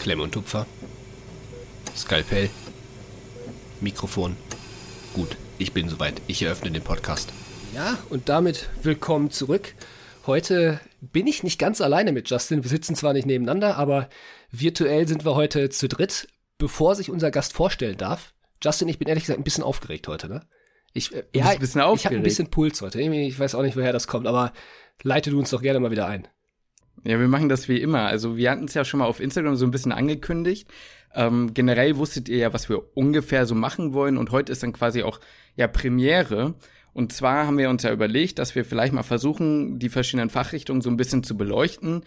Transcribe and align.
Klemm 0.00 0.20
und 0.20 0.32
Tupfer. 0.32 0.66
Skalpell. 1.94 2.48
Mikrofon. 3.82 4.34
Gut, 5.12 5.36
ich 5.58 5.74
bin 5.74 5.90
soweit. 5.90 6.22
Ich 6.26 6.40
eröffne 6.40 6.70
den 6.70 6.82
Podcast. 6.82 7.30
Ja, 7.74 7.98
und 8.08 8.30
damit 8.30 8.70
willkommen 8.82 9.30
zurück. 9.30 9.74
Heute 10.26 10.80
bin 11.02 11.26
ich 11.26 11.42
nicht 11.42 11.58
ganz 11.58 11.82
alleine 11.82 12.12
mit 12.12 12.30
Justin. 12.30 12.64
Wir 12.64 12.70
sitzen 12.70 12.96
zwar 12.96 13.12
nicht 13.12 13.26
nebeneinander, 13.26 13.76
aber 13.76 14.08
virtuell 14.50 15.06
sind 15.06 15.26
wir 15.26 15.34
heute 15.34 15.68
zu 15.68 15.86
dritt. 15.86 16.28
Bevor 16.56 16.94
sich 16.94 17.10
unser 17.10 17.30
Gast 17.30 17.52
vorstellen 17.52 17.98
darf, 17.98 18.32
Justin, 18.62 18.88
ich 18.88 18.98
bin 18.98 19.06
ehrlich 19.06 19.24
gesagt 19.24 19.38
ein 19.38 19.44
bisschen 19.44 19.64
aufgeregt 19.64 20.08
heute, 20.08 20.30
ne? 20.30 20.46
Ich, 20.94 21.14
äh, 21.14 21.24
ja, 21.34 21.50
ein 21.50 21.58
bisschen 21.58 21.82
aufgeregt. 21.82 22.00
ich 22.00 22.06
habe 22.06 22.16
ein 22.16 22.22
bisschen 22.22 22.50
Puls 22.50 22.80
heute. 22.80 23.02
Ich 23.02 23.38
weiß 23.38 23.54
auch 23.54 23.62
nicht, 23.62 23.76
woher 23.76 23.92
das 23.92 24.06
kommt, 24.06 24.26
aber 24.26 24.54
leite 25.02 25.30
du 25.30 25.38
uns 25.38 25.50
doch 25.50 25.60
gerne 25.60 25.78
mal 25.78 25.90
wieder 25.90 26.06
ein. 26.06 26.26
Ja, 27.04 27.18
wir 27.18 27.28
machen 27.28 27.48
das 27.48 27.68
wie 27.68 27.80
immer. 27.80 28.06
Also 28.06 28.36
wir 28.36 28.50
hatten 28.50 28.64
es 28.64 28.74
ja 28.74 28.84
schon 28.84 28.98
mal 28.98 29.06
auf 29.06 29.20
Instagram 29.20 29.56
so 29.56 29.64
ein 29.64 29.70
bisschen 29.70 29.92
angekündigt. 29.92 30.68
Ähm, 31.14 31.54
generell 31.54 31.96
wusstet 31.96 32.28
ihr 32.28 32.38
ja, 32.38 32.52
was 32.52 32.68
wir 32.68 32.96
ungefähr 32.96 33.46
so 33.46 33.54
machen 33.54 33.94
wollen 33.94 34.16
und 34.16 34.30
heute 34.30 34.52
ist 34.52 34.62
dann 34.62 34.72
quasi 34.72 35.02
auch 35.02 35.18
ja 35.56 35.66
Premiere. 35.66 36.54
Und 36.92 37.12
zwar 37.12 37.46
haben 37.46 37.58
wir 37.58 37.70
uns 37.70 37.82
ja 37.82 37.92
überlegt, 37.92 38.38
dass 38.38 38.54
wir 38.54 38.64
vielleicht 38.64 38.92
mal 38.92 39.02
versuchen, 39.02 39.78
die 39.78 39.88
verschiedenen 39.88 40.30
Fachrichtungen 40.30 40.82
so 40.82 40.90
ein 40.90 40.96
bisschen 40.96 41.22
zu 41.22 41.36
beleuchten. 41.36 42.02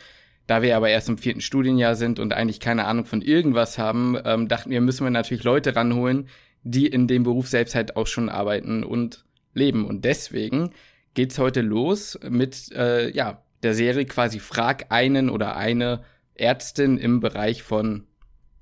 Da 0.46 0.62
wir 0.62 0.76
aber 0.76 0.90
erst 0.90 1.08
im 1.08 1.18
vierten 1.18 1.42
Studienjahr 1.42 1.96
sind 1.96 2.20
und 2.20 2.34
eigentlich 2.34 2.60
keine 2.60 2.86
Ahnung 2.86 3.06
von 3.06 3.22
irgendwas 3.22 3.78
haben, 3.78 4.18
ähm, 4.26 4.48
dachten 4.50 4.70
wir, 4.72 4.82
müssen 4.82 5.06
wir 5.06 5.12
natürlich 5.12 5.44
Leute 5.44 5.76
ranholen, 5.76 6.28
die 6.64 6.88
in 6.88 7.08
dem 7.08 7.24
Beruf 7.24 7.48
selbst 7.48 7.76
halt 7.76 7.96
auch 7.96 8.08
schon 8.08 8.30
arbeiten 8.30 8.84
und 8.84 9.26
leben. 9.54 9.86
Und 9.86 10.04
deswegen 10.06 10.72
geht's 11.14 11.40
heute 11.40 11.62
los 11.62 12.20
mit 12.30 12.72
äh, 12.74 13.10
ja 13.12 13.42
der 13.64 13.74
Serie 13.74 14.06
quasi 14.06 14.40
Frag 14.40 14.92
einen 14.92 15.30
oder 15.30 15.56
eine 15.56 16.04
Ärztin 16.36 16.98
im 16.98 17.20
Bereich 17.20 17.64
von 17.64 18.06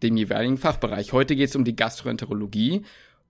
dem 0.04 0.18
jeweiligen 0.18 0.58
Fachbereich. 0.58 1.14
Heute 1.14 1.36
geht 1.36 1.50
es 1.50 1.56
um 1.56 1.64
die 1.64 1.76
Gastroenterologie 1.76 2.84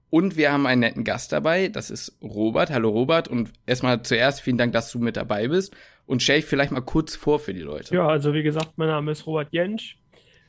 und 0.09 0.35
wir 0.35 0.51
haben 0.51 0.65
einen 0.65 0.81
netten 0.81 1.03
Gast 1.03 1.31
dabei, 1.31 1.69
das 1.69 1.89
ist 1.89 2.17
Robert. 2.21 2.69
Hallo 2.69 2.89
Robert 2.89 3.27
und 3.27 3.51
erstmal 3.65 4.01
zuerst 4.03 4.41
vielen 4.41 4.57
Dank, 4.57 4.73
dass 4.73 4.91
du 4.91 4.99
mit 4.99 5.15
dabei 5.15 5.47
bist 5.47 5.75
und 6.05 6.21
stell 6.21 6.37
dich 6.37 6.45
vielleicht 6.45 6.71
mal 6.71 6.81
kurz 6.81 7.15
vor 7.15 7.39
für 7.39 7.53
die 7.53 7.61
Leute. 7.61 7.95
Ja, 7.95 8.07
also 8.07 8.33
wie 8.33 8.43
gesagt, 8.43 8.73
mein 8.77 8.89
Name 8.89 9.11
ist 9.11 9.25
Robert 9.25 9.49
Jentsch, 9.51 9.97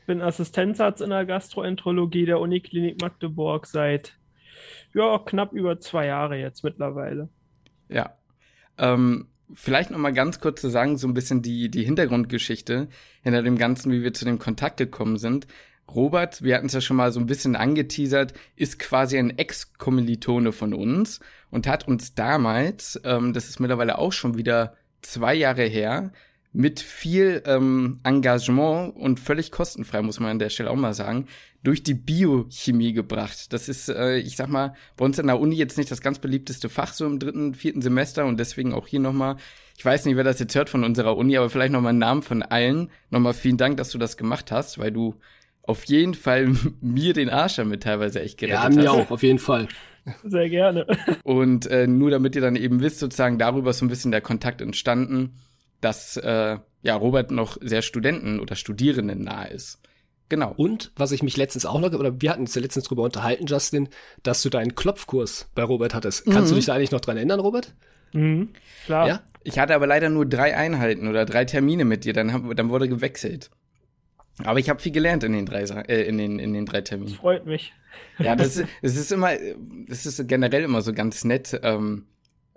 bin 0.06 0.20
Assistenzarzt 0.20 1.00
in 1.00 1.10
der 1.10 1.24
Gastroenterologie 1.24 2.26
der 2.26 2.40
Uniklinik 2.40 3.00
Magdeburg 3.00 3.66
seit 3.66 4.16
ja, 4.94 5.18
knapp 5.18 5.52
über 5.52 5.78
zwei 5.80 6.06
Jahre 6.06 6.36
jetzt 6.36 6.64
mittlerweile. 6.64 7.28
Ja. 7.88 8.16
Ähm, 8.78 9.28
vielleicht 9.54 9.90
noch 9.90 9.98
mal 9.98 10.12
ganz 10.12 10.40
kurz 10.40 10.60
zu 10.60 10.68
sagen, 10.68 10.96
so 10.96 11.06
ein 11.06 11.14
bisschen 11.14 11.42
die, 11.42 11.70
die 11.70 11.84
Hintergrundgeschichte 11.84 12.88
hinter 13.22 13.42
dem 13.42 13.58
Ganzen, 13.58 13.92
wie 13.92 14.02
wir 14.02 14.14
zu 14.14 14.24
dem 14.24 14.38
Kontakt 14.38 14.76
gekommen 14.76 15.18
sind. 15.18 15.46
Robert, 15.88 16.42
wir 16.42 16.54
hatten 16.54 16.66
es 16.66 16.72
ja 16.72 16.80
schon 16.80 16.96
mal 16.96 17.12
so 17.12 17.20
ein 17.20 17.26
bisschen 17.26 17.56
angeteasert, 17.56 18.32
ist 18.56 18.78
quasi 18.78 19.18
ein 19.18 19.36
Ex-Kommilitone 19.36 20.52
von 20.52 20.72
uns 20.72 21.20
und 21.50 21.66
hat 21.66 21.86
uns 21.86 22.14
damals, 22.14 23.00
ähm, 23.04 23.32
das 23.32 23.48
ist 23.48 23.60
mittlerweile 23.60 23.98
auch 23.98 24.12
schon 24.12 24.38
wieder 24.38 24.76
zwei 25.02 25.34
Jahre 25.34 25.64
her, 25.64 26.12
mit 26.52 26.80
viel 26.80 27.42
ähm, 27.46 28.00
Engagement 28.04 28.94
und 28.96 29.18
völlig 29.18 29.50
kostenfrei, 29.50 30.02
muss 30.02 30.20
man 30.20 30.32
an 30.32 30.38
der 30.38 30.50
Stelle 30.50 30.70
auch 30.70 30.76
mal 30.76 30.92
sagen, 30.92 31.26
durch 31.62 31.82
die 31.82 31.94
Biochemie 31.94 32.92
gebracht. 32.92 33.52
Das 33.52 33.68
ist, 33.68 33.88
äh, 33.88 34.18
ich 34.18 34.36
sag 34.36 34.48
mal, 34.48 34.74
bei 34.96 35.04
uns 35.04 35.18
an 35.18 35.28
der 35.28 35.40
Uni 35.40 35.56
jetzt 35.56 35.78
nicht 35.78 35.90
das 35.90 36.02
ganz 36.02 36.18
beliebteste 36.18 36.68
Fach 36.68 36.92
so 36.92 37.06
im 37.06 37.18
dritten, 37.18 37.54
vierten 37.54 37.80
Semester 37.80 38.26
und 38.26 38.38
deswegen 38.38 38.74
auch 38.74 38.86
hier 38.86 39.00
nochmal, 39.00 39.36
ich 39.78 39.84
weiß 39.84 40.04
nicht, 40.04 40.16
wer 40.16 40.24
das 40.24 40.40
jetzt 40.40 40.54
hört 40.54 40.68
von 40.68 40.84
unserer 40.84 41.16
Uni, 41.16 41.36
aber 41.38 41.48
vielleicht 41.48 41.72
nochmal 41.72 41.90
einen 41.90 42.00
Namen 42.00 42.22
von 42.22 42.42
allen. 42.42 42.90
Nochmal 43.10 43.32
vielen 43.32 43.56
Dank, 43.56 43.78
dass 43.78 43.90
du 43.90 43.98
das 43.98 44.18
gemacht 44.18 44.52
hast, 44.52 44.78
weil 44.78 44.92
du 44.92 45.14
auf 45.62 45.84
jeden 45.84 46.14
Fall 46.14 46.52
mir 46.82 47.14
den 47.14 47.30
Arsch 47.30 47.56
damit 47.56 47.84
teilweise 47.84 48.20
echt 48.20 48.38
gerettet 48.38 48.62
hast. 48.62 48.76
Ja, 48.76 48.82
mir 48.82 48.92
auch, 48.92 49.10
auf 49.10 49.22
jeden 49.22 49.38
Fall. 49.38 49.68
Sehr 50.24 50.50
gerne. 50.50 50.84
Und 51.22 51.66
äh, 51.68 51.86
nur 51.86 52.10
damit 52.10 52.34
ihr 52.34 52.42
dann 52.42 52.56
eben 52.56 52.80
wisst, 52.80 52.98
sozusagen 52.98 53.38
darüber 53.38 53.70
ist 53.70 53.78
so 53.78 53.86
ein 53.86 53.88
bisschen 53.88 54.10
der 54.10 54.20
Kontakt 54.20 54.60
entstanden 54.60 55.30
dass 55.82 56.16
äh, 56.16 56.56
ja 56.82 56.96
Robert 56.96 57.30
noch 57.30 57.58
sehr 57.60 57.82
Studenten 57.82 58.40
oder 58.40 58.56
Studierenden 58.56 59.20
nahe 59.22 59.50
ist. 59.50 59.80
Genau. 60.30 60.54
Und 60.56 60.92
was 60.96 61.12
ich 61.12 61.22
mich 61.22 61.36
letztens 61.36 61.66
auch 61.66 61.78
noch, 61.78 61.92
oder 61.92 62.22
wir 62.22 62.30
hatten 62.30 62.40
uns 62.40 62.54
ja 62.54 62.62
letztens 62.62 62.86
drüber 62.86 63.02
unterhalten, 63.02 63.44
Justin, 63.44 63.90
dass 64.22 64.40
du 64.40 64.48
deinen 64.48 64.74
Klopfkurs 64.74 65.50
bei 65.54 65.62
Robert 65.62 65.94
hattest. 65.94 66.26
Mhm. 66.26 66.32
Kannst 66.32 66.50
du 66.50 66.54
mhm. 66.54 66.58
dich 66.58 66.66
da 66.66 66.74
eigentlich 66.74 66.90
noch 66.90 67.02
dran 67.02 67.18
erinnern, 67.18 67.40
Robert? 67.40 67.74
Mhm, 68.12 68.50
klar. 68.86 69.08
Ja? 69.08 69.22
Ich 69.42 69.58
hatte 69.58 69.74
aber 69.74 69.86
leider 69.86 70.08
nur 70.08 70.24
drei 70.24 70.56
Einheiten 70.56 71.08
oder 71.08 71.26
drei 71.26 71.44
Termine 71.44 71.84
mit 71.84 72.04
dir, 72.04 72.14
dann, 72.14 72.32
hab, 72.32 72.56
dann 72.56 72.70
wurde 72.70 72.88
gewechselt. 72.88 73.50
Aber 74.44 74.58
ich 74.58 74.70
habe 74.70 74.80
viel 74.80 74.92
gelernt 74.92 75.24
in 75.24 75.32
den 75.32 75.44
drei 75.44 75.62
äh, 75.64 76.04
in 76.04 76.16
den 76.16 76.38
in 76.38 76.54
den 76.54 76.64
drei 76.64 76.80
Terminen. 76.80 77.10
Das 77.10 77.20
freut 77.20 77.44
mich. 77.44 77.74
Ja, 78.18 78.34
das, 78.34 78.54
das 78.82 78.96
ist 78.96 79.12
immer, 79.12 79.32
das 79.86 80.06
ist 80.06 80.26
generell 80.28 80.64
immer 80.64 80.80
so 80.80 80.94
ganz 80.94 81.24
nett. 81.24 81.60
Ähm, 81.62 82.06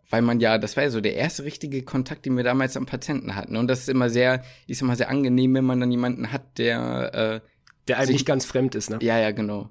weil 0.09 0.21
man 0.21 0.39
ja, 0.39 0.57
das 0.57 0.75
war 0.77 0.83
ja 0.83 0.89
so 0.89 1.01
der 1.01 1.16
erste 1.16 1.43
richtige 1.43 1.83
Kontakt, 1.83 2.25
den 2.25 2.38
wir 2.38 2.43
damals 2.43 2.77
am 2.77 2.85
Patienten 2.85 3.35
hatten. 3.35 3.55
Und 3.55 3.67
das 3.67 3.79
ist 3.79 3.89
immer 3.89 4.09
sehr, 4.09 4.43
ist 4.67 4.81
immer 4.81 4.95
sehr 4.95 5.09
angenehm, 5.09 5.53
wenn 5.55 5.66
man 5.66 5.79
dann 5.79 5.91
jemanden 5.91 6.31
hat, 6.31 6.57
der 6.57 7.41
äh, 7.43 7.49
der 7.88 7.99
eigentlich 7.99 8.19
sich, 8.19 8.25
ganz 8.25 8.45
fremd 8.45 8.75
ist, 8.75 8.89
ne? 8.89 8.99
Ja, 9.01 9.19
ja, 9.19 9.31
genau. 9.31 9.69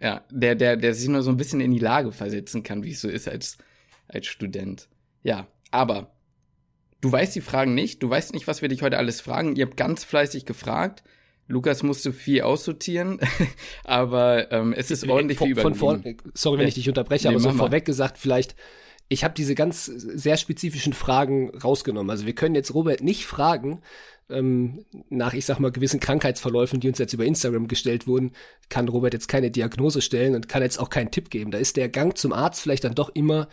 Ja, 0.00 0.24
der, 0.30 0.54
der, 0.54 0.76
der 0.76 0.94
sich 0.94 1.08
nur 1.08 1.22
so 1.22 1.30
ein 1.30 1.36
bisschen 1.36 1.60
in 1.60 1.72
die 1.72 1.78
Lage 1.78 2.12
versetzen 2.12 2.62
kann, 2.62 2.84
wie 2.84 2.92
es 2.92 3.00
so 3.00 3.08
ist 3.08 3.28
als, 3.28 3.58
als 4.08 4.26
Student. 4.26 4.88
Ja, 5.22 5.46
aber 5.70 6.12
du 7.00 7.10
weißt 7.10 7.34
die 7.34 7.40
Fragen 7.40 7.74
nicht, 7.74 8.02
du 8.02 8.10
weißt 8.10 8.34
nicht, 8.34 8.46
was 8.46 8.62
wir 8.62 8.68
dich 8.68 8.82
heute 8.82 8.98
alles 8.98 9.20
fragen. 9.20 9.56
Ihr 9.56 9.66
habt 9.66 9.76
ganz 9.76 10.04
fleißig 10.04 10.44
gefragt. 10.44 11.02
Lukas 11.48 11.82
musste 11.82 12.12
viel 12.12 12.42
aussortieren, 12.42 13.20
aber 13.84 14.50
ähm, 14.50 14.72
es 14.72 14.90
ist 14.90 15.08
ordentlich 15.08 15.38
von, 15.38 15.46
viel 15.46 15.56
von 15.56 15.74
vor, 15.76 16.00
Sorry, 16.34 16.58
wenn 16.58 16.68
ich 16.68 16.74
dich 16.74 16.88
unterbreche, 16.88 17.28
nee, 17.28 17.34
aber 17.34 17.40
so 17.40 17.52
vorweg 17.52 17.84
gesagt, 17.84 18.18
vielleicht 18.18 18.56
ich 19.08 19.24
habe 19.24 19.34
diese 19.34 19.54
ganz 19.54 19.86
sehr 19.86 20.36
spezifischen 20.36 20.92
Fragen 20.92 21.50
rausgenommen. 21.50 22.10
Also 22.10 22.26
wir 22.26 22.34
können 22.34 22.54
jetzt 22.54 22.74
Robert 22.74 23.02
nicht 23.02 23.26
fragen, 23.26 23.82
ähm, 24.28 24.84
nach, 25.08 25.34
ich 25.34 25.46
sag 25.46 25.60
mal, 25.60 25.70
gewissen 25.70 26.00
Krankheitsverläufen, 26.00 26.80
die 26.80 26.88
uns 26.88 26.98
jetzt 26.98 27.12
über 27.12 27.24
Instagram 27.24 27.68
gestellt 27.68 28.06
wurden, 28.06 28.32
kann 28.68 28.88
Robert 28.88 29.14
jetzt 29.14 29.28
keine 29.28 29.50
Diagnose 29.50 30.02
stellen 30.02 30.34
und 30.34 30.48
kann 30.48 30.62
jetzt 30.62 30.78
auch 30.78 30.90
keinen 30.90 31.10
Tipp 31.10 31.30
geben. 31.30 31.50
Da 31.50 31.58
ist 31.58 31.76
der 31.76 31.88
Gang 31.88 32.16
zum 32.16 32.32
Arzt 32.32 32.60
vielleicht 32.60 32.84
dann 32.84 32.94
doch 32.94 33.10
immer 33.10 33.48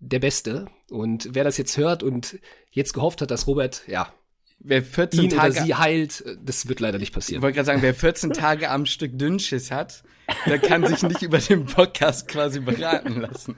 der 0.00 0.18
beste. 0.18 0.66
Und 0.90 1.28
wer 1.32 1.44
das 1.44 1.56
jetzt 1.56 1.76
hört 1.76 2.02
und 2.02 2.38
jetzt 2.70 2.92
gehofft 2.92 3.22
hat, 3.22 3.30
dass 3.30 3.46
Robert, 3.46 3.82
ja, 3.86 4.12
wer 4.58 4.82
14 4.82 5.24
ihn 5.24 5.30
Tage 5.30 5.52
oder 5.52 5.64
sie 5.64 5.74
heilt, 5.74 6.24
das 6.42 6.68
wird 6.68 6.80
leider 6.80 6.98
nicht 6.98 7.14
passieren. 7.14 7.38
Ich 7.38 7.42
wollte 7.42 7.54
gerade 7.54 7.66
sagen, 7.66 7.82
wer 7.82 7.94
14 7.94 8.32
Tage 8.32 8.70
am 8.70 8.86
Stück 8.86 9.16
Dünnschiss 9.16 9.70
hat, 9.70 10.02
der 10.46 10.58
kann 10.58 10.84
sich 10.86 11.02
nicht 11.02 11.22
über 11.22 11.38
den 11.38 11.66
Podcast 11.66 12.26
quasi 12.26 12.60
beraten 12.60 13.20
lassen. 13.20 13.56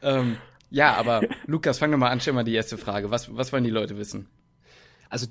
Ähm, 0.00 0.38
ja, 0.70 0.94
aber 0.94 1.22
Lukas, 1.46 1.78
fang 1.78 1.90
doch 1.90 1.98
mal 1.98 2.10
an, 2.10 2.20
stell 2.20 2.34
mal 2.34 2.44
die 2.44 2.54
erste 2.54 2.78
Frage. 2.78 3.10
Was, 3.10 3.34
was 3.34 3.52
wollen 3.52 3.64
die 3.64 3.70
Leute 3.70 3.96
wissen? 3.96 4.28
Also 5.08 5.26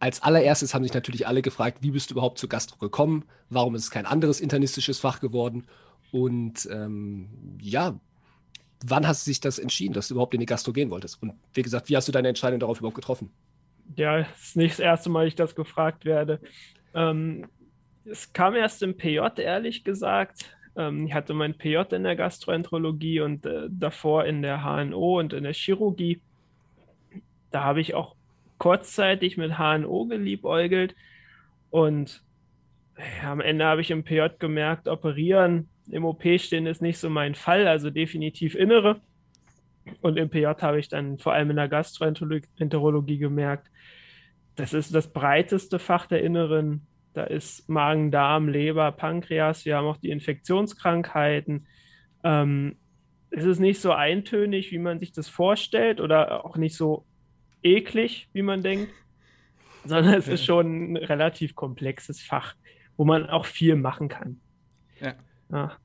als 0.00 0.22
allererstes 0.22 0.74
haben 0.74 0.82
sich 0.82 0.94
natürlich 0.94 1.26
alle 1.28 1.42
gefragt, 1.42 1.78
wie 1.80 1.92
bist 1.92 2.10
du 2.10 2.14
überhaupt 2.14 2.38
zur 2.38 2.48
Gastro 2.48 2.76
gekommen? 2.78 3.24
Warum 3.50 3.76
ist 3.76 3.84
es 3.84 3.90
kein 3.90 4.06
anderes 4.06 4.40
internistisches 4.40 4.98
Fach 4.98 5.20
geworden? 5.20 5.66
Und 6.10 6.68
ähm, 6.72 7.58
ja, 7.60 8.00
wann 8.84 9.06
hast 9.06 9.26
du 9.26 9.30
sich 9.30 9.40
das 9.40 9.60
entschieden, 9.60 9.94
dass 9.94 10.08
du 10.08 10.14
überhaupt 10.14 10.34
in 10.34 10.40
die 10.40 10.46
Gastro 10.46 10.72
gehen 10.72 10.90
wolltest? 10.90 11.22
Und 11.22 11.34
wie 11.54 11.62
gesagt, 11.62 11.88
wie 11.88 11.96
hast 11.96 12.08
du 12.08 12.12
deine 12.12 12.28
Entscheidung 12.28 12.58
darauf 12.58 12.78
überhaupt 12.78 12.96
getroffen? 12.96 13.30
Ja, 13.96 14.18
es 14.18 14.42
ist 14.42 14.56
nicht 14.56 14.72
das 14.72 14.80
erste 14.80 15.10
Mal, 15.10 15.26
ich 15.26 15.36
das 15.36 15.54
gefragt 15.54 16.04
werde. 16.04 16.40
Ähm, 16.94 17.46
es 18.04 18.32
kam 18.32 18.56
erst 18.56 18.82
im 18.82 18.96
PJ, 18.96 19.20
ehrlich 19.36 19.84
gesagt. 19.84 20.46
Ähm, 20.76 21.06
ich 21.06 21.14
hatte 21.14 21.34
mein 21.34 21.54
PJ 21.54 21.76
in 21.92 22.04
der 22.04 22.16
Gastroenterologie 22.16 23.20
und 23.20 23.46
äh, 23.46 23.68
davor 23.70 24.24
in 24.24 24.42
der 24.42 24.62
HNO 24.64 25.18
und 25.18 25.32
in 25.32 25.44
der 25.44 25.54
Chirurgie. 25.54 26.20
Da 27.50 27.64
habe 27.64 27.80
ich 27.80 27.94
auch 27.94 28.14
kurzzeitig 28.58 29.36
mit 29.36 29.58
HNO 29.58 30.06
geliebäugelt 30.06 30.94
und 31.70 32.22
ja, 33.22 33.32
am 33.32 33.40
Ende 33.40 33.64
habe 33.64 33.80
ich 33.80 33.90
im 33.90 34.04
PJ 34.04 34.38
gemerkt, 34.38 34.88
operieren 34.88 35.68
im 35.90 36.04
OP 36.04 36.22
stehen 36.38 36.66
ist 36.66 36.82
nicht 36.82 36.98
so 36.98 37.10
mein 37.10 37.34
Fall, 37.34 37.66
also 37.66 37.90
definitiv 37.90 38.54
innere. 38.54 39.00
Und 40.00 40.16
im 40.16 40.30
PJ 40.30 40.46
habe 40.60 40.78
ich 40.78 40.88
dann 40.88 41.18
vor 41.18 41.32
allem 41.32 41.50
in 41.50 41.56
der 41.56 41.68
Gastroenterologie 41.68 43.18
gemerkt, 43.18 43.68
das 44.54 44.74
ist 44.74 44.94
das 44.94 45.12
breiteste 45.12 45.78
Fach 45.78 46.06
der 46.06 46.22
Inneren 46.22 46.86
da 47.14 47.24
ist 47.24 47.68
Magen, 47.68 48.10
Darm, 48.10 48.48
Leber, 48.48 48.92
Pankreas. 48.92 49.64
Wir 49.64 49.76
haben 49.76 49.86
auch 49.86 49.98
die 49.98 50.10
Infektionskrankheiten. 50.10 51.66
Ähm, 52.24 52.76
es 53.30 53.44
ist 53.44 53.60
nicht 53.60 53.80
so 53.80 53.92
eintönig, 53.92 54.72
wie 54.72 54.78
man 54.78 54.98
sich 54.98 55.12
das 55.12 55.28
vorstellt, 55.28 56.00
oder 56.00 56.44
auch 56.44 56.56
nicht 56.56 56.76
so 56.76 57.06
eklig, 57.62 58.28
wie 58.32 58.42
man 58.42 58.62
denkt, 58.62 58.92
sondern 59.84 60.14
es 60.14 60.28
ist 60.28 60.44
schon 60.44 60.92
ein 60.92 60.96
relativ 60.96 61.54
komplexes 61.54 62.20
Fach, 62.20 62.54
wo 62.96 63.04
man 63.04 63.28
auch 63.28 63.46
viel 63.46 63.76
machen 63.76 64.08
kann. 64.08 64.40
Ja. 65.00 65.14
ja. 65.50 65.76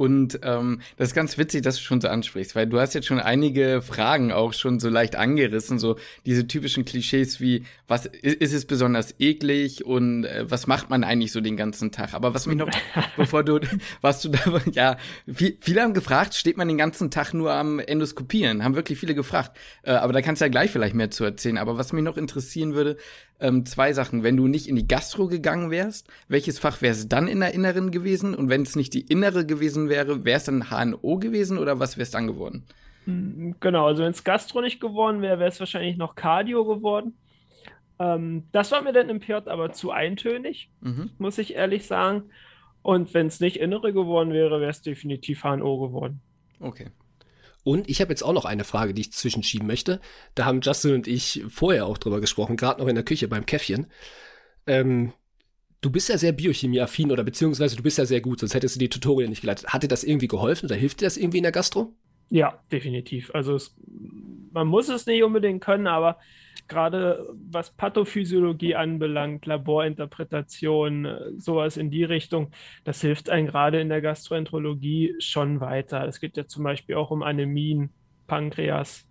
Und 0.00 0.40
ähm, 0.44 0.80
das 0.96 1.08
ist 1.08 1.14
ganz 1.14 1.36
witzig, 1.36 1.60
dass 1.60 1.76
du 1.76 1.82
schon 1.82 2.00
so 2.00 2.08
ansprichst, 2.08 2.56
weil 2.56 2.66
du 2.66 2.80
hast 2.80 2.94
jetzt 2.94 3.06
schon 3.06 3.20
einige 3.20 3.82
Fragen 3.82 4.32
auch 4.32 4.54
schon 4.54 4.80
so 4.80 4.88
leicht 4.88 5.14
angerissen, 5.14 5.78
so 5.78 5.96
diese 6.24 6.46
typischen 6.46 6.86
Klischees 6.86 7.38
wie, 7.38 7.64
was 7.86 8.06
ist 8.06 8.54
es 8.54 8.64
besonders 8.64 9.14
eklig 9.18 9.84
und 9.84 10.24
äh, 10.24 10.50
was 10.50 10.66
macht 10.66 10.88
man 10.88 11.04
eigentlich 11.04 11.32
so 11.32 11.42
den 11.42 11.58
ganzen 11.58 11.92
Tag? 11.92 12.14
Aber 12.14 12.32
was 12.32 12.46
mich 12.46 12.56
noch, 12.56 12.70
bevor 13.18 13.44
du, 13.44 13.60
was 14.00 14.22
du 14.22 14.30
da, 14.30 14.62
ja, 14.72 14.96
viel, 15.30 15.58
viele 15.60 15.82
haben 15.82 15.92
gefragt, 15.92 16.32
steht 16.32 16.56
man 16.56 16.68
den 16.68 16.78
ganzen 16.78 17.10
Tag 17.10 17.34
nur 17.34 17.52
am 17.52 17.78
Endoskopieren? 17.78 18.64
Haben 18.64 18.76
wirklich 18.76 18.98
viele 18.98 19.14
gefragt. 19.14 19.54
Äh, 19.82 19.90
aber 19.90 20.14
da 20.14 20.22
kannst 20.22 20.40
du 20.40 20.46
ja 20.46 20.50
gleich 20.50 20.70
vielleicht 20.70 20.94
mehr 20.94 21.10
zu 21.10 21.24
erzählen. 21.24 21.58
Aber 21.58 21.76
was 21.76 21.92
mich 21.92 22.02
noch 22.02 22.16
interessieren 22.16 22.72
würde, 22.72 22.96
ähm, 23.40 23.66
zwei 23.66 23.92
Sachen. 23.92 24.22
Wenn 24.22 24.36
du 24.36 24.46
nicht 24.46 24.68
in 24.68 24.76
die 24.76 24.86
Gastro 24.86 25.26
gegangen 25.26 25.70
wärst, 25.70 26.08
welches 26.28 26.58
Fach 26.58 26.80
wäre 26.82 26.92
es 26.92 27.08
dann 27.08 27.28
in 27.28 27.40
der 27.40 27.54
Inneren 27.54 27.90
gewesen? 27.90 28.34
Und 28.34 28.48
wenn 28.48 28.62
es 28.62 28.76
nicht 28.76 28.94
die 28.94 29.02
Innere 29.02 29.46
gewesen 29.46 29.88
wäre, 29.88 30.24
wäre 30.24 30.38
es 30.38 30.44
dann 30.44 30.70
HNO 30.70 31.18
gewesen 31.18 31.58
oder 31.58 31.78
was 31.78 31.96
wäre 31.96 32.04
es 32.04 32.10
dann 32.10 32.26
geworden? 32.26 32.64
Hm, 33.04 33.56
genau, 33.60 33.86
also 33.86 34.02
wenn 34.02 34.12
es 34.12 34.24
Gastro 34.24 34.60
nicht 34.60 34.80
geworden 34.80 35.22
wäre, 35.22 35.38
wäre 35.38 35.48
es 35.48 35.60
wahrscheinlich 35.60 35.96
noch 35.96 36.14
Cardio 36.14 36.64
geworden. 36.64 37.14
Ähm, 37.98 38.44
das 38.52 38.72
war 38.72 38.82
mir 38.82 38.92
dann 38.92 39.08
im 39.08 39.20
PJ 39.20 39.32
aber 39.46 39.72
zu 39.72 39.90
eintönig, 39.90 40.70
mhm. 40.80 41.10
muss 41.18 41.38
ich 41.38 41.54
ehrlich 41.54 41.86
sagen. 41.86 42.24
Und 42.82 43.12
wenn 43.12 43.26
es 43.26 43.40
nicht 43.40 43.58
Innere 43.58 43.92
geworden 43.92 44.32
wäre, 44.32 44.60
wäre 44.60 44.70
es 44.70 44.82
definitiv 44.82 45.42
HNO 45.42 45.78
geworden. 45.78 46.20
Okay. 46.60 46.86
Und 47.62 47.88
ich 47.88 48.00
habe 48.00 48.10
jetzt 48.10 48.22
auch 48.22 48.32
noch 48.32 48.44
eine 48.44 48.64
Frage, 48.64 48.94
die 48.94 49.02
ich 49.02 49.12
zwischenschieben 49.12 49.66
möchte. 49.66 50.00
Da 50.34 50.44
haben 50.44 50.60
Justin 50.62 50.94
und 50.94 51.06
ich 51.06 51.44
vorher 51.48 51.86
auch 51.86 51.98
drüber 51.98 52.20
gesprochen, 52.20 52.56
gerade 52.56 52.80
noch 52.80 52.88
in 52.88 52.94
der 52.94 53.04
Küche 53.04 53.28
beim 53.28 53.46
Käffchen. 53.46 53.86
Ähm, 54.66 55.12
du 55.80 55.90
bist 55.90 56.08
ja 56.08 56.18
sehr 56.18 56.32
biochemieaffin 56.32 57.12
oder 57.12 57.24
beziehungsweise 57.24 57.76
du 57.76 57.82
bist 57.82 57.98
ja 57.98 58.06
sehr 58.06 58.20
gut, 58.20 58.40
sonst 58.40 58.54
hättest 58.54 58.76
du 58.76 58.78
die 58.78 58.88
Tutorial 58.88 59.28
nicht 59.28 59.42
geleitet. 59.42 59.68
Hat 59.68 59.82
dir 59.82 59.88
das 59.88 60.04
irgendwie 60.04 60.28
geholfen 60.28 60.66
oder 60.66 60.76
hilft 60.76 61.00
dir 61.00 61.06
das 61.06 61.16
irgendwie 61.16 61.38
in 61.38 61.44
der 61.44 61.52
Gastro? 61.52 61.94
Ja, 62.30 62.62
definitiv. 62.70 63.30
Also 63.34 63.56
es, 63.56 63.74
man 64.52 64.66
muss 64.66 64.88
es 64.88 65.06
nicht 65.06 65.22
unbedingt 65.22 65.62
können, 65.62 65.86
aber 65.86 66.18
gerade 66.70 67.28
was 67.50 67.70
Pathophysiologie 67.72 68.74
anbelangt, 68.74 69.44
Laborinterpretation, 69.44 71.06
sowas 71.36 71.76
in 71.76 71.90
die 71.90 72.04
Richtung, 72.04 72.52
das 72.84 73.02
hilft 73.02 73.28
einem 73.28 73.48
gerade 73.48 73.80
in 73.80 73.90
der 73.90 74.00
Gastroenterologie 74.00 75.16
schon 75.18 75.60
weiter. 75.60 76.06
Es 76.06 76.20
geht 76.20 76.38
ja 76.38 76.46
zum 76.46 76.64
Beispiel 76.64 76.94
auch 76.94 77.10
um 77.10 77.22
Anämien, 77.22 77.90
Pankreas, 78.26 79.06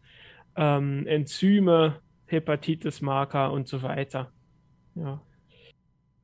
ähm, 0.55 1.05
Enzyme, 1.05 1.99
Hepatitis-Marker 2.25 3.51
und 3.51 3.67
so 3.67 3.83
weiter. 3.83 4.31
Ja. 4.95 5.21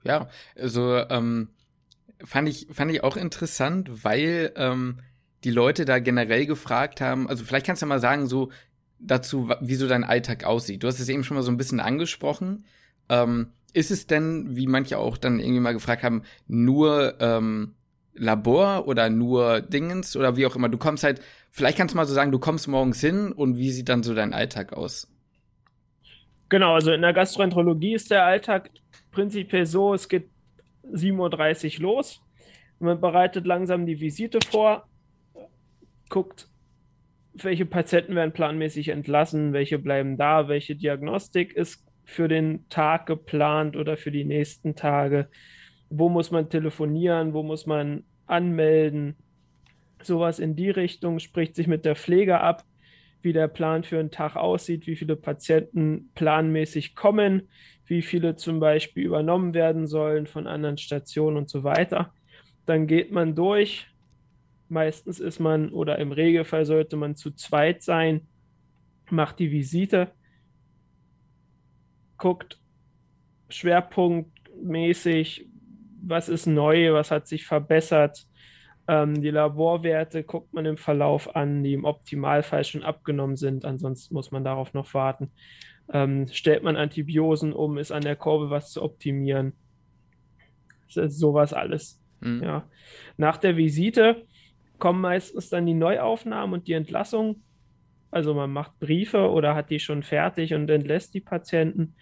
Ja, 0.04 0.30
also 0.56 0.98
ähm, 1.10 1.50
fand 2.24 2.48
ich 2.48 2.68
fand 2.72 2.92
ich 2.92 3.04
auch 3.04 3.18
interessant, 3.18 4.04
weil 4.04 4.54
ähm, 4.56 5.02
die 5.44 5.52
Leute 5.52 5.86
da 5.86 6.00
generell 6.00 6.46
gefragt 6.46 7.02
haben. 7.02 7.28
Also 7.28 7.44
vielleicht 7.44 7.66
kannst 7.66 7.82
du 7.82 7.86
mal 7.86 8.00
sagen, 8.00 8.28
so 8.28 8.52
dazu, 9.08 9.50
wie 9.62 9.76
so 9.76 9.88
dein 9.88 10.04
Alltag 10.04 10.44
aussieht. 10.44 10.84
Du 10.84 10.88
hast 10.88 11.00
es 11.00 11.10
eben 11.10 11.24
schon 11.24 11.36
mal 11.36 11.44
so 11.44 11.52
ein 11.52 11.58
bisschen 11.58 11.80
angesprochen. 11.80 12.66
Ähm, 13.10 13.52
ist 13.74 13.92
es 13.92 14.08
denn, 14.08 14.56
wie 14.56 14.68
manche 14.68 14.98
auch 14.98 15.18
dann 15.18 15.40
irgendwie 15.40 15.60
mal 15.60 15.74
gefragt 15.74 16.04
haben, 16.04 16.24
nur 16.48 17.16
ähm, 17.20 17.76
Labor 18.14 18.88
oder 18.88 19.10
nur 19.10 19.62
Dingens 19.62 20.16
oder 20.16 20.38
wie 20.38 20.46
auch 20.46 20.56
immer? 20.56 20.70
Du 20.70 20.78
kommst 20.78 21.04
halt, 21.04 21.22
vielleicht 21.52 21.78
kannst 21.78 21.94
du 21.94 21.98
mal 21.98 22.06
so 22.06 22.14
sagen, 22.14 22.32
du 22.32 22.40
kommst 22.40 22.68
morgens 22.68 23.02
hin 23.02 23.32
und 23.32 23.58
wie 23.58 23.72
sieht 23.72 23.90
dann 23.90 24.04
so 24.04 24.16
dein 24.16 24.34
Alltag 24.34 24.74
aus? 24.74 25.12
Genau, 26.50 26.76
also 26.76 26.92
in 26.92 27.02
der 27.02 27.14
Gastroenterologie 27.14 27.96
ist 27.96 28.12
der 28.12 28.24
Alltag 28.24 28.70
prinzipiell 29.12 29.66
so, 29.66 29.94
es 29.94 30.08
geht 30.08 30.30
7.30 30.92 31.78
Uhr 31.78 31.84
los. 31.84 32.22
Man 32.80 33.02
bereitet 33.02 33.46
langsam 33.46 33.86
die 33.86 34.00
Visite 34.00 34.40
vor, 34.50 34.88
guckt, 36.10 36.48
welche 37.44 37.66
Patienten 37.66 38.16
werden 38.16 38.34
planmäßig 38.34 38.90
entlassen, 38.90 39.54
welche 39.54 39.80
bleiben 39.80 40.18
da, 40.18 40.48
welche 40.48 40.76
Diagnostik 40.76 41.54
ist 41.54 41.86
für 42.06 42.28
den 42.28 42.68
Tag 42.70 43.08
geplant 43.08 43.76
oder 43.76 43.98
für 43.98 44.12
die 44.12 44.26
nächsten 44.26 44.76
Tage, 44.76 45.28
wo 45.90 46.10
muss 46.10 46.32
man 46.32 46.50
telefonieren, 46.50 47.34
wo 47.34 47.44
muss 47.44 47.66
man 47.66 48.04
anmelden, 48.28 49.16
sowas 50.02 50.40
in 50.40 50.56
die 50.56 50.70
Richtung, 50.70 51.20
spricht 51.20 51.56
sich 51.56 51.68
mit 51.68 51.84
der 51.86 51.96
Pflege 51.96 52.40
ab, 52.40 52.64
wie 53.22 53.34
der 53.34 53.48
Plan 53.48 53.84
für 53.84 54.00
einen 54.00 54.12
Tag 54.12 54.36
aussieht, 54.36 54.86
wie 54.88 54.96
viele 54.96 55.16
Patienten 55.16 56.12
planmäßig 56.14 56.96
kommen, 56.96 57.50
wie 57.88 58.02
viele 58.02 58.36
zum 58.36 58.60
Beispiel 58.60 59.04
übernommen 59.04 59.54
werden 59.54 59.88
sollen 59.88 60.28
von 60.28 60.48
anderen 60.48 60.78
Stationen 60.78 61.38
und 61.38 61.50
so 61.50 61.64
weiter. 61.64 62.14
Dann 62.66 62.88
geht 62.88 63.12
man 63.12 63.36
durch, 63.36 63.88
Meistens 64.68 65.20
ist 65.20 65.40
man 65.40 65.70
oder 65.70 66.00
im 66.00 66.12
Regelfall 66.12 66.66
sollte 66.66 66.98
man 66.98 67.16
zu 67.16 67.32
zweit 67.32 67.84
sein, 67.84 68.28
macht 69.10 69.40
die 69.40 69.52
Visite, 69.52 70.12
guckt 72.18 72.60
schwerpunktmäßig, 73.50 75.48
was 76.02 76.30
ist 76.30 76.48
neu, 76.48 76.94
was 76.94 77.12
hat 77.12 77.28
sich 77.28 77.46
verbessert. 77.46 78.26
Ähm, 78.88 79.22
die 79.22 79.32
Laborwerte 79.32 80.24
guckt 80.24 80.54
man 80.54 80.66
im 80.66 80.78
Verlauf 80.78 81.36
an, 81.36 81.64
die 81.64 81.74
im 81.74 81.86
Optimalfall 81.86 82.64
schon 82.64 82.84
abgenommen 82.84 83.36
sind. 83.36 83.66
Ansonsten 83.66 84.14
muss 84.14 84.32
man 84.32 84.44
darauf 84.44 84.74
noch 84.74 84.94
warten. 84.94 85.32
Ähm, 85.92 86.28
stellt 86.32 86.64
man 86.64 86.78
Antibiosen 86.78 87.54
um, 87.54 87.78
ist 87.78 87.92
an 87.92 88.04
der 88.04 88.16
Kurve 88.16 88.50
was 88.50 88.72
zu 88.72 88.82
optimieren. 88.82 89.54
Sowas 90.88 91.54
alles. 91.54 92.02
Mhm. 92.22 92.44
Ja. 92.44 92.70
Nach 93.18 93.38
der 93.38 93.58
Visite 93.58 94.26
kommen 94.80 95.02
meistens 95.02 95.50
dann 95.50 95.66
die 95.66 95.74
Neuaufnahmen 95.74 96.54
und 96.54 96.68
die 96.68 96.74
Entlassung. 96.74 97.42
Also 98.12 98.34
man 98.34 98.52
macht 98.52 98.80
Briefe 98.80 99.30
oder 99.30 99.56
hat 99.56 99.70
die 99.70 99.80
schon 99.80 100.04
fertig 100.04 100.54
und 100.54 100.70
entlässt 100.70 101.14
die 101.14 101.22
Patienten 101.22 101.96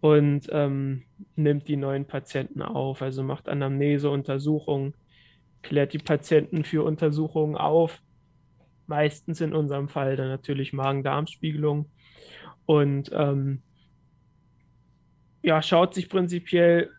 und 0.00 0.48
ähm, 0.50 1.04
nimmt 1.36 1.68
die 1.68 1.76
neuen 1.76 2.06
Patienten 2.06 2.62
auf. 2.62 3.02
Also 3.02 3.22
macht 3.22 3.48
Anamnese, 3.48 4.10
Untersuchungen, 4.10 4.94
klärt 5.62 5.92
die 5.92 5.98
Patienten 5.98 6.64
für 6.64 6.84
Untersuchungen 6.84 7.56
auf. 7.56 8.00
Meistens 8.86 9.40
in 9.40 9.54
unserem 9.54 9.88
Fall 9.88 10.16
dann 10.16 10.28
natürlich 10.28 10.72
Magen-Darm-Spiegelung. 10.72 11.86
Und 12.66 13.10
ähm, 13.12 13.62
ja, 15.42 15.62
schaut 15.62 15.94
sich 15.94 16.08
prinzipiell, 16.08 16.90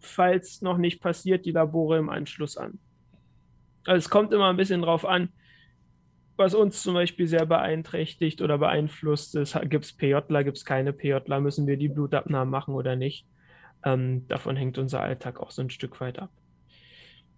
falls 0.00 0.62
noch 0.62 0.78
nicht 0.78 1.00
passiert, 1.00 1.46
die 1.46 1.52
Labore 1.52 1.98
im 1.98 2.10
Anschluss 2.10 2.56
an. 2.56 2.78
Also 3.88 4.00
es 4.04 4.10
kommt 4.10 4.34
immer 4.34 4.50
ein 4.50 4.58
bisschen 4.58 4.82
drauf 4.82 5.06
an, 5.06 5.30
was 6.36 6.54
uns 6.54 6.82
zum 6.82 6.92
Beispiel 6.92 7.26
sehr 7.26 7.46
beeinträchtigt 7.46 8.42
oder 8.42 8.58
beeinflusst 8.58 9.34
ist. 9.34 9.58
Gibt 9.62 9.86
es 9.86 9.94
PJler, 9.94 10.44
gibt 10.44 10.58
es 10.58 10.66
keine 10.66 10.92
PJler, 10.92 11.40
müssen 11.40 11.66
wir 11.66 11.78
die 11.78 11.88
Blutabnahmen 11.88 12.50
machen 12.50 12.74
oder 12.74 12.96
nicht? 12.96 13.26
Ähm, 13.82 14.28
davon 14.28 14.56
hängt 14.56 14.76
unser 14.76 15.00
Alltag 15.00 15.40
auch 15.40 15.50
so 15.50 15.62
ein 15.62 15.70
Stück 15.70 16.02
weit 16.02 16.18
ab. 16.18 16.30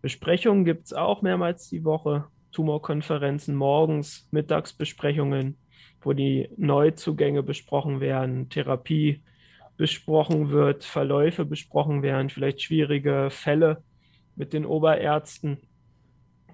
Besprechungen 0.02 0.64
gibt 0.64 0.86
es 0.86 0.92
auch 0.92 1.22
mehrmals 1.22 1.68
die 1.68 1.84
Woche. 1.84 2.24
Tumorkonferenzen 2.50 3.54
morgens, 3.54 4.26
Mittagsbesprechungen, 4.32 5.56
wo 6.00 6.14
die 6.14 6.48
Neuzugänge 6.56 7.44
besprochen 7.44 8.00
werden, 8.00 8.48
Therapie 8.48 9.22
besprochen 9.76 10.50
wird, 10.50 10.82
Verläufe 10.82 11.44
besprochen 11.44 12.02
werden, 12.02 12.28
vielleicht 12.28 12.60
schwierige 12.60 13.28
Fälle 13.30 13.84
mit 14.34 14.52
den 14.52 14.66
Oberärzten 14.66 15.58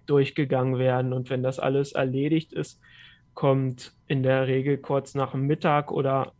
durchgegangen 0.06 0.78
werden. 0.78 1.12
Und 1.12 1.30
wenn 1.30 1.42
das 1.42 1.58
alles 1.58 1.92
erledigt 1.92 2.52
ist, 2.52 2.80
kommt 3.34 3.92
in 4.06 4.22
der 4.22 4.46
Regel 4.46 4.78
kurz 4.78 5.14
nach 5.14 5.32
dem 5.32 5.46
Mittag 5.46 5.90
oder 5.92 6.32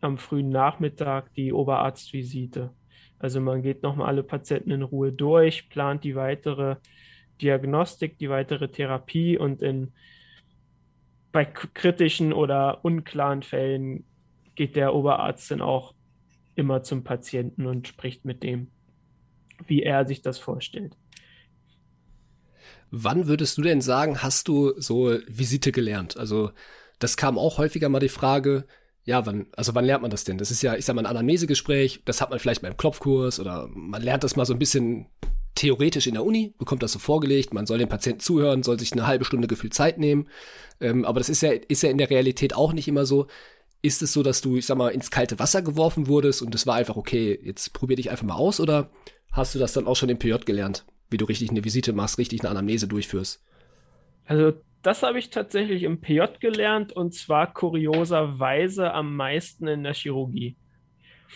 am 0.00 0.18
frühen 0.18 0.48
Nachmittag 0.48 1.32
die 1.34 1.52
Oberarztvisite. 1.52 2.70
Also 3.18 3.40
man 3.40 3.62
geht 3.62 3.82
nochmal 3.82 4.08
alle 4.08 4.22
Patienten 4.22 4.70
in 4.70 4.82
Ruhe 4.82 5.12
durch, 5.12 5.68
plant 5.68 6.04
die 6.04 6.16
weitere 6.16 6.76
Diagnostik, 7.40 8.18
die 8.18 8.30
weitere 8.30 8.68
Therapie 8.68 9.38
und 9.38 9.62
in, 9.62 9.92
bei 11.32 11.44
kritischen 11.44 12.32
oder 12.32 12.84
unklaren 12.84 13.42
Fällen 13.42 14.04
geht 14.54 14.74
der 14.74 14.94
Oberarzt 14.94 15.50
dann 15.50 15.60
auch 15.60 15.94
immer 16.54 16.82
zum 16.82 17.04
Patienten 17.04 17.66
und 17.66 17.88
spricht 17.88 18.24
mit 18.24 18.42
dem, 18.42 18.68
wie 19.66 19.82
er 19.82 20.06
sich 20.06 20.22
das 20.22 20.38
vorstellt. 20.38 20.96
Wann 22.90 23.26
würdest 23.26 23.56
du 23.58 23.62
denn 23.62 23.80
sagen, 23.80 24.22
hast 24.22 24.48
du 24.48 24.72
so 24.80 25.16
Visite 25.26 25.72
gelernt? 25.72 26.16
Also, 26.16 26.50
das 26.98 27.16
kam 27.16 27.38
auch 27.38 27.58
häufiger 27.58 27.88
mal 27.88 28.00
die 28.00 28.08
Frage, 28.08 28.64
ja, 29.04 29.24
wann, 29.26 29.46
also 29.56 29.74
wann 29.74 29.84
lernt 29.84 30.02
man 30.02 30.10
das 30.10 30.24
denn? 30.24 30.38
Das 30.38 30.50
ist 30.50 30.62
ja, 30.62 30.76
ich 30.76 30.84
sag 30.84 30.94
mal, 30.94 31.02
ein 31.02 31.06
Anamnesegespräch, 31.06 32.02
das 32.04 32.20
hat 32.20 32.30
man 32.30 32.38
vielleicht 32.38 32.62
beim 32.62 32.76
Klopfkurs 32.76 33.40
oder 33.40 33.68
man 33.72 34.02
lernt 34.02 34.24
das 34.24 34.36
mal 34.36 34.44
so 34.44 34.52
ein 34.52 34.58
bisschen 34.58 35.06
theoretisch 35.54 36.06
in 36.06 36.14
der 36.14 36.24
Uni, 36.24 36.54
bekommt 36.58 36.82
das 36.82 36.92
so 36.92 36.98
vorgelegt, 36.98 37.52
man 37.52 37.66
soll 37.66 37.78
dem 37.78 37.88
Patienten 37.88 38.20
zuhören, 38.20 38.62
soll 38.62 38.78
sich 38.78 38.92
eine 38.92 39.06
halbe 39.06 39.24
Stunde 39.24 39.48
gefühlt 39.48 39.74
Zeit 39.74 39.98
nehmen. 39.98 40.28
Ähm, 40.80 41.04
aber 41.04 41.20
das 41.20 41.28
ist 41.28 41.42
ja, 41.42 41.50
ist 41.50 41.82
ja 41.82 41.90
in 41.90 41.98
der 41.98 42.10
Realität 42.10 42.54
auch 42.54 42.72
nicht 42.72 42.88
immer 42.88 43.06
so. 43.06 43.26
Ist 43.82 44.02
es 44.02 44.12
so, 44.12 44.22
dass 44.22 44.42
du, 44.42 44.56
ich 44.56 44.66
sag 44.66 44.76
mal, 44.76 44.90
ins 44.90 45.10
kalte 45.10 45.38
Wasser 45.38 45.62
geworfen 45.62 46.06
wurdest 46.06 46.42
und 46.42 46.54
es 46.54 46.66
war 46.66 46.76
einfach, 46.76 46.96
okay, 46.96 47.38
jetzt 47.42 47.72
probier 47.72 47.96
dich 47.96 48.10
einfach 48.10 48.26
mal 48.26 48.34
aus 48.34 48.60
oder 48.60 48.90
hast 49.32 49.54
du 49.54 49.58
das 49.58 49.72
dann 49.72 49.86
auch 49.86 49.96
schon 49.96 50.10
im 50.10 50.18
PJ 50.18 50.34
gelernt? 50.44 50.84
Wie 51.10 51.16
du 51.16 51.24
richtig 51.24 51.50
eine 51.50 51.64
Visite 51.64 51.92
machst, 51.92 52.18
richtig 52.18 52.40
eine 52.40 52.50
Anamnese 52.50 52.88
durchführst? 52.88 53.42
Also 54.24 54.52
das 54.82 55.02
habe 55.02 55.18
ich 55.18 55.30
tatsächlich 55.30 55.82
im 55.82 56.00
PJ 56.00 56.22
gelernt 56.40 56.92
und 56.92 57.14
zwar 57.14 57.52
kurioserweise 57.52 58.92
am 58.92 59.16
meisten 59.16 59.66
in 59.66 59.82
der 59.82 59.94
Chirurgie. 59.94 60.56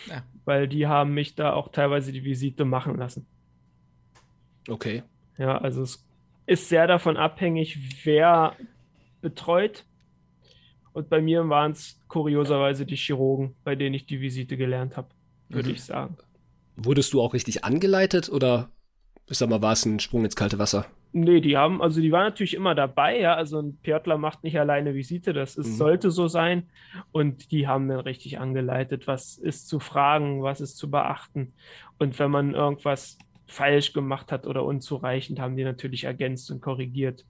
Ja. 0.09 0.23
Weil 0.45 0.67
die 0.67 0.87
haben 0.87 1.13
mich 1.13 1.35
da 1.35 1.53
auch 1.53 1.71
teilweise 1.71 2.11
die 2.11 2.23
Visite 2.23 2.65
machen 2.65 2.97
lassen. 2.97 3.27
Okay. 4.67 5.03
Ja, 5.37 5.57
also 5.57 5.83
es 5.83 6.05
ist 6.45 6.69
sehr 6.69 6.87
davon 6.87 7.17
abhängig, 7.17 8.05
wer 8.05 8.55
betreut. 9.21 9.85
Und 10.93 11.09
bei 11.09 11.21
mir 11.21 11.47
waren 11.49 11.73
es 11.73 11.99
kurioserweise 12.07 12.85
die 12.85 12.95
Chirurgen, 12.95 13.55
bei 13.63 13.75
denen 13.75 13.95
ich 13.95 14.05
die 14.05 14.21
Visite 14.21 14.55
gelernt 14.55 14.97
habe, 14.97 15.09
würde 15.49 15.69
mhm. 15.69 15.75
ich 15.75 15.83
sagen. 15.83 16.17
Wurdest 16.77 17.13
du 17.13 17.21
auch 17.21 17.33
richtig 17.33 17.63
angeleitet 17.63 18.29
oder 18.29 18.69
ich 19.27 19.37
sag 19.37 19.49
mal, 19.49 19.61
war 19.61 19.73
es 19.73 19.85
ein 19.85 19.99
Sprung 19.99 20.23
ins 20.23 20.35
kalte 20.35 20.59
Wasser? 20.59 20.85
Nee, 21.11 21.39
die 21.39 21.55
haben, 21.55 21.81
also 21.81 22.01
die 22.01 22.11
waren 22.11 22.25
natürlich 22.25 22.55
immer 22.55 22.75
dabei, 22.75 23.19
ja. 23.19 23.35
Also 23.35 23.59
ein 23.59 23.77
Pörtler 23.81 24.17
macht 24.17 24.43
nicht 24.43 24.59
alleine 24.59 24.93
Visite, 24.93 25.33
das 25.33 25.55
ist, 25.55 25.67
mhm. 25.69 25.75
sollte 25.75 26.11
so 26.11 26.27
sein. 26.27 26.69
Und 27.11 27.51
die 27.51 27.67
haben 27.67 27.87
dann 27.87 28.01
richtig 28.01 28.39
angeleitet, 28.39 29.07
was 29.07 29.37
ist 29.37 29.67
zu 29.67 29.79
fragen, 29.79 30.43
was 30.43 30.61
ist 30.61 30.77
zu 30.77 30.91
beachten. 30.91 31.53
Und 31.99 32.19
wenn 32.19 32.31
man 32.31 32.53
irgendwas 32.53 33.17
falsch 33.47 33.93
gemacht 33.93 34.31
hat 34.31 34.45
oder 34.45 34.63
unzureichend, 34.63 35.39
haben 35.39 35.55
die 35.55 35.63
natürlich 35.63 36.03
ergänzt 36.03 36.51
und 36.51 36.61
korrigiert. 36.61 37.25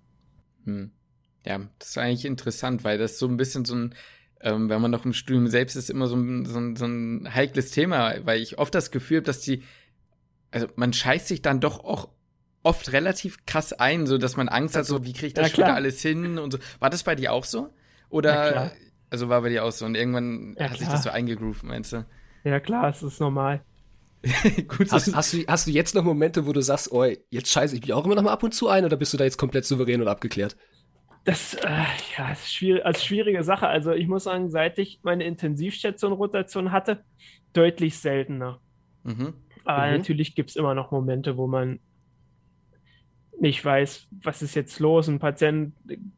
Hm. 0.64 0.92
Ja, 1.46 1.60
das 1.78 1.90
ist 1.90 1.98
eigentlich 1.98 2.26
interessant, 2.26 2.84
weil 2.84 2.98
das 2.98 3.20
so 3.20 3.28
ein 3.28 3.38
bisschen 3.38 3.66
so 3.66 3.76
ein, 3.76 3.96
ähm, 4.42 4.68
wenn 4.70 4.82
man 4.82 4.92
noch 4.92 5.06
im 5.06 5.14
Studium 5.14 5.48
selbst 5.48 5.76
ist, 5.76 5.90
immer 5.90 6.08
so 6.08 6.16
ein, 6.16 6.46
so, 6.46 6.60
ein, 6.60 6.76
so 6.76 6.86
ein 6.86 7.34
heikles 7.34 7.72
Thema, 7.72 8.16
weil 8.24 8.42
ich 8.42 8.58
oft 8.58 8.74
das 8.74 8.90
Gefühl 8.90 9.18
habe, 9.18 9.28
dass 9.28 9.42
die, 9.42 9.62
also 10.56 10.68
man 10.76 10.94
scheißt 10.94 11.28
sich 11.28 11.42
dann 11.42 11.60
doch 11.60 11.84
auch 11.84 12.10
oft 12.64 12.94
relativ 12.94 13.46
krass 13.46 13.74
ein, 13.74 14.08
so 14.08 14.18
dass 14.18 14.38
man 14.38 14.48
Angst 14.48 14.76
hat, 14.76 14.86
so 14.86 15.04
wie 15.04 15.14
kriege 15.14 15.28
ich 15.28 15.34
das 15.34 15.50
ja, 15.50 15.54
später 15.54 15.76
alles 15.76 16.02
hin 16.02 16.40
und 16.40 16.52
so. 16.52 16.60
War 16.80 16.90
das 16.90 17.04
bei 17.04 17.14
dir 17.14 17.34
auch 17.34 17.44
so? 17.44 17.74
Oder 18.10 18.56
ja, 18.56 18.72
also 19.10 19.28
war 19.28 19.42
bei 19.42 19.50
dir 19.50 19.66
auch 19.66 19.72
so 19.72 19.86
und 19.86 19.96
irgendwann 19.96 20.56
ja, 20.58 20.70
hat 20.70 20.80
sich 20.80 20.88
das 20.88 21.04
so 21.04 21.10
eingegroovt, 21.10 21.64
meinst 21.64 21.92
du? 21.92 22.06
Ja 22.46 22.60
klar, 22.62 22.90
es 22.90 23.04
ist 23.04 23.20
normal. 23.20 23.62
Gut, 24.68 24.92
hast, 24.92 25.14
hast, 25.14 25.34
du, 25.34 25.46
hast 25.46 25.68
du 25.68 25.72
jetzt 25.72 25.94
noch 25.94 26.04
Momente, 26.04 26.48
wo 26.48 26.54
du 26.54 26.62
sagst, 26.62 26.92
oh, 26.92 27.04
jetzt 27.30 27.50
scheiße 27.52 27.76
ich 27.76 27.82
mich 27.82 27.94
auch 27.94 28.06
immer 28.06 28.16
noch 28.16 28.24
mal 28.24 28.32
ab 28.32 28.44
und 28.44 28.54
zu 28.54 28.70
ein 28.70 28.86
oder 28.86 28.96
bist 28.96 29.14
du 29.14 29.18
da 29.18 29.26
jetzt 29.26 29.38
komplett 29.38 29.66
souverän 29.66 30.02
und 30.02 30.08
abgeklärt? 30.08 30.56
Das, 31.26 31.56
äh, 31.56 31.84
ja, 32.18 32.32
ist 32.32 32.54
schwierig, 32.54 32.86
also 32.86 33.02
schwierige 33.02 33.44
Sache. 33.44 33.68
Also 33.68 33.92
ich 33.92 34.08
muss 34.08 34.24
sagen, 34.24 34.50
seit 34.50 34.80
ich 34.80 35.00
meine 35.04 35.26
Intensivstation-Rotation 35.26 36.72
hatte, 36.72 37.04
deutlich 37.54 37.98
seltener. 38.00 38.62
Mhm. 39.04 39.34
Aber 39.66 39.88
mhm. 39.88 39.98
natürlich 39.98 40.36
gibt 40.36 40.52
es 40.52 40.56
immer 40.56 40.74
noch 40.74 40.92
Momente, 40.92 41.38
wo 41.38 41.48
man 41.48 41.80
nicht 43.40 43.64
weiß, 43.64 44.08
was 44.24 44.42
ist 44.42 44.56
jetzt 44.56 44.80
los. 44.80 45.08
Ein 45.08 45.20
Patient 45.20 45.74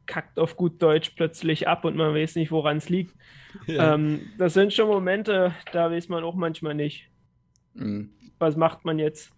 kackt 0.06 0.38
auf 0.38 0.56
gut 0.56 0.80
Deutsch 0.80 1.10
plötzlich 1.16 1.66
ab 1.66 1.84
und 1.84 1.96
man 1.96 2.14
weiß 2.14 2.36
nicht, 2.36 2.50
woran 2.50 2.76
es 2.76 2.88
liegt. 2.88 3.14
Ja. 3.66 3.94
Ähm, 3.94 4.20
das 4.38 4.54
sind 4.54 4.72
schon 4.72 4.88
Momente, 4.88 5.54
da 5.72 5.90
weiß 5.90 6.08
man 6.08 6.22
auch 6.22 6.36
manchmal 6.36 6.74
nicht. 6.74 7.10
Mhm. 7.74 8.10
Was 8.38 8.56
macht 8.56 8.84
man 8.84 8.98
jetzt? 8.98 9.32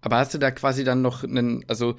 Aber 0.00 0.18
hast 0.18 0.34
du 0.34 0.38
da 0.38 0.50
quasi 0.50 0.84
dann 0.84 1.02
noch 1.02 1.24
einen, 1.24 1.64
also 1.66 1.96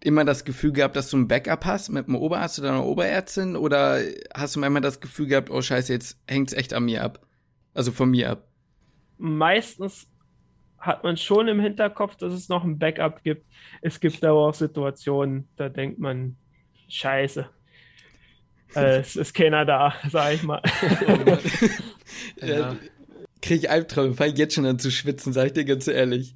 immer 0.00 0.24
das 0.24 0.44
Gefühl 0.44 0.72
gehabt, 0.72 0.96
dass 0.96 1.10
du 1.10 1.16
ein 1.16 1.28
Backup 1.28 1.64
hast 1.64 1.88
mit 1.88 2.06
einem 2.06 2.16
Oberarzt 2.16 2.58
oder 2.58 2.70
einer 2.70 2.84
Oberärztin? 2.84 3.56
Oder 3.56 4.00
hast 4.34 4.56
du 4.56 4.60
manchmal 4.60 4.82
das 4.82 5.00
Gefühl 5.00 5.26
gehabt, 5.26 5.50
oh 5.50 5.62
Scheiße, 5.62 5.92
jetzt 5.92 6.20
hängt 6.26 6.48
es 6.48 6.54
echt 6.54 6.74
an 6.74 6.84
mir 6.84 7.02
ab? 7.02 7.26
Also 7.74 7.92
von 7.92 8.10
mir 8.10 8.30
ab? 8.30 8.48
Meistens 9.18 10.08
hat 10.78 11.02
man 11.02 11.16
schon 11.16 11.48
im 11.48 11.60
Hinterkopf, 11.60 12.16
dass 12.16 12.32
es 12.32 12.48
noch 12.48 12.64
ein 12.64 12.78
Backup 12.78 13.22
gibt. 13.22 13.44
Es 13.82 14.00
gibt 14.00 14.24
aber 14.24 14.48
auch 14.48 14.54
Situationen, 14.54 15.48
da 15.56 15.68
denkt 15.68 15.98
man, 15.98 16.36
Scheiße. 16.88 17.48
Äh, 18.74 18.80
es 19.00 19.16
ist 19.16 19.34
keiner 19.34 19.64
da, 19.64 19.94
sag 20.10 20.34
ich 20.34 20.42
mal. 20.42 20.62
ja. 22.36 22.76
Krieg 23.40 23.62
ich 23.62 23.70
Albträume, 23.70 24.14
fang 24.14 24.34
jetzt 24.34 24.54
schon 24.54 24.66
an 24.66 24.78
zu 24.78 24.90
schwitzen, 24.90 25.32
sag 25.32 25.46
ich 25.46 25.52
dir 25.52 25.64
ganz 25.64 25.86
ehrlich. 25.86 26.34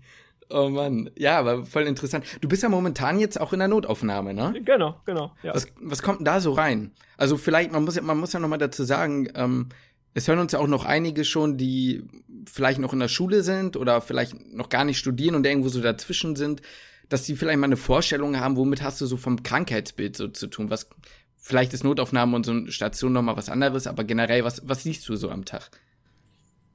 Oh 0.50 0.68
Mann, 0.68 1.10
ja, 1.16 1.38
aber 1.38 1.64
voll 1.64 1.84
interessant. 1.84 2.26
Du 2.42 2.48
bist 2.48 2.62
ja 2.62 2.68
momentan 2.68 3.18
jetzt 3.18 3.40
auch 3.40 3.52
in 3.52 3.58
der 3.58 3.68
Notaufnahme, 3.68 4.34
ne? 4.34 4.54
Genau, 4.64 5.00
genau. 5.06 5.32
Ja. 5.42 5.54
Was, 5.54 5.66
was 5.80 6.02
kommt 6.02 6.20
denn 6.20 6.26
da 6.26 6.40
so 6.40 6.52
rein? 6.52 6.92
Also 7.16 7.38
vielleicht, 7.38 7.72
man 7.72 7.84
muss 7.84 7.96
ja, 7.96 8.02
man 8.02 8.18
muss 8.18 8.34
ja 8.34 8.40
noch 8.40 8.48
mal 8.48 8.58
dazu 8.58 8.84
sagen, 8.84 9.28
ähm, 9.34 9.70
es 10.14 10.28
hören 10.28 10.38
uns 10.38 10.52
ja 10.52 10.58
auch 10.58 10.66
noch 10.66 10.84
einige 10.84 11.24
schon, 11.24 11.56
die 11.56 12.04
vielleicht 12.46 12.78
noch 12.78 12.92
in 12.92 13.00
der 13.00 13.08
Schule 13.08 13.42
sind 13.42 13.76
oder 13.76 14.00
vielleicht 14.00 14.52
noch 14.52 14.68
gar 14.68 14.84
nicht 14.84 14.98
studieren 14.98 15.34
und 15.34 15.46
irgendwo 15.46 15.68
so 15.68 15.80
dazwischen 15.80 16.36
sind, 16.36 16.60
dass 17.08 17.24
die 17.24 17.36
vielleicht 17.36 17.58
mal 17.58 17.66
eine 17.66 17.76
Vorstellung 17.76 18.38
haben, 18.38 18.56
womit 18.56 18.82
hast 18.82 19.00
du 19.00 19.06
so 19.06 19.16
vom 19.16 19.42
Krankheitsbild 19.42 20.16
so 20.16 20.28
zu 20.28 20.46
tun? 20.46 20.70
Was, 20.70 20.88
vielleicht 21.36 21.72
ist 21.72 21.84
Notaufnahme 21.84 22.36
und 22.36 22.46
so 22.46 22.52
eine 22.52 22.72
Station 22.72 23.12
noch 23.12 23.22
mal 23.22 23.36
was 23.36 23.48
anderes, 23.48 23.86
aber 23.86 24.04
generell, 24.04 24.44
was, 24.44 24.66
was 24.68 24.82
siehst 24.82 25.08
du 25.08 25.16
so 25.16 25.30
am 25.30 25.44
Tag? 25.44 25.70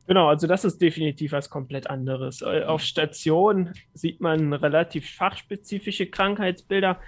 Genau, 0.08 0.30
also 0.30 0.48
das 0.48 0.64
ist 0.64 0.82
definitiv 0.82 1.34
was 1.34 1.50
komplett 1.50 1.90
anderes. 1.90 2.42
Äh, 2.42 2.64
auf 2.64 2.82
Station 2.82 3.74
sieht 3.94 4.22
man 4.22 4.54
relativ 4.54 5.10
fachspezifische 5.10 6.08
Krankheitsbilder. 6.08 7.00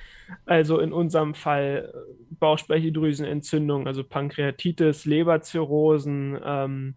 Also 0.46 0.80
in 0.80 0.92
unserem 0.92 1.34
Fall 1.34 1.94
äh, 1.94 2.36
Bauchspeicheldrüsenentzündung, 2.40 3.88
also 3.88 4.04
Pankreatitis, 4.04 5.06
Leberzirrhosen, 5.06 6.38
ähm, 6.44 6.96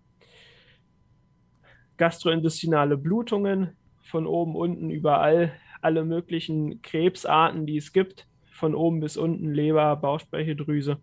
gastrointestinale 1.98 2.96
Blutungen 2.96 3.76
von 4.02 4.26
oben, 4.26 4.56
unten, 4.56 4.90
überall, 4.90 5.52
alle 5.82 6.04
möglichen 6.04 6.82
Krebsarten, 6.82 7.64
die 7.64 7.76
es 7.76 7.92
gibt, 7.92 8.26
von 8.50 8.74
oben 8.74 8.98
bis 8.98 9.16
unten, 9.16 9.54
Leber, 9.54 9.94
Bauchspeicheldrüse. 9.94 10.98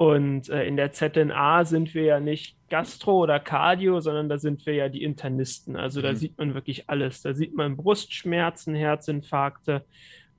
Und 0.00 0.48
äh, 0.48 0.64
in 0.64 0.78
der 0.78 0.92
ZNA 0.92 1.66
sind 1.66 1.92
wir 1.92 2.04
ja 2.04 2.20
nicht 2.20 2.56
Gastro 2.70 3.18
oder 3.18 3.38
Cardio, 3.38 4.00
sondern 4.00 4.30
da 4.30 4.38
sind 4.38 4.64
wir 4.64 4.72
ja 4.72 4.88
die 4.88 5.02
Internisten. 5.02 5.76
Also 5.76 6.00
da 6.00 6.12
mhm. 6.12 6.16
sieht 6.16 6.38
man 6.38 6.54
wirklich 6.54 6.88
alles. 6.88 7.20
Da 7.20 7.34
sieht 7.34 7.54
man 7.54 7.76
Brustschmerzen, 7.76 8.74
Herzinfarkte, 8.74 9.84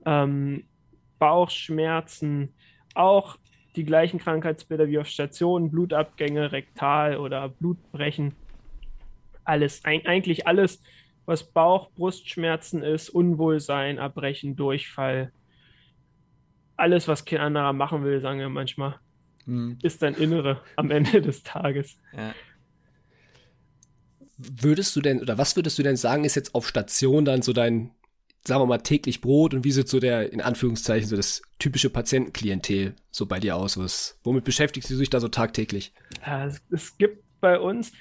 ähm, 0.03 0.63
Bauchschmerzen, 1.19 2.55
auch 2.95 3.37
die 3.75 3.83
gleichen 3.83 4.19
Krankheitsbilder 4.19 4.87
wie 4.87 4.97
auf 4.97 5.05
Stationen, 5.05 5.69
Blutabgänge, 5.69 6.51
Rektal 6.51 7.17
oder 7.17 7.47
Blutbrechen. 7.47 8.33
Alles, 9.43 9.85
eigentlich 9.85 10.47
alles, 10.47 10.81
was 11.27 11.43
Bauch, 11.43 11.91
Brustschmerzen 11.91 12.81
ist, 12.81 13.11
Unwohlsein, 13.11 13.99
Erbrechen, 13.99 14.55
Durchfall. 14.55 15.31
Alles, 16.77 17.07
was 17.07 17.25
kein 17.25 17.41
anderer 17.41 17.73
machen 17.73 18.03
will, 18.03 18.21
sagen 18.21 18.39
wir 18.39 18.49
manchmal 18.49 18.99
mhm. 19.45 19.77
ist 19.81 20.01
dein 20.01 20.15
Innere 20.15 20.61
am 20.75 20.91
Ende 20.91 21.21
des 21.21 21.43
Tages. 21.43 21.97
Ja. 22.15 22.33
Würdest 24.37 24.95
du 24.95 25.01
denn, 25.01 25.21
oder 25.21 25.37
was 25.37 25.55
würdest 25.55 25.77
du 25.77 25.83
denn 25.83 25.97
sagen, 25.97 26.23
ist 26.23 26.35
jetzt 26.35 26.55
auf 26.55 26.67
Station 26.67 27.25
dann 27.25 27.41
so 27.41 27.53
dein, 27.53 27.91
sagen 28.45 28.61
wir 28.61 28.65
mal, 28.65 28.79
täglich 28.79 29.21
Brot 29.21 29.53
und 29.53 29.63
wie 29.63 29.71
sieht 29.71 29.87
so 29.87 29.99
der, 29.99 30.33
in 30.33 30.41
Anführungszeichen, 30.41 31.07
so 31.07 31.15
das 31.15 31.43
typische 31.59 31.89
Patientenklientel 31.91 32.95
so 33.11 33.27
bei 33.27 33.39
dir 33.39 33.55
aus? 33.55 33.77
Was, 33.77 34.19
womit 34.23 34.43
beschäftigst 34.43 34.89
du 34.89 34.97
dich 34.97 35.09
da 35.09 35.19
so 35.19 35.27
tagtäglich? 35.27 35.93
Ja, 36.25 36.45
es, 36.45 36.61
es 36.71 36.97
gibt 36.97 37.23
bei 37.39 37.59
uns, 37.59 37.91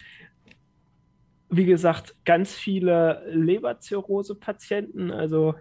wie 1.50 1.66
gesagt, 1.66 2.14
ganz 2.24 2.54
viele 2.54 3.22
Leberzirrhose-Patienten, 3.30 5.10
also 5.10 5.54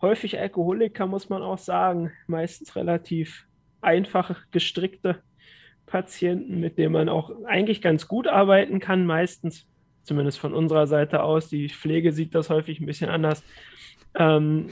häufig 0.00 0.38
Alkoholiker, 0.38 1.06
muss 1.06 1.28
man 1.28 1.42
auch 1.42 1.58
sagen, 1.58 2.10
meistens 2.26 2.74
relativ 2.74 3.46
einfach 3.80 4.36
gestrickte 4.50 5.22
Patienten, 5.86 6.60
mit 6.60 6.78
denen 6.78 6.92
man 6.92 7.08
auch 7.08 7.32
eigentlich 7.46 7.82
ganz 7.82 8.06
gut 8.06 8.26
arbeiten 8.28 8.78
kann, 8.80 9.06
meistens, 9.06 9.66
zumindest 10.02 10.38
von 10.38 10.54
unserer 10.54 10.86
Seite 10.86 11.22
aus. 11.22 11.48
Die 11.48 11.68
Pflege 11.68 12.12
sieht 12.12 12.34
das 12.34 12.48
häufig 12.50 12.80
ein 12.80 12.86
bisschen 12.86 13.10
anders. 13.10 13.42
Ähm, 14.14 14.70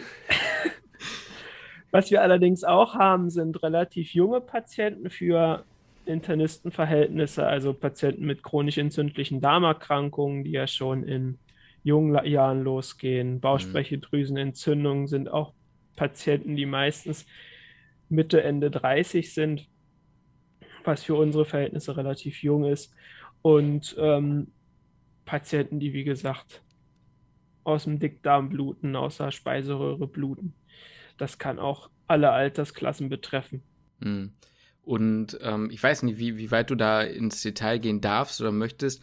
was 1.90 2.10
wir 2.10 2.22
allerdings 2.22 2.64
auch 2.64 2.94
haben, 2.94 3.30
sind 3.30 3.62
relativ 3.62 4.14
junge 4.14 4.40
Patienten 4.40 5.10
für 5.10 5.64
Internistenverhältnisse, 6.06 7.46
also 7.46 7.74
Patienten 7.74 8.24
mit 8.24 8.42
chronisch 8.42 8.78
entzündlichen 8.78 9.40
Darmerkrankungen, 9.40 10.44
die 10.44 10.52
ja 10.52 10.66
schon 10.66 11.02
in 11.02 11.38
jungen 11.82 12.24
Jahren 12.26 12.62
losgehen. 12.62 13.40
Bauchspeicheldrüsenentzündungen 13.40 15.06
sind 15.06 15.30
auch 15.30 15.52
Patienten, 15.96 16.56
die 16.56 16.66
meistens 16.66 17.26
Mitte, 18.08 18.42
Ende 18.42 18.70
30 18.70 19.32
sind, 19.32 19.68
was 20.84 21.04
für 21.04 21.14
unsere 21.14 21.44
Verhältnisse 21.44 21.96
relativ 21.96 22.42
jung 22.42 22.64
ist. 22.64 22.94
Und 23.42 23.96
ähm, 23.98 24.48
Patienten, 25.24 25.78
die, 25.78 25.92
wie 25.92 26.04
gesagt, 26.04 26.62
aus 27.64 27.84
dem 27.84 27.98
Dickdarm 27.98 28.48
bluten, 28.48 28.96
aus 28.96 29.18
der 29.18 29.30
Speiseröhre 29.30 30.06
bluten. 30.06 30.54
Das 31.18 31.38
kann 31.38 31.58
auch 31.58 31.90
alle 32.06 32.30
Altersklassen 32.30 33.08
betreffen. 33.08 33.62
Hm. 34.00 34.32
Und 34.82 35.38
ähm, 35.42 35.68
ich 35.70 35.82
weiß 35.82 36.02
nicht, 36.04 36.18
wie, 36.18 36.38
wie 36.38 36.50
weit 36.50 36.70
du 36.70 36.74
da 36.74 37.02
ins 37.02 37.42
Detail 37.42 37.78
gehen 37.78 38.00
darfst 38.00 38.40
oder 38.40 38.52
möchtest. 38.52 39.02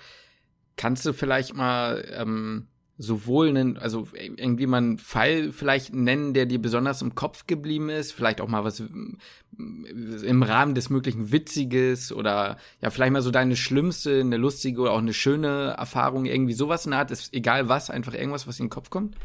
Kannst 0.78 1.06
du 1.06 1.14
vielleicht 1.14 1.54
mal 1.54 2.04
ähm, 2.12 2.68
sowohl 2.98 3.50
einen, 3.50 3.78
also 3.78 4.08
irgendwie 4.14 4.68
mal 4.68 4.78
einen 4.78 4.98
Fall 4.98 5.52
vielleicht 5.52 5.94
nennen, 5.94 6.34
der 6.34 6.46
dir 6.46 6.62
besonders 6.62 7.02
im 7.02 7.14
Kopf 7.14 7.46
geblieben 7.46 7.90
ist, 7.90 8.14
vielleicht 8.14 8.40
auch 8.40 8.48
mal 8.48 8.64
was 8.64 8.80
im 8.80 10.44
Rahmen 10.44 10.76
des 10.76 10.90
möglichen 10.90 11.32
Witziges 11.32 12.14
oder 12.14 12.58
ja, 12.82 12.90
vielleicht 12.90 13.12
mal 13.12 13.22
so 13.22 13.32
deine 13.32 13.58
schlimmste, 13.58 14.22
eine 14.22 14.38
lustige 14.38 14.82
oder 14.82 14.92
auch 14.94 15.00
eine 15.00 15.14
schöne 15.14 15.76
Erfahrung, 15.78 16.26
irgendwie 16.26 16.54
sowas 16.54 16.86
in 16.86 16.92
der 16.92 17.00
Art, 17.00 17.12
ist 17.12 17.34
egal 17.34 17.68
was, 17.68 17.90
einfach 17.90 18.14
irgendwas, 18.14 18.48
was 18.48 18.60
in 18.60 18.68
den 18.68 18.72
Kopf 18.72 18.90
kommt? 18.90 19.16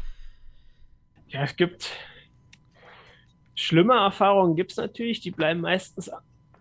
Ja, 1.29 1.43
es 1.43 1.55
gibt 1.55 1.89
schlimme 3.55 3.93
Erfahrungen, 3.93 4.55
gibt 4.55 4.71
es 4.71 4.77
natürlich, 4.77 5.21
die 5.21 5.31
bleiben 5.31 5.61
meistens 5.61 6.11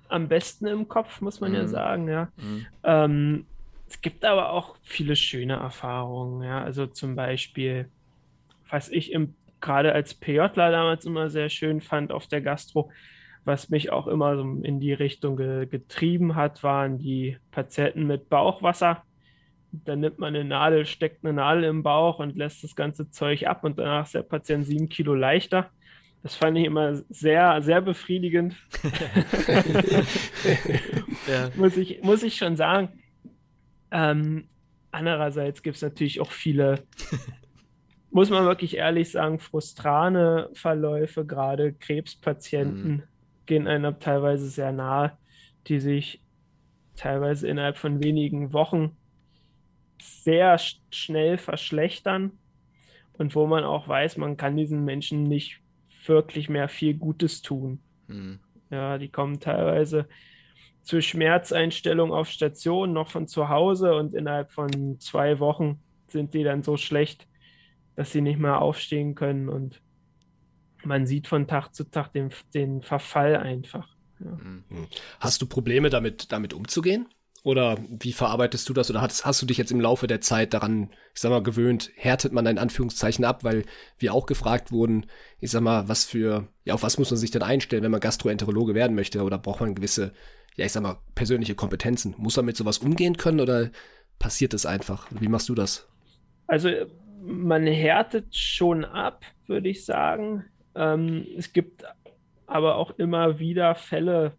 am 0.09 0.29
besten 0.29 0.67
im 0.67 0.87
Kopf, 0.87 1.21
muss 1.21 1.41
man 1.41 1.51
mhm. 1.51 1.57
ja 1.57 1.67
sagen, 1.67 2.09
ja. 2.09 2.29
Mhm. 2.37 2.67
Ähm, 2.85 3.47
es 3.91 4.01
gibt 4.01 4.25
aber 4.25 4.53
auch 4.53 4.77
viele 4.83 5.17
schöne 5.17 5.55
Erfahrungen, 5.55 6.45
ja. 6.45 6.63
Also 6.63 6.87
zum 6.87 7.17
Beispiel, 7.17 7.91
was 8.71 8.89
ich 8.89 9.17
gerade 9.61 9.93
als 9.93 10.15
PJler 10.15 10.71
damals 10.71 11.05
immer 11.05 11.29
sehr 11.29 11.49
schön 11.49 11.81
fand 11.81 12.13
auf 12.13 12.29
der 12.29 12.41
Gastro, 12.41 12.93
was 13.45 13.69
mich 13.69 13.91
auch 13.91 14.07
immer 14.07 14.37
so 14.37 14.43
in 14.63 14.79
die 14.79 14.93
Richtung 14.93 15.37
ge 15.37 15.67
getrieben 15.67 16.37
hat, 16.37 16.63
waren 16.63 16.99
die 16.99 17.37
Patienten 17.51 18.07
mit 18.07 18.29
Bauchwasser. 18.29 19.03
Dann 19.73 20.01
nimmt 20.01 20.21
man 20.21 20.37
eine 20.37 20.45
Nadel, 20.45 20.87
steckt 20.87 21.25
eine 21.25 21.33
Nadel 21.33 21.65
im 21.65 21.83
Bauch 21.83 22.21
und 22.21 22.37
lässt 22.37 22.63
das 22.63 22.77
ganze 22.77 23.11
Zeug 23.11 23.47
ab 23.49 23.65
und 23.65 23.79
danach 23.79 24.05
ist 24.05 24.15
der 24.15 24.23
Patient 24.23 24.67
sieben 24.67 24.89
Kilo 24.89 25.15
leichter. 25.15 25.69
Das 26.23 26.37
fand 26.37 26.57
ich 26.59 26.67
immer 26.67 26.95
sehr, 27.09 27.61
sehr 27.63 27.81
befriedigend. 27.81 28.55
ja. 31.27 31.51
muss, 31.57 31.77
ich, 31.77 32.03
muss 32.03 32.23
ich 32.23 32.37
schon 32.37 32.57
sagen. 32.57 33.00
Ähm, 33.91 34.49
andererseits 34.91 35.63
gibt 35.63 35.77
es 35.77 35.83
natürlich 35.83 36.21
auch 36.21 36.31
viele, 36.31 36.85
muss 38.11 38.31
man 38.31 38.45
wirklich 38.45 38.77
ehrlich 38.77 39.11
sagen, 39.11 39.39
frustrane 39.39 40.51
Verläufe, 40.53 41.25
gerade 41.25 41.73
Krebspatienten 41.73 42.93
mhm. 42.93 43.03
gehen 43.47 43.67
einem 43.67 43.99
teilweise 44.01 44.49
sehr 44.49 44.73
nahe, 44.73 45.17
die 45.67 45.81
sich 45.81 46.23
teilweise 46.97 47.49
innerhalb 47.49 47.79
von 47.79 48.03
wenigen 48.03 48.53
Wochen 48.53 48.97
sehr 50.01 50.59
schnell 50.91 51.39
verschlechtern 51.39 52.33
und 53.15 53.35
wo 53.35 53.47
man 53.47 53.65
auch 53.65 53.87
weiß, 53.87 54.17
man 54.17 54.37
kann 54.37 54.57
diesen 54.57 54.85
Menschen 54.85 55.25
nicht 55.25 55.61
wirklich 56.07 56.49
mehr 56.49 56.69
viel 56.69 56.95
Gutes 56.95 57.43
tun. 57.43 57.81
Mhm. 58.09 58.41
Ja, 58.71 58.99
die 58.99 59.09
kommen 59.09 59.41
teilweise 59.41 60.09
zur 60.83 61.03
Schmerzeinstellung 61.03 62.13
auf 62.13 62.29
Station 62.29 62.93
noch 62.93 63.11
von 63.11 63.27
zu 63.27 63.49
Hause 63.49 63.95
und 63.95 64.15
innerhalb 64.15 64.51
von 64.51 64.99
zwei 64.99 65.39
Wochen 65.39 65.81
sind 66.09 66.35
die 66.35 66.43
dann 66.43 66.63
so 66.63 66.77
schlecht, 66.77 67.27
dass 67.97 68.13
sie 68.13 68.21
nicht 68.21 68.39
mehr 68.39 68.61
aufstehen 68.61 69.15
können 69.15 69.49
und 69.49 69.81
man 70.85 71.07
sieht 71.07 71.29
von 71.29 71.47
Tag 71.47 71.75
zu 71.75 71.85
Tag 71.85 72.13
den, 72.13 72.31
den 72.55 72.83
Verfall 72.83 73.37
einfach. 73.37 73.89
Ja. 74.19 74.33
Mhm. 74.33 74.87
Hast 75.19 75.43
du 75.43 75.47
Probleme 75.47 75.91
damit, 75.91 76.33
damit 76.33 76.55
umzugehen? 76.55 77.07
Oder 77.43 77.79
wie 77.89 78.13
verarbeitest 78.13 78.69
du 78.69 78.75
das? 78.75 78.91
Oder 78.91 79.01
hast, 79.01 79.25
hast 79.25 79.41
du 79.41 79.47
dich 79.47 79.57
jetzt 79.57 79.73
im 79.73 79.81
Laufe 79.81 80.07
der 80.07 80.21
Zeit 80.21 80.53
daran, 80.53 80.91
ich 81.15 81.21
sag 81.21 81.31
mal, 81.31 81.43
gewöhnt, 81.43 81.91
härtet 81.97 82.33
man 82.33 82.45
in 82.45 82.59
Anführungszeichen 82.59 83.25
ab, 83.25 83.45
weil 83.45 83.65
wir 83.99 84.13
auch 84.13 84.27
gefragt 84.27 84.73
wurden, 84.73 85.07
ich 85.39 85.51
sag 85.51 85.63
mal, 85.63 85.89
was 85.89 86.05
für, 86.05 86.49
ja, 86.65 86.75
auf 86.75 86.83
was 86.83 86.99
muss 86.99 87.11
man 87.11 87.19
sich 87.19 87.31
denn 87.31 87.43
einstellen, 87.43 87.83
wenn 87.83 87.91
man 87.91 88.01
Gastroenterologe 88.01 88.75
werden 88.75 88.95
möchte? 88.95 89.23
Oder 89.23 89.39
braucht 89.39 89.61
man 89.61 89.75
gewisse 89.75 90.13
ja, 90.61 90.67
ich 90.67 90.73
sag 90.73 90.83
mal, 90.83 90.99
persönliche 91.15 91.55
Kompetenzen. 91.55 92.15
Muss 92.19 92.37
er 92.37 92.43
mit 92.43 92.57
sowas 92.57 92.79
umgehen 92.79 93.17
können 93.17 93.41
oder 93.41 93.71
passiert 94.19 94.53
es 94.53 94.67
einfach? 94.67 95.09
Wie 95.11 95.29
machst 95.29 95.49
du 95.49 95.55
das? 95.55 95.89
Also 96.47 96.69
man 97.23 97.67
härtet 97.67 98.37
schon 98.37 98.85
ab, 98.85 99.25
würde 99.47 99.71
ich 99.71 99.87
sagen. 99.87 100.45
Ähm, 100.75 101.27
es 101.39 101.55
gibt 101.55 101.85
aber 102.47 102.77
auch 102.77 102.91
immer 102.99 103.39
wieder 103.39 103.75
Fälle, 103.75 104.33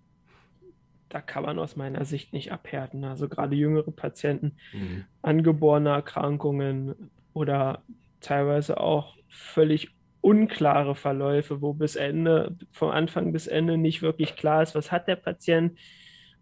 da 1.09 1.21
kann 1.21 1.43
man 1.43 1.57
aus 1.57 1.75
meiner 1.75 2.05
Sicht 2.05 2.33
nicht 2.33 2.51
abhärten. 2.51 3.03
Also 3.03 3.27
gerade 3.27 3.55
jüngere 3.55 3.91
Patienten, 3.91 4.57
mhm. 4.73 5.05
angeborene 5.23 5.89
Erkrankungen 5.89 7.09
oder 7.33 7.81
teilweise 8.19 8.79
auch 8.79 9.15
völlig 9.27 9.89
unklare 10.21 10.93
Verläufe, 10.93 11.61
wo 11.61 11.73
bis 11.73 11.95
Ende, 11.95 12.55
vom 12.71 12.91
Anfang 12.91 13.31
bis 13.31 13.47
Ende 13.47 13.79
nicht 13.79 14.03
wirklich 14.03 14.35
klar 14.35 14.61
ist, 14.61 14.75
was 14.75 14.91
hat 14.91 15.07
der 15.07 15.15
Patient, 15.15 15.79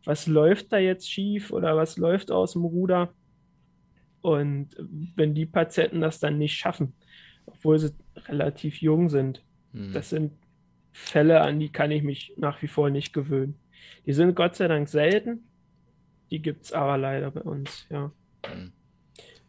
was 0.06 0.28
läuft 0.28 0.72
da 0.72 0.78
jetzt 0.78 1.10
schief 1.10 1.52
oder 1.52 1.76
was 1.76 1.98
läuft 1.98 2.32
aus 2.32 2.54
dem 2.54 2.66
Ruder. 2.66 3.14
Und 4.22 4.70
wenn 5.16 5.34
die 5.34 5.46
Patienten 5.46 6.02
das 6.02 6.20
dann 6.20 6.38
nicht 6.38 6.56
schaffen, 6.56 6.94
obwohl 7.46 7.80
sie 7.80 7.92
relativ 8.28 8.82
jung 8.82 9.10
sind, 9.10 9.44
mhm. 9.72 9.94
das 9.94 10.10
sind 10.10 10.34
Fälle, 10.92 11.42
an 11.42 11.60
die 11.60 11.72
kann 11.72 11.92
ich 11.92 12.04
mich 12.04 12.34
nach 12.38 12.62
wie 12.62 12.68
vor 12.68 12.90
nicht 12.90 13.14
gewöhnen. 13.14 13.56
Die 14.06 14.14
sind 14.14 14.36
Gott 14.36 14.56
sei 14.56 14.68
Dank 14.68 14.90
selten, 14.90 15.48
die 16.32 16.42
gibt 16.42 16.66
es 16.66 16.74
aber 16.74 16.98
leider 16.98 17.32
bei 17.32 17.42
uns, 17.42 17.88
ja. 17.90 18.12
Mhm. 18.46 18.74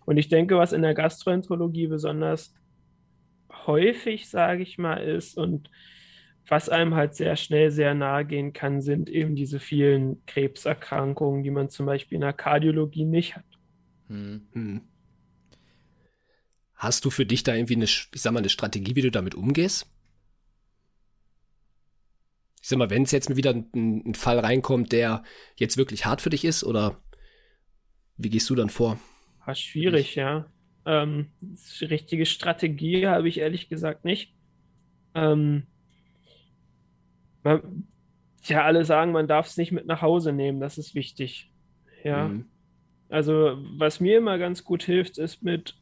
Und 0.05 0.17
ich 0.17 0.29
denke, 0.29 0.57
was 0.57 0.73
in 0.73 0.83
der 0.83 0.95
Gastroenterologie 0.95 1.87
besonders 1.87 2.55
häufig, 3.67 4.29
sage 4.29 4.63
ich 4.63 4.79
mal, 4.79 4.97
ist 4.97 5.37
und 5.37 5.71
was 6.49 6.69
einem 6.69 6.95
halt 6.95 7.15
sehr 7.15 7.37
schnell 7.37 7.71
sehr 7.71 7.95
nahe 7.95 8.25
gehen 8.25 8.53
kann, 8.53 8.81
sind 8.81 9.09
eben 9.09 9.37
diese 9.37 9.61
vielen 9.61 10.25
Krebserkrankungen, 10.27 11.43
die 11.43 11.51
man 11.51 11.71
zum 11.71 11.87
Beispiel 11.87 12.17
in 12.17 12.23
der 12.23 12.33
Kardiologie 12.33 13.05
nicht 13.05 13.37
hat. 13.37 13.45
Hm. 14.09 14.49
hm. 14.53 14.81
Hast 16.75 17.05
du 17.05 17.11
für 17.11 17.27
dich 17.27 17.43
da 17.43 17.55
irgendwie 17.55 17.77
eine, 17.77 17.85
ich 17.85 18.09
sag 18.15 18.33
mal, 18.33 18.39
eine 18.39 18.49
Strategie, 18.49 18.97
wie 18.97 19.03
du 19.03 19.11
damit 19.11 19.35
umgehst? 19.35 19.87
Ich 22.63 22.69
sag 22.69 22.79
mal, 22.79 22.89
wenn 22.89 23.03
es 23.03 23.11
jetzt 23.11 23.37
wieder 23.37 23.51
ein, 23.53 23.71
ein, 23.75 24.15
Fall 24.15 24.39
reinkommt, 24.39 24.91
der 24.93 25.23
jetzt 25.57 25.77
wirklich 25.77 26.07
hart 26.07 26.23
für 26.23 26.31
dich 26.31 26.43
ist, 26.43 26.65
oder 26.65 27.03
wie 28.17 28.31
gehst 28.31 28.49
du 28.49 28.55
dann 28.55 28.71
vor? 28.71 28.99
War 29.45 29.55
schwierig, 29.55 30.15
ja. 30.15 30.51
Ähm, 30.87 31.33
richtige 31.83 32.25
Strategie 32.25 33.07
habe 33.07 33.29
ich 33.29 33.39
ehrlich 33.39 33.69
gesagt 33.69 34.07
nicht. 34.07 34.33
Ähm, 35.15 35.67
man, 37.43 37.89
ja, 38.45 38.65
alle 38.65 38.85
sagen, 38.85 39.13
man 39.13 39.29
darf 39.29 39.47
es 39.47 39.57
nicht 39.57 39.73
mit 39.73 39.87
nach 39.87 40.03
Hause 40.03 40.33
nehmen, 40.33 40.61
das 40.61 40.79
ist 40.79 40.95
wichtig. 40.95 41.53
Ja. 42.05 42.29
Mhm. 42.29 42.47
Also, 43.09 43.59
was 43.77 44.01
mir 44.01 44.19
immer 44.19 44.39
ganz 44.39 44.65
gut 44.65 44.83
hilft, 44.83 45.19
ist 45.19 45.43
mit 45.43 45.77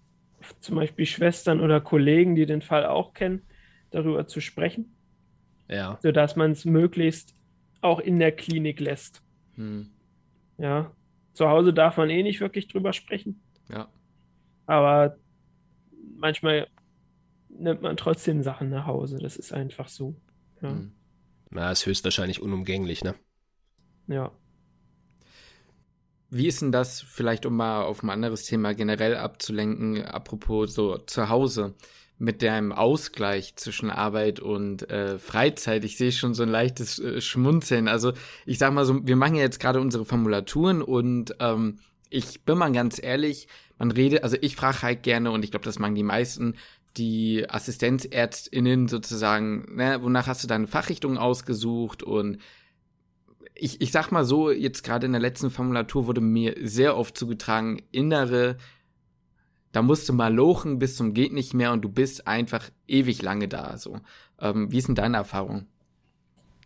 zum 0.60 0.76
Beispiel 0.76 1.06
Schwestern 1.06 1.60
oder 1.60 1.80
Kollegen, 1.80 2.34
die 2.34 2.46
den 2.46 2.62
Fall 2.62 2.86
auch 2.86 3.12
kennen, 3.12 3.42
darüber 3.90 4.26
zu 4.26 4.40
sprechen. 4.40 4.94
Ja. 5.68 5.98
Sodass 6.02 6.36
man 6.36 6.52
es 6.52 6.64
möglichst 6.64 7.34
auch 7.80 8.00
in 8.00 8.18
der 8.18 8.32
Klinik 8.32 8.80
lässt. 8.80 9.22
Mhm. 9.56 9.90
Ja. 10.56 10.92
Zu 11.34 11.48
Hause 11.48 11.72
darf 11.72 11.96
man 11.96 12.10
eh 12.10 12.22
nicht 12.22 12.40
wirklich 12.40 12.68
drüber 12.68 12.92
sprechen. 12.92 13.40
Ja. 13.68 13.88
Aber 14.66 15.16
manchmal 16.16 16.68
nimmt 17.48 17.82
man 17.82 17.96
trotzdem 17.96 18.42
Sachen 18.42 18.70
nach 18.70 18.86
Hause. 18.86 19.18
Das 19.18 19.36
ist 19.36 19.52
einfach 19.52 19.88
so. 19.88 20.16
Ja. 20.62 20.70
Mhm. 20.70 20.92
Na, 21.50 21.72
ist 21.72 21.86
höchstwahrscheinlich 21.86 22.42
unumgänglich, 22.42 23.02
ne? 23.02 23.14
Ja. 24.06 24.32
Wie 26.30 26.46
ist 26.46 26.60
denn 26.60 26.72
das, 26.72 27.00
vielleicht 27.00 27.46
um 27.46 27.56
mal 27.56 27.82
auf 27.82 28.02
ein 28.02 28.10
anderes 28.10 28.44
Thema 28.44 28.74
generell 28.74 29.16
abzulenken, 29.16 30.04
apropos 30.04 30.74
so 30.74 30.98
zu 30.98 31.30
Hause, 31.30 31.74
mit 32.18 32.42
dem 32.42 32.72
Ausgleich 32.72 33.54
zwischen 33.56 33.90
Arbeit 33.90 34.40
und 34.40 34.90
äh, 34.90 35.18
Freizeit? 35.18 35.84
Ich 35.84 35.96
sehe 35.96 36.12
schon 36.12 36.34
so 36.34 36.42
ein 36.42 36.50
leichtes 36.50 36.98
äh, 36.98 37.22
Schmunzeln. 37.22 37.88
Also 37.88 38.12
ich 38.44 38.58
sag 38.58 38.74
mal 38.74 38.84
so, 38.84 39.06
wir 39.06 39.16
machen 39.16 39.36
ja 39.36 39.42
jetzt 39.42 39.60
gerade 39.60 39.80
unsere 39.80 40.04
Formulaturen 40.04 40.82
und 40.82 41.34
ähm, 41.40 41.78
ich 42.10 42.44
bin 42.44 42.58
mal 42.58 42.72
ganz 42.72 43.02
ehrlich, 43.02 43.48
man 43.78 43.90
redet, 43.90 44.22
also 44.22 44.36
ich 44.40 44.56
frage 44.56 44.82
halt 44.82 45.02
gerne 45.02 45.30
und 45.30 45.44
ich 45.44 45.50
glaube, 45.50 45.64
das 45.64 45.78
machen 45.78 45.94
die 45.94 46.02
meisten, 46.02 46.56
die 46.98 47.48
AssistenzärztInnen 47.48 48.88
sozusagen, 48.88 49.76
ne, 49.76 50.02
wonach 50.02 50.26
hast 50.26 50.42
du 50.42 50.48
deine 50.48 50.66
Fachrichtung 50.66 51.16
ausgesucht 51.18 52.02
und 52.02 52.38
ich, 53.54 53.80
ich 53.80 53.90
sag 53.90 54.12
mal 54.12 54.24
so, 54.24 54.50
jetzt 54.50 54.84
gerade 54.84 55.06
in 55.06 55.12
der 55.12 55.20
letzten 55.20 55.50
Formulatur 55.50 56.06
wurde 56.06 56.20
mir 56.20 56.54
sehr 56.62 56.96
oft 56.96 57.16
zugetragen, 57.16 57.82
innere, 57.90 58.56
da 59.72 59.82
musst 59.82 60.08
du 60.08 60.12
mal 60.12 60.32
lochen 60.32 60.78
bis 60.78 60.96
zum 60.96 61.12
geht 61.14 61.32
nicht 61.32 61.54
mehr 61.54 61.72
und 61.72 61.82
du 61.82 61.88
bist 61.88 62.26
einfach 62.26 62.70
ewig 62.86 63.22
lange 63.22 63.48
da, 63.48 63.76
so. 63.76 63.98
Ähm, 64.40 64.70
wie 64.70 64.78
ist 64.78 64.88
denn 64.88 64.94
deine 64.94 65.16
Erfahrung? 65.16 65.66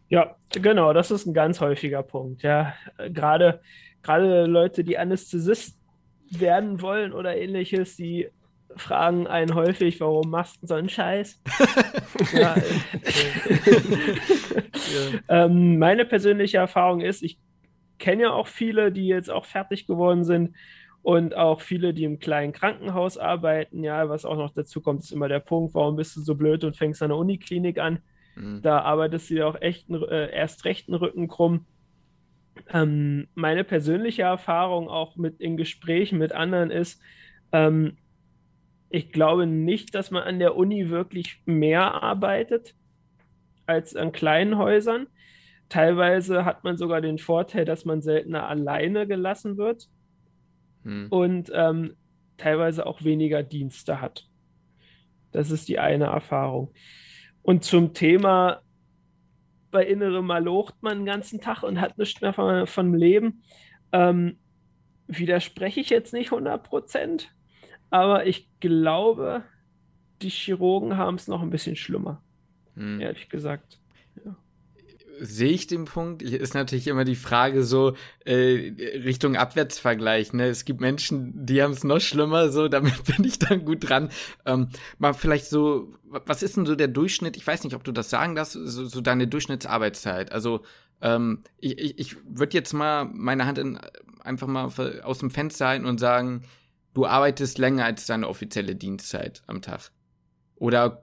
Ja, 0.09 0.37
genau, 0.51 0.93
das 0.93 1.11
ist 1.11 1.27
ein 1.27 1.35
ganz 1.35 1.61
häufiger 1.61 2.03
Punkt, 2.03 2.43
ja. 2.43 2.75
Gerade, 3.09 3.63
gerade 4.03 4.45
Leute, 4.45 4.85
die 4.85 4.99
Anästhesist 4.99 5.79
werden 6.31 6.81
wollen 6.83 7.13
oder 7.13 7.37
ähnliches, 7.37 7.97
die 7.97 8.29
fragen 8.77 9.27
einen 9.27 9.55
häufig, 9.55 10.01
warum 10.01 10.31
machst 10.31 10.63
du 10.63 10.67
so 10.67 10.75
einen 10.75 10.89
Scheiß? 10.89 11.41
ja, 12.33 12.55
äh, 12.55 12.63
ähm, 15.29 15.79
meine 15.79 16.05
persönliche 16.05 16.59
Erfahrung 16.59 17.01
ist, 17.01 17.23
ich 17.23 17.39
kenne 17.99 18.23
ja 18.23 18.31
auch 18.33 18.47
viele, 18.47 18.93
die 18.93 19.07
jetzt 19.07 19.31
auch 19.31 19.45
fertig 19.45 19.87
geworden 19.87 20.25
sind 20.25 20.55
und 21.03 21.37
auch 21.37 21.61
viele, 21.61 21.95
die 21.95 22.05
im 22.05 22.19
kleinen 22.19 22.53
Krankenhaus 22.53 23.19
arbeiten. 23.19 23.83
Ja, 23.85 24.09
was 24.09 24.25
auch 24.25 24.37
noch 24.37 24.53
dazu 24.53 24.81
kommt, 24.81 25.03
ist 25.03 25.13
immer 25.13 25.29
der 25.29 25.41
Punkt, 25.41 25.75
warum 25.75 25.97
bist 25.97 26.17
du 26.17 26.21
so 26.21 26.35
blöd 26.35 26.65
und 26.65 26.77
fängst 26.77 27.03
an 27.03 27.11
der 27.11 27.19
Uniklinik 27.19 27.79
an? 27.79 27.99
Mhm. 28.37 28.63
Da 28.63 28.81
arbeitest 28.81 29.31
du 29.31 29.35
ja 29.35 29.47
auch 29.47 29.61
echt 29.61 29.91
äh, 29.91 30.33
erst 30.33 30.65
recht 30.65 30.89
einen 30.89 30.97
Rücken 30.97 31.29
krumm. 31.29 31.67
Ähm, 32.69 33.29
meine 33.35 33.65
persönliche 33.65 34.23
Erfahrung 34.23 34.89
auch 34.89 35.17
mit 35.17 35.41
in 35.41 35.57
Gesprächen 35.57 36.19
mit 36.19 36.33
anderen 36.33 36.71
ist, 36.71 37.01
ähm, 37.53 37.97
ich 38.93 39.11
glaube 39.11 39.47
nicht, 39.47 39.95
dass 39.95 40.11
man 40.11 40.23
an 40.23 40.39
der 40.39 40.55
Uni 40.55 40.91
wirklich 40.91 41.41
mehr 41.47 42.03
arbeitet 42.03 42.75
als 43.65 43.97
an 43.97 44.13
kleinen 44.13 44.59
Häusern. 44.59 45.07
Teilweise 45.71 46.45
hat 46.45 46.63
man 46.63 46.77
sogar 46.77 47.01
den 47.01 47.19
Vorteil, 47.19 47.65
dass 47.65 47.87
man 47.87 48.03
seltener 48.03 48.47
alleine 48.47 49.07
gelassen 49.07 49.57
wird 49.57 49.89
hm. 50.85 51.07
und 51.09 51.51
ähm, 51.55 51.97
teilweise 52.37 52.85
auch 52.85 53.03
weniger 53.03 53.43
Dienste 53.43 54.03
hat. 54.03 54.29
Das 55.31 55.51
ist 55.51 55.69
die 55.69 55.79
eine 55.79 56.07
Erfahrung. 56.07 56.71
Und 57.41 57.65
zum 57.65 57.95
Thema, 57.95 58.61
bei 59.71 59.87
Innerem 59.87 60.27
malocht 60.27 60.83
man 60.83 60.99
den 60.99 61.07
ganzen 61.07 61.41
Tag 61.41 61.63
und 61.63 61.81
hat 61.81 61.97
nichts 61.97 62.21
mehr 62.21 62.35
von, 62.35 62.67
vom 62.67 62.93
Leben, 62.93 63.43
ähm, 63.93 64.37
widerspreche 65.07 65.81
ich 65.81 65.89
jetzt 65.89 66.13
nicht 66.13 66.31
100 66.31 66.63
Prozent, 66.63 67.33
aber 67.93 68.27
ich 68.27 68.49
glaube, 68.61 69.43
die 70.21 70.31
Chirurgen 70.31 70.97
haben 70.97 71.17
es 71.17 71.29
noch 71.29 71.43
ein 71.43 71.51
bisschen 71.51 71.77
schlimmer, 71.77 72.23
hm. 72.75 73.01
ehrlich 73.01 73.29
gesagt. 73.29 73.79
Ja 74.25 74.37
sehe 75.21 75.51
ich 75.51 75.67
den 75.67 75.85
Punkt. 75.85 76.23
Ist 76.23 76.55
natürlich 76.55 76.89
immer 76.89 77.05
die 77.05 77.15
Frage 77.15 77.65
so 77.65 77.95
äh, 78.25 78.73
Richtung 79.05 79.37
Abwärtsvergleich. 79.37 80.33
Ne? 80.33 80.49
Es 80.49 80.65
gibt 80.65 80.81
Menschen, 80.81 81.47
die 81.47 81.63
haben 81.63 81.73
es 81.73 81.85
noch 81.85 82.01
schlimmer. 82.01 82.51
So, 82.51 82.69
damit 82.69 83.05
bin 83.17 83.25
ich 83.25 83.39
dann 83.39 83.65
gut 83.65 83.89
dran. 83.89 84.11
Ähm, 84.45 84.69
mal 84.99 85.15
vielleicht 85.15 85.47
so, 85.47 85.93
was 86.05 86.43
ist 86.43 86.57
denn 86.57 86.67
so 86.67 86.75
der 86.75 86.89
Durchschnitt? 86.89 87.37
Ich 87.37 87.47
weiß 87.47 87.65
nicht, 87.65 87.75
ob 87.75 87.85
du 87.85 87.93
das 87.93 88.11
sagen 88.11 88.35
darfst. 88.35 88.53
So, 88.53 88.85
so 88.85 89.01
deine 89.01 89.29
Durchschnittsarbeitszeit. 89.29 90.33
Also 90.33 90.63
ähm, 91.01 91.43
ich, 91.59 91.79
ich, 91.79 91.99
ich 91.99 92.17
würde 92.25 92.57
jetzt 92.57 92.73
mal 92.73 93.05
meine 93.05 93.47
Hand 93.47 93.59
in, 93.59 93.79
einfach 94.25 94.49
mal 94.49 94.71
aus 95.03 95.19
dem 95.19 95.31
Fenster 95.31 95.69
halten 95.69 95.87
und 95.87 95.99
sagen, 95.99 96.43
du 96.95 97.07
arbeitest 97.07 97.59
länger 97.59 97.85
als 97.85 98.07
deine 98.07 98.29
offizielle 98.29 98.75
Dienstzeit 98.75 99.43
am 99.47 99.63
Tag. 99.63 99.91
Oder, 100.57 101.03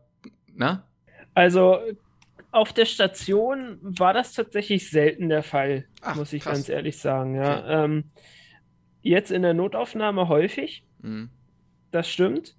ne? 0.53 0.83
Also 1.33 1.79
auf 2.51 2.73
der 2.73 2.85
Station 2.85 3.77
war 3.81 4.13
das 4.13 4.33
tatsächlich 4.33 4.89
selten 4.89 5.29
der 5.29 5.43
Fall, 5.43 5.85
Ach, 6.01 6.15
muss 6.15 6.33
ich 6.33 6.43
krass. 6.43 6.53
ganz 6.53 6.69
ehrlich 6.69 6.97
sagen. 6.97 7.35
Ja. 7.35 7.59
Okay. 7.59 7.85
Ähm, 7.85 8.03
jetzt 9.01 9.31
in 9.31 9.41
der 9.41 9.53
Notaufnahme 9.53 10.27
häufig, 10.27 10.83
mhm. 11.01 11.29
das 11.91 12.09
stimmt. 12.09 12.55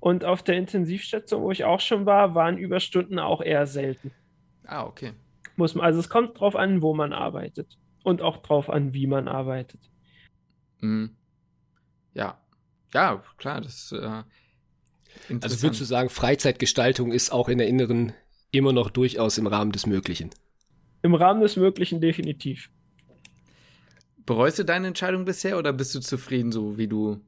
Und 0.00 0.24
auf 0.24 0.42
der 0.42 0.56
Intensivstation, 0.56 1.42
wo 1.42 1.50
ich 1.50 1.64
auch 1.64 1.80
schon 1.80 2.04
war, 2.04 2.34
waren 2.34 2.58
Überstunden 2.58 3.18
auch 3.18 3.40
eher 3.40 3.66
selten. 3.66 4.12
Ah, 4.66 4.84
okay. 4.84 5.12
Muss 5.56 5.74
man, 5.74 5.84
also 5.84 6.00
es 6.00 6.08
kommt 6.08 6.38
drauf 6.38 6.56
an, 6.56 6.82
wo 6.82 6.94
man 6.94 7.12
arbeitet. 7.12 7.78
Und 8.02 8.20
auch 8.20 8.38
drauf 8.38 8.68
an, 8.68 8.92
wie 8.92 9.06
man 9.06 9.28
arbeitet. 9.28 9.80
Mhm. 10.80 11.16
Ja. 12.12 12.38
Ja, 12.94 13.22
klar, 13.38 13.60
das 13.60 13.92
äh, 13.92 14.22
Also 15.40 15.62
würdest 15.62 15.80
du 15.80 15.84
sagen, 15.84 16.08
Freizeitgestaltung 16.08 17.12
ist 17.12 17.32
auch 17.32 17.48
in 17.48 17.58
der 17.58 17.66
inneren 17.66 18.12
immer 18.52 18.72
noch 18.72 18.90
durchaus 18.90 19.36
im 19.36 19.46
Rahmen 19.48 19.72
des 19.72 19.86
Möglichen. 19.86 20.30
Im 21.02 21.14
Rahmen 21.14 21.40
des 21.40 21.56
Möglichen 21.56 22.00
definitiv. 22.00 22.70
Bereust 24.24 24.58
du 24.58 24.64
deine 24.64 24.86
Entscheidung 24.86 25.24
bisher 25.24 25.58
oder 25.58 25.72
bist 25.72 25.94
du 25.94 26.00
zufrieden, 26.00 26.52
so 26.52 26.78
wie 26.78 26.86
du, 26.86 27.20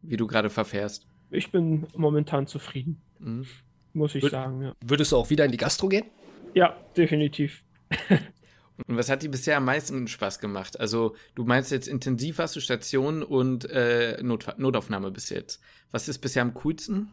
wie 0.00 0.16
du 0.16 0.26
gerade 0.26 0.48
verfährst? 0.48 1.06
Ich 1.30 1.50
bin 1.50 1.86
momentan 1.94 2.46
zufrieden. 2.46 3.02
Mhm. 3.18 3.46
Muss 3.92 4.14
ich 4.14 4.22
Wür 4.22 4.30
sagen, 4.30 4.62
ja. 4.62 4.74
Würdest 4.82 5.12
du 5.12 5.16
auch 5.16 5.28
wieder 5.28 5.44
in 5.44 5.50
die 5.50 5.58
Gastro 5.58 5.88
gehen? 5.88 6.06
Ja, 6.54 6.76
definitiv. 6.96 7.62
und 8.86 8.96
was 8.96 9.10
hat 9.10 9.22
dir 9.22 9.30
bisher 9.30 9.58
am 9.58 9.64
meisten 9.64 10.08
Spaß 10.08 10.38
gemacht? 10.40 10.80
Also, 10.80 11.14
du 11.34 11.44
meinst 11.44 11.70
jetzt 11.70 11.88
intensiv 11.88 12.38
hast 12.38 12.56
du 12.56 12.60
Station 12.60 13.22
und 13.22 13.68
äh, 13.70 14.22
Not 14.22 14.58
Notaufnahme 14.58 15.10
bis 15.10 15.28
jetzt. 15.30 15.60
Was 15.90 16.08
ist 16.08 16.18
bisher 16.18 16.42
am 16.42 16.54
coolsten? 16.54 17.10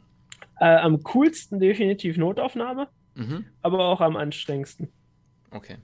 Äh, 0.60 0.78
am 0.78 1.04
coolsten 1.04 1.60
definitiv 1.60 2.18
Notaufnahme. 2.18 2.88
Mhm. 3.16 3.46
Aber 3.62 3.86
auch 3.86 4.02
am 4.02 4.16
anstrengendsten. 4.16 4.90
Okay. 5.52 5.78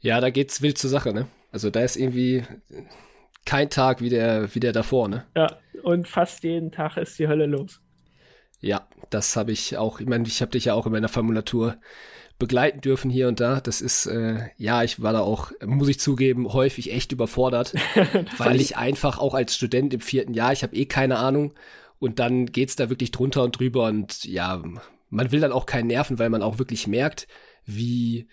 Ja, 0.00 0.20
da 0.20 0.30
geht's 0.30 0.62
wild 0.62 0.78
zur 0.78 0.90
Sache, 0.90 1.12
ne? 1.12 1.26
Also 1.52 1.70
da 1.70 1.80
ist 1.80 1.96
irgendwie 1.96 2.44
kein 3.44 3.70
Tag 3.70 4.00
wie 4.00 4.08
der, 4.08 4.54
wie 4.54 4.60
der 4.60 4.72
davor, 4.72 5.08
ne? 5.08 5.26
Ja, 5.36 5.58
und 5.82 6.08
fast 6.08 6.42
jeden 6.44 6.70
Tag 6.70 6.96
ist 6.96 7.18
die 7.18 7.28
Hölle 7.28 7.46
los. 7.46 7.80
Ja, 8.60 8.86
das 9.08 9.36
habe 9.36 9.52
ich 9.52 9.76
auch, 9.76 10.00
ich 10.00 10.06
meine, 10.06 10.26
ich 10.26 10.42
habe 10.42 10.52
dich 10.52 10.66
ja 10.66 10.74
auch 10.74 10.86
in 10.86 10.92
meiner 10.92 11.08
Formulatur 11.08 11.76
begleiten 12.40 12.80
dürfen 12.80 13.08
hier 13.10 13.28
und 13.28 13.38
da. 13.38 13.60
Das 13.60 13.80
ist, 13.80 14.06
äh, 14.06 14.48
ja, 14.56 14.82
ich 14.82 15.00
war 15.00 15.12
da 15.12 15.20
auch, 15.20 15.52
muss 15.64 15.88
ich 15.88 16.00
zugeben, 16.00 16.52
häufig 16.52 16.92
echt 16.92 17.12
überfordert, 17.12 17.74
weil 18.38 18.60
ich 18.60 18.76
einfach 18.76 19.18
auch 19.18 19.34
als 19.34 19.54
Student 19.54 19.94
im 19.94 20.00
vierten 20.00 20.34
Jahr, 20.34 20.52
ich 20.52 20.64
habe 20.64 20.74
eh 20.74 20.86
keine 20.86 21.18
Ahnung 21.18 21.52
und 22.00 22.18
dann 22.18 22.46
geht's 22.46 22.74
da 22.74 22.90
wirklich 22.90 23.12
drunter 23.12 23.44
und 23.44 23.58
drüber 23.58 23.86
und 23.86 24.24
ja, 24.24 24.60
man 25.10 25.30
will 25.30 25.40
dann 25.40 25.52
auch 25.52 25.66
keinen 25.66 25.86
nerven, 25.86 26.18
weil 26.18 26.30
man 26.30 26.42
auch 26.42 26.58
wirklich 26.58 26.88
merkt, 26.88 27.28
wie 27.64 28.26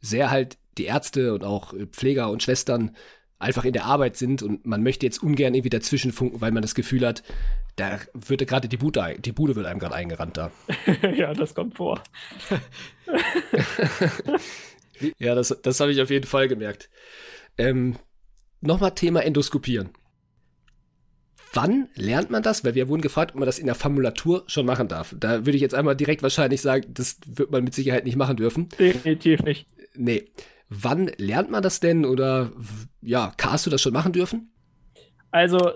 sehr 0.00 0.30
halt 0.30 0.58
die 0.78 0.84
Ärzte 0.84 1.34
und 1.34 1.42
auch 1.42 1.74
Pfleger 1.90 2.30
und 2.30 2.42
Schwestern 2.42 2.94
einfach 3.38 3.64
in 3.64 3.72
der 3.72 3.86
Arbeit 3.86 4.16
sind 4.16 4.42
und 4.42 4.66
man 4.66 4.82
möchte 4.82 5.06
jetzt 5.06 5.22
ungern 5.22 5.54
irgendwie 5.54 5.70
dazwischen 5.70 6.12
funken, 6.12 6.40
weil 6.40 6.52
man 6.52 6.62
das 6.62 6.74
Gefühl 6.74 7.06
hat, 7.06 7.22
da 7.76 7.98
wird 8.12 8.46
gerade 8.46 8.68
die 8.68 8.76
Bude, 8.76 9.16
die 9.18 9.32
Bude 9.32 9.56
wird 9.56 9.66
einem 9.66 9.80
gerade 9.80 9.94
eingerannt 9.94 10.36
da. 10.36 10.50
ja, 11.16 11.34
das 11.34 11.54
kommt 11.54 11.76
vor. 11.76 12.02
ja, 15.18 15.34
das, 15.34 15.56
das 15.62 15.80
habe 15.80 15.92
ich 15.92 16.00
auf 16.00 16.10
jeden 16.10 16.26
Fall 16.26 16.48
gemerkt. 16.48 16.88
Ähm, 17.58 17.96
Nochmal 18.66 18.94
Thema 18.94 19.22
Endoskopieren. 19.22 19.90
Wann 21.52 21.88
lernt 21.94 22.30
man 22.30 22.42
das? 22.42 22.64
Weil 22.64 22.74
wir 22.74 22.88
wurden 22.88 23.02
gefragt, 23.02 23.32
ob 23.32 23.38
man 23.38 23.46
das 23.46 23.58
in 23.58 23.66
der 23.66 23.74
Formulatur 23.74 24.44
schon 24.46 24.64
machen 24.64 24.88
darf. 24.88 25.14
Da 25.18 25.44
würde 25.44 25.56
ich 25.56 25.60
jetzt 25.60 25.74
einmal 25.74 25.94
direkt 25.94 26.22
wahrscheinlich 26.22 26.62
sagen, 26.62 26.86
das 26.94 27.18
wird 27.26 27.50
man 27.50 27.62
mit 27.62 27.74
Sicherheit 27.74 28.04
nicht 28.04 28.16
machen 28.16 28.38
dürfen. 28.38 28.70
Definitiv 28.78 29.42
nicht. 29.42 29.68
Nee. 29.94 30.30
Wann 30.70 31.10
lernt 31.18 31.50
man 31.50 31.62
das 31.62 31.78
denn 31.78 32.06
oder 32.06 32.52
ja, 33.02 33.34
hast 33.38 33.66
du 33.66 33.70
das 33.70 33.82
schon 33.82 33.92
machen 33.92 34.14
dürfen? 34.14 34.50
Also, 35.30 35.72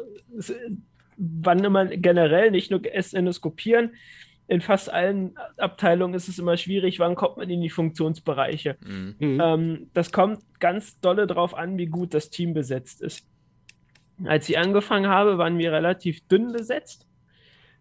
wann 1.18 1.60
man 1.70 2.00
generell 2.00 2.50
nicht 2.50 2.70
nur 2.70 2.80
Endoskopieren, 2.84 3.92
in 4.48 4.62
fast 4.62 4.90
allen 4.90 5.34
Abteilungen 5.58 6.14
ist 6.14 6.28
es 6.28 6.38
immer 6.38 6.56
schwierig, 6.56 6.98
wann 6.98 7.14
kommt 7.14 7.36
man 7.36 7.50
in 7.50 7.60
die 7.60 7.68
Funktionsbereiche. 7.68 8.76
Mhm. 8.82 9.16
Ähm, 9.20 9.90
das 9.92 10.10
kommt 10.10 10.40
ganz 10.58 10.98
dolle 11.00 11.26
darauf 11.26 11.54
an, 11.54 11.76
wie 11.76 11.86
gut 11.86 12.14
das 12.14 12.30
Team 12.30 12.54
besetzt 12.54 13.02
ist. 13.02 13.26
Als 14.24 14.48
ich 14.48 14.58
angefangen 14.58 15.08
habe, 15.08 15.36
waren 15.36 15.58
wir 15.58 15.70
relativ 15.70 16.26
dünn 16.28 16.50
besetzt. 16.50 17.06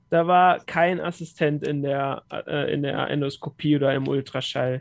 Da 0.09 0.27
war 0.27 0.59
kein 0.65 0.99
Assistent 0.99 1.65
in 1.65 1.81
der, 1.81 2.23
äh, 2.29 2.73
in 2.73 2.83
der 2.83 3.09
Endoskopie 3.09 3.77
oder 3.77 3.93
im 3.93 4.07
Ultraschall. 4.07 4.79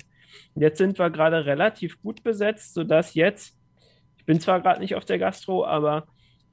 Jetzt 0.56 0.78
sind 0.78 0.98
wir 0.98 1.10
gerade 1.10 1.46
relativ 1.46 2.02
gut 2.02 2.22
besetzt, 2.24 2.74
sodass 2.74 3.14
jetzt, 3.14 3.56
ich 4.18 4.24
bin 4.24 4.40
zwar 4.40 4.60
gerade 4.60 4.80
nicht 4.80 4.96
auf 4.96 5.04
der 5.04 5.18
Gastro, 5.18 5.64
aber 5.64 6.08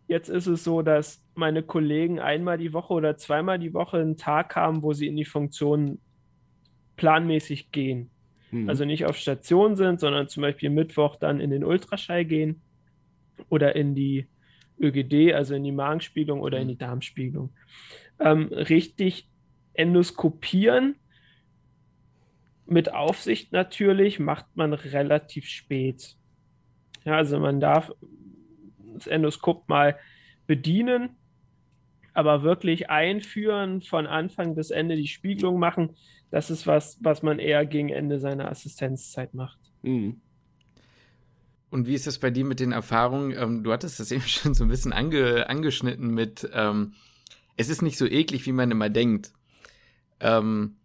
jetzt 0.07 0.29
ist 0.29 0.47
es 0.47 0.63
so, 0.63 0.81
dass 0.81 1.23
meine 1.35 1.63
Kollegen 1.63 2.19
einmal 2.19 2.57
die 2.57 2.73
Woche 2.73 2.93
oder 2.93 3.17
zweimal 3.17 3.59
die 3.59 3.73
Woche 3.73 3.97
einen 3.97 4.17
Tag 4.17 4.55
haben, 4.55 4.81
wo 4.83 4.93
sie 4.93 5.07
in 5.07 5.15
die 5.15 5.25
Funktion 5.25 5.99
planmäßig 6.95 7.71
gehen. 7.71 8.09
Mhm. 8.51 8.69
Also 8.69 8.85
nicht 8.85 9.05
auf 9.05 9.17
Station 9.17 9.75
sind, 9.75 9.99
sondern 9.99 10.27
zum 10.27 10.41
Beispiel 10.41 10.69
Mittwoch 10.69 11.15
dann 11.15 11.39
in 11.39 11.49
den 11.49 11.63
Ultraschall 11.63 12.25
gehen 12.25 12.61
oder 13.49 13.75
in 13.75 13.95
die 13.95 14.27
ÖGD, 14.79 15.33
also 15.33 15.55
in 15.55 15.63
die 15.63 15.71
Magenspiegelung 15.71 16.41
oder 16.41 16.59
in 16.59 16.67
die 16.67 16.75
mhm. 16.75 16.79
Darmspiegelung. 16.79 17.49
Ähm, 18.19 18.47
richtig 18.51 19.27
endoskopieren 19.73 20.95
mit 22.65 22.93
Aufsicht 22.93 23.51
natürlich 23.51 24.19
macht 24.19 24.45
man 24.55 24.73
relativ 24.73 25.47
spät. 25.47 26.15
Ja, 27.03 27.17
also 27.17 27.39
man 27.39 27.59
darf 27.59 27.91
das 28.93 29.07
Endoskop 29.07 29.67
mal 29.69 29.97
bedienen, 30.47 31.09
aber 32.13 32.43
wirklich 32.43 32.89
einführen, 32.89 33.81
von 33.81 34.07
Anfang 34.07 34.55
bis 34.55 34.71
Ende 34.71 34.95
die 34.95 35.07
Spiegelung 35.07 35.59
machen, 35.59 35.95
das 36.31 36.49
ist 36.49 36.67
was, 36.67 36.97
was 37.01 37.21
man 37.21 37.39
eher 37.39 37.65
gegen 37.65 37.89
Ende 37.89 38.19
seiner 38.19 38.49
Assistenzzeit 38.49 39.33
macht. 39.33 39.59
Mhm. 39.81 40.21
Und 41.69 41.87
wie 41.87 41.95
ist 41.95 42.05
das 42.05 42.19
bei 42.19 42.29
dir 42.29 42.45
mit 42.45 42.59
den 42.59 42.71
Erfahrungen? 42.71 43.35
Ähm, 43.37 43.63
du 43.63 43.71
hattest 43.71 43.99
das 43.99 44.11
eben 44.11 44.21
schon 44.21 44.53
so 44.53 44.63
ein 44.63 44.69
bisschen 44.69 44.93
ange, 44.93 45.49
angeschnitten 45.49 46.13
mit, 46.13 46.47
ähm, 46.53 46.93
es 47.57 47.69
ist 47.69 47.81
nicht 47.81 47.97
so 47.97 48.05
eklig, 48.05 48.45
wie 48.45 48.51
man 48.51 48.71
immer 48.71 48.89
denkt. 48.89 49.31
Ähm, 50.19 50.75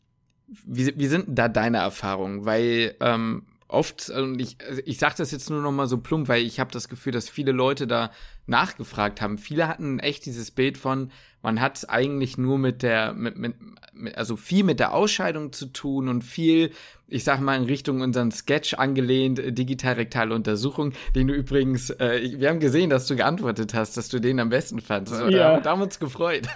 wie, 0.46 0.98
wie 0.98 1.06
sind 1.06 1.26
da 1.28 1.48
deine 1.48 1.78
Erfahrungen? 1.78 2.46
Weil 2.46 2.96
ähm, 3.00 3.46
oft, 3.68 4.08
und 4.08 4.40
ich, 4.40 4.56
also 4.66 4.80
ich 4.84 4.98
sage 4.98 5.14
das 5.18 5.30
jetzt 5.30 5.50
nur 5.50 5.60
noch 5.60 5.72
mal 5.72 5.86
so 5.86 5.98
plump, 5.98 6.28
weil 6.28 6.42
ich 6.42 6.58
habe 6.58 6.72
das 6.72 6.88
Gefühl, 6.88 7.12
dass 7.12 7.28
viele 7.28 7.52
Leute 7.52 7.86
da 7.86 8.10
nachgefragt 8.46 9.20
haben. 9.20 9.36
Viele 9.36 9.68
hatten 9.68 9.98
echt 9.98 10.24
dieses 10.24 10.50
Bild 10.50 10.78
von, 10.78 11.10
man 11.42 11.60
hat 11.60 11.88
eigentlich 11.88 12.38
nur 12.38 12.58
mit 12.58 12.82
der, 12.82 13.12
mit, 13.12 13.36
mit, 13.36 13.54
mit, 13.92 14.16
also 14.16 14.36
viel 14.36 14.64
mit 14.64 14.80
der 14.80 14.94
Ausscheidung 14.94 15.52
zu 15.52 15.66
tun 15.66 16.08
und 16.08 16.22
viel, 16.22 16.70
ich 17.06 17.24
sag 17.24 17.40
mal, 17.40 17.56
in 17.56 17.64
Richtung 17.64 18.00
unseren 18.00 18.32
Sketch 18.32 18.74
angelehnt, 18.74 19.38
äh, 19.38 19.52
digital-rektale 19.52 20.34
Untersuchung, 20.34 20.94
den 21.14 21.28
du 21.28 21.34
übrigens, 21.34 21.90
äh, 21.90 22.38
wir 22.38 22.48
haben 22.48 22.60
gesehen, 22.60 22.88
dass 22.88 23.06
du 23.06 23.16
geantwortet 23.16 23.74
hast, 23.74 23.98
dass 23.98 24.08
du 24.08 24.18
den 24.18 24.40
am 24.40 24.48
besten 24.48 24.80
fandest. 24.80 25.20
Ja. 25.28 25.60
Da 25.60 25.70
haben 25.70 25.80
wir 25.80 25.84
uns 25.84 25.98
gefreut. 25.98 26.48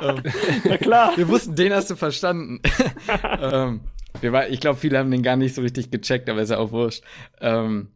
Na 0.64 0.76
klar. 0.76 1.16
Wir 1.16 1.28
wussten, 1.28 1.56
den 1.56 1.72
hast 1.72 1.90
du 1.90 1.96
verstanden. 1.96 2.60
ähm, 3.40 3.80
war, 4.22 4.48
ich 4.48 4.60
glaube, 4.60 4.78
viele 4.78 4.98
haben 4.98 5.10
den 5.10 5.22
gar 5.22 5.36
nicht 5.36 5.54
so 5.54 5.62
richtig 5.62 5.90
gecheckt, 5.90 6.28
aber 6.28 6.42
ist 6.42 6.50
ja 6.50 6.58
auch 6.58 6.72
wurscht. 6.72 7.02
Ähm, 7.40 7.88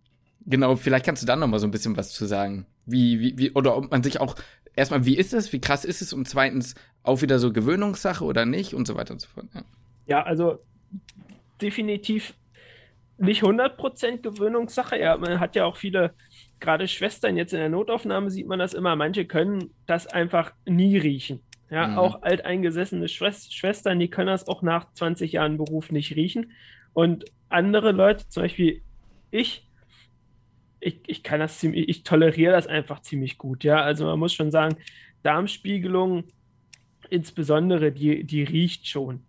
genau, 0.46 0.76
vielleicht 0.76 1.04
kannst 1.04 1.22
du 1.22 1.26
da 1.26 1.37
noch 1.37 1.46
mal 1.46 1.59
so 1.59 1.66
ein 1.66 1.70
bisschen 1.70 1.96
was 1.96 2.12
zu 2.12 2.26
sagen. 2.26 2.66
Wie, 2.87 3.20
wie, 3.20 3.38
wie, 3.38 3.50
oder 3.52 3.76
ob 3.76 3.90
man 3.90 4.02
sich 4.02 4.20
auch, 4.20 4.35
erstmal, 4.74 5.04
wie 5.04 5.16
ist 5.16 5.33
es, 5.33 5.52
wie 5.52 5.61
krass 5.61 5.85
ist 5.85 6.02
es 6.02 6.12
und 6.12 6.28
zweitens 6.28 6.74
auch 7.02 7.22
wieder 7.22 7.38
so 7.38 7.52
Gewöhnungssache 7.52 8.24
oder 8.24 8.46
nicht 8.46 8.74
und 8.74 8.87
so 8.87 8.96
weiter 8.96 9.12
und 9.12 9.20
so 9.20 9.28
fort. 9.28 9.46
Ja, 9.54 9.62
ja 10.07 10.22
also 10.22 10.59
definitiv 11.61 12.35
nicht 13.18 13.42
100% 13.42 14.18
Gewöhnungssache. 14.18 14.98
Ja, 14.98 15.16
man 15.16 15.40
hat 15.40 15.57
ja 15.57 15.64
auch 15.64 15.76
viele, 15.76 16.14
gerade 16.61 16.88
Schwestern 16.88 17.37
jetzt 17.37 17.52
in 17.52 17.59
der 17.59 17.68
Notaufnahme 17.68 18.31
sieht 18.31 18.46
man 18.46 18.59
das 18.59 18.74
immer, 18.74 18.96
manche 18.96 19.26
können 19.26 19.74
das 19.87 20.07
einfach 20.07 20.52
nie 20.64 20.96
riechen. 20.96 21.40
Ja, 21.70 21.88
mhm. 21.88 21.98
auch 21.98 22.22
alteingesessene 22.22 23.09
Schwestern, 23.09 23.98
die 23.98 24.09
können 24.09 24.28
das 24.28 24.48
auch 24.48 24.62
nach 24.62 24.92
20 24.94 25.33
Jahren 25.33 25.59
Beruf 25.59 25.90
nicht 25.92 26.16
riechen. 26.16 26.52
Und 26.94 27.26
andere 27.48 27.92
Leute, 27.92 28.28
zum 28.28 28.44
Beispiel 28.44 28.83
ich, 29.31 29.68
ich, 30.81 31.00
ich 31.07 31.22
kann 31.22 31.40
das 31.40 31.59
ziemlich, 31.59 31.88
ich 31.88 32.02
toleriere 32.04 32.52
das 32.52 32.66
einfach 32.66 33.00
ziemlich 33.00 33.37
gut. 33.37 33.64
Ja, 33.64 33.83
also 33.83 34.07
man 34.07 34.18
muss 34.18 34.33
schon 34.33 34.50
sagen, 34.50 34.76
Darmspiegelung 35.22 36.24
insbesondere, 37.11 37.92
die, 37.92 38.24
die 38.24 38.42
riecht 38.42 38.87
schon. 38.88 39.20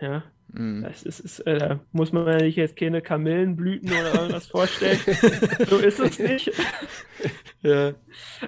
Ja, 0.00 0.24
Mm. 0.52 0.82
Das 0.82 1.02
ist, 1.02 1.20
ist 1.20 1.40
äh, 1.40 1.58
da 1.58 1.80
muss 1.92 2.12
man 2.12 2.40
sich 2.40 2.56
jetzt 2.56 2.76
keine 2.76 3.02
Kamillenblüten 3.02 3.90
oder 3.90 4.14
irgendwas 4.14 4.46
vorstellen. 4.46 4.98
so 5.68 5.78
ist 5.78 6.00
es 6.00 6.18
nicht. 6.18 6.52
Ja. 7.62 7.94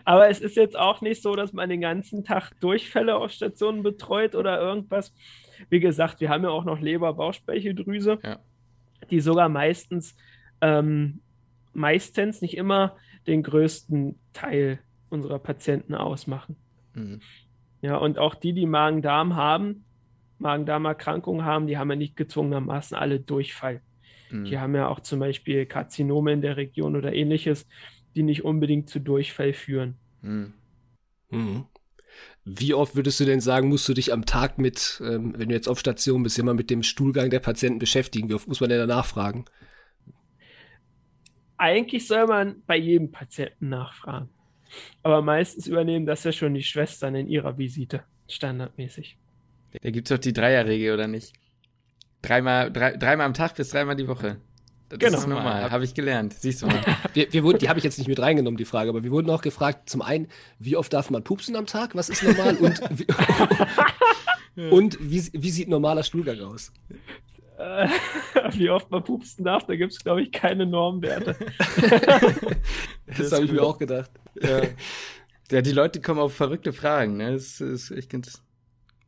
Aber 0.05 0.29
es 0.29 0.40
ist 0.40 0.57
jetzt 0.57 0.79
auch 0.79 1.01
nicht 1.01 1.23
so, 1.23 1.35
dass 1.35 1.53
man 1.53 1.68
den 1.68 1.81
ganzen 1.81 2.25
Tag 2.25 2.53
Durchfälle 2.61 3.16
auf 3.16 3.33
Stationen 3.33 3.83
betreut 3.83 4.35
oder 4.35 4.61
irgendwas. 4.61 5.14
Wie 5.71 5.81
gesagt, 5.81 6.21
wir 6.21 6.29
haben 6.29 6.44
ja 6.44 6.51
auch 6.51 6.64
noch 6.64 6.81
Leber, 6.81 7.14
Bauchspeicheldrüse, 7.14 8.18
ja. 8.23 8.38
die 9.11 9.21
sogar 9.21 9.49
meistens, 9.49 10.16
ähm, 10.61 11.21
meistens 11.73 12.42
nicht 12.42 12.57
immer 12.57 12.97
den 13.27 13.42
größten 13.42 14.18
Teil 14.33 14.79
unserer 15.11 15.38
Patienten 15.38 15.94
ausmachen. 15.94 16.57
Mhm. 16.94 17.21
Ja, 17.81 17.97
und 17.97 18.18
auch 18.18 18.35
die, 18.35 18.53
die 18.53 18.66
Magen-Darm 18.66 19.37
haben, 19.37 19.85
Magen-Darm-Erkrankungen 20.38 21.44
haben, 21.44 21.66
die 21.66 21.79
haben 21.79 21.90
ja 21.90 21.97
nicht 21.97 22.16
gezwungenermaßen 22.16 22.97
alle 22.97 23.21
Durchfall. 23.21 23.81
Mhm. 24.31 24.44
Die 24.44 24.59
haben 24.59 24.75
ja 24.75 24.88
auch 24.88 25.01
zum 25.01 25.21
Beispiel 25.21 25.66
Karzinome 25.66 26.33
in 26.33 26.42
der 26.42 26.57
Region 26.57 26.97
oder 26.97 27.12
ähnliches, 27.12 27.66
die 28.14 28.23
nicht 28.23 28.44
unbedingt 28.44 28.88
zu 28.88 29.01
Durchfall 29.01 29.53
führen. 29.53 29.97
Mhm. 30.23 30.53
Mhm. 31.31 31.66
Wie 32.44 32.75
oft 32.75 32.97
würdest 32.97 33.21
du 33.21 33.25
denn 33.25 33.40
sagen, 33.40 33.68
musst 33.68 33.88
du 33.88 33.94
dich 33.94 34.12
am 34.12 34.25
Tag 34.25 34.59
mit, 34.59 35.01
ähm, 35.05 35.35
wenn 35.37 35.51
du 35.51 35.55
jetzt 35.55 35.68
auf 35.68 35.79
Station 35.79 36.23
bist, 36.23 36.38
immer 36.38 36.55
mit 36.55 36.71
dem 36.71 36.83
Stuhlgang 36.83 37.31
der 37.31 37.40
Patienten 37.40 37.79
beschäftigen? 37.79 38.29
Wie 38.29 38.35
oft 38.35 38.49
muss 38.49 38.61
man 38.61 38.71
denn 38.71 38.79
danach 38.79 39.07
fragen? 39.07 39.44
Eigentlich 41.59 42.07
soll 42.07 42.27
man 42.27 42.62
bei 42.66 42.77
jedem 42.77 43.11
Patienten 43.11 43.68
nachfragen. 43.68 44.29
Aber 45.03 45.23
meistens 45.23 45.66
übernehmen 45.66 46.07
das 46.07 46.25
ja 46.25 46.33
schon 46.33 46.55
die 46.55 46.62
Schwestern 46.62 47.14
in 47.14 47.29
ihrer 47.29 47.59
Visite, 47.59 48.05
standardmäßig. 48.29 49.18
Da 49.83 49.90
gibt 49.90 50.11
es 50.11 50.16
doch 50.16 50.21
die 50.21 50.33
Dreierregel, 50.33 50.94
oder 50.94 51.09
nicht? 51.09 51.35
Dreimal, 52.23 52.73
drei, 52.73 52.97
dreimal 52.97 53.27
am 53.27 53.35
Tag 53.35 53.55
bis 53.57 53.71
dreimal 53.71 53.97
die 53.97 54.09
Woche. 54.09 54.40
Das 54.88 54.98
genau. 54.98 55.18
ist 55.18 55.27
normal, 55.27 55.70
habe 55.70 55.85
ich 55.85 55.92
gelernt. 55.92 56.35
Siehst 56.35 56.62
du 56.62 56.66
mal. 56.66 56.81
wir, 57.12 57.31
wir 57.33 57.44
wurden, 57.44 57.59
die 57.59 57.68
habe 57.68 57.79
ich 57.79 57.85
jetzt 57.85 57.98
nicht 57.98 58.09
mit 58.09 58.20
reingenommen, 58.20 58.57
die 58.57 58.64
Frage, 58.64 58.88
aber 58.88 59.05
wir 59.05 59.11
wurden 59.11 59.29
auch 59.29 59.42
gefragt, 59.42 59.90
zum 59.90 60.01
einen, 60.01 60.29
wie 60.59 60.77
oft 60.77 60.92
darf 60.92 61.11
man 61.11 61.22
pupsen 61.22 61.57
am 61.57 61.66
Tag? 61.66 61.94
Was 61.94 62.09
ist 62.09 62.22
normal? 62.22 62.57
Und, 62.57 62.81
wie, 62.90 63.07
und 64.70 64.98
wie, 65.01 65.29
wie 65.33 65.51
sieht 65.51 65.68
normaler 65.68 66.03
Stuhlgang 66.03 66.40
aus? 66.40 66.72
Äh, 67.59 67.88
wie 68.53 68.70
oft 68.70 68.90
man 68.90 69.05
pupsen 69.05 69.44
darf, 69.44 69.66
da 69.66 69.77
gibt 69.77 69.92
es, 69.92 69.98
glaube 69.98 70.22
ich, 70.22 70.33
keine 70.33 70.64
Normwerte. 70.64 71.37
das, 73.07 73.16
das 73.18 73.33
habe 73.33 73.44
ich 73.44 73.53
mir 73.53 73.62
auch 73.62 73.79
gedacht. 73.79 74.11
Ja. 74.40 74.62
ja. 75.51 75.61
die 75.61 75.72
Leute 75.72 76.01
kommen 76.01 76.20
auf 76.20 76.35
verrückte 76.35 76.72
Fragen. 76.72 77.18
Ne? 77.18 77.33
Das 77.33 77.61
ist 77.61 77.90
echt 77.90 78.09
ganz 78.09 78.42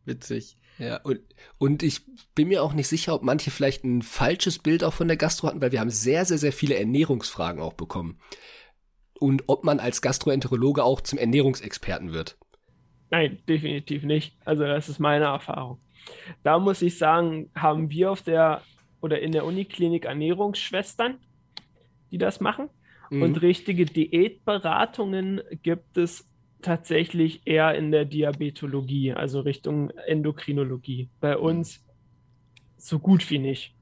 witzig. 0.05 0.59
Ja, 0.81 0.97
und, 1.03 1.21
und 1.59 1.83
ich 1.83 2.01
bin 2.35 2.49
mir 2.49 2.63
auch 2.63 2.73
nicht 2.73 2.89
sicher, 2.89 3.15
ob 3.15 3.23
manche 3.23 3.51
vielleicht 3.51 3.85
ein 3.85 4.01
falsches 4.01 4.59
Bild 4.59 4.83
auch 4.83 4.95
von 4.95 5.09
der 5.09 5.19
Gastro 5.19 5.49
hatten, 5.49 5.61
weil 5.61 5.73
wir 5.73 5.81
haben 5.81 5.91
sehr, 5.91 6.25
sehr, 6.25 6.39
sehr 6.39 6.55
viele 6.55 6.77
Ernährungsfragen 6.77 7.61
auch 7.63 7.75
bekommen. 7.75 8.19
Und 9.19 9.45
ob 9.47 9.63
man 9.63 9.79
als 9.79 10.01
Gastroenterologe 10.01 10.83
auch 10.83 11.03
zum 11.03 11.19
Ernährungsexperten 11.19 12.15
wird. 12.15 12.39
Nein, 13.11 13.43
definitiv 13.47 14.05
nicht. 14.05 14.35
Also 14.47 14.65
das 14.65 14.89
ist 14.89 15.01
meine 15.01 15.27
Erfahrung. 15.27 15.81
Da 16.43 16.59
muss 16.59 16.81
ich 16.81 16.97
sagen, 16.97 17.51
haben 17.55 17.91
wir 17.91 18.13
auf 18.13 18.23
der 18.23 18.63
oder 19.03 19.21
in 19.21 19.33
der 19.33 19.45
Uniklinik 19.45 20.07
Ernährungsschwestern, 20.07 21.19
die 22.11 22.19
das 22.19 22.41
machen. 22.41 22.71
Mhm. 23.11 23.23
Und 23.23 23.43
richtige 23.43 23.85
Diätberatungen 23.85 25.43
gibt 25.63 25.99
es 25.99 26.30
tatsächlich 26.63 27.43
eher 27.47 27.75
in 27.75 27.91
der 27.91 28.05
Diabetologie, 28.05 29.13
also 29.13 29.41
Richtung 29.41 29.91
Endokrinologie. 29.91 31.09
Bei 31.21 31.37
mhm. 31.37 31.43
uns 31.43 31.85
so 32.79 32.99
gut 32.99 33.29
wie 33.31 33.39
nicht. 33.39 33.75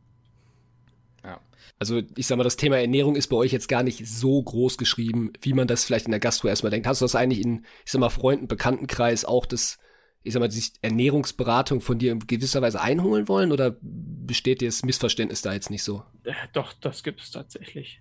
Ja. 1.24 1.40
Also 1.78 2.02
ich 2.16 2.26
sag 2.26 2.36
mal, 2.36 2.44
das 2.44 2.56
Thema 2.56 2.78
Ernährung 2.78 3.16
ist 3.16 3.28
bei 3.28 3.36
euch 3.36 3.52
jetzt 3.52 3.68
gar 3.68 3.82
nicht 3.82 4.06
so 4.06 4.42
groß 4.42 4.78
geschrieben, 4.78 5.32
wie 5.40 5.52
man 5.52 5.68
das 5.68 5.84
vielleicht 5.84 6.06
in 6.06 6.12
der 6.12 6.20
Gastro 6.20 6.48
erstmal 6.48 6.70
denkt. 6.70 6.86
Hast 6.86 7.00
du 7.00 7.04
das 7.04 7.14
eigentlich 7.14 7.44
in, 7.44 7.64
ich 7.84 7.92
sag 7.92 8.00
mal, 8.00 8.10
Freunden, 8.10 8.48
Bekanntenkreis 8.48 9.24
auch 9.24 9.46
das, 9.46 9.78
ich 10.22 10.32
sag 10.32 10.40
mal, 10.40 10.48
die 10.48 10.62
Ernährungsberatung 10.82 11.80
von 11.80 11.98
dir 11.98 12.12
in 12.12 12.20
gewisser 12.20 12.62
Weise 12.62 12.80
einholen 12.80 13.28
wollen 13.28 13.52
oder 13.52 13.76
besteht 13.80 14.60
dir 14.60 14.68
das 14.68 14.84
Missverständnis 14.84 15.42
da 15.42 15.52
jetzt 15.52 15.70
nicht 15.70 15.82
so? 15.82 16.02
Äh, 16.24 16.32
doch, 16.52 16.72
das 16.72 17.02
gibt 17.02 17.20
es 17.20 17.30
tatsächlich. 17.30 18.00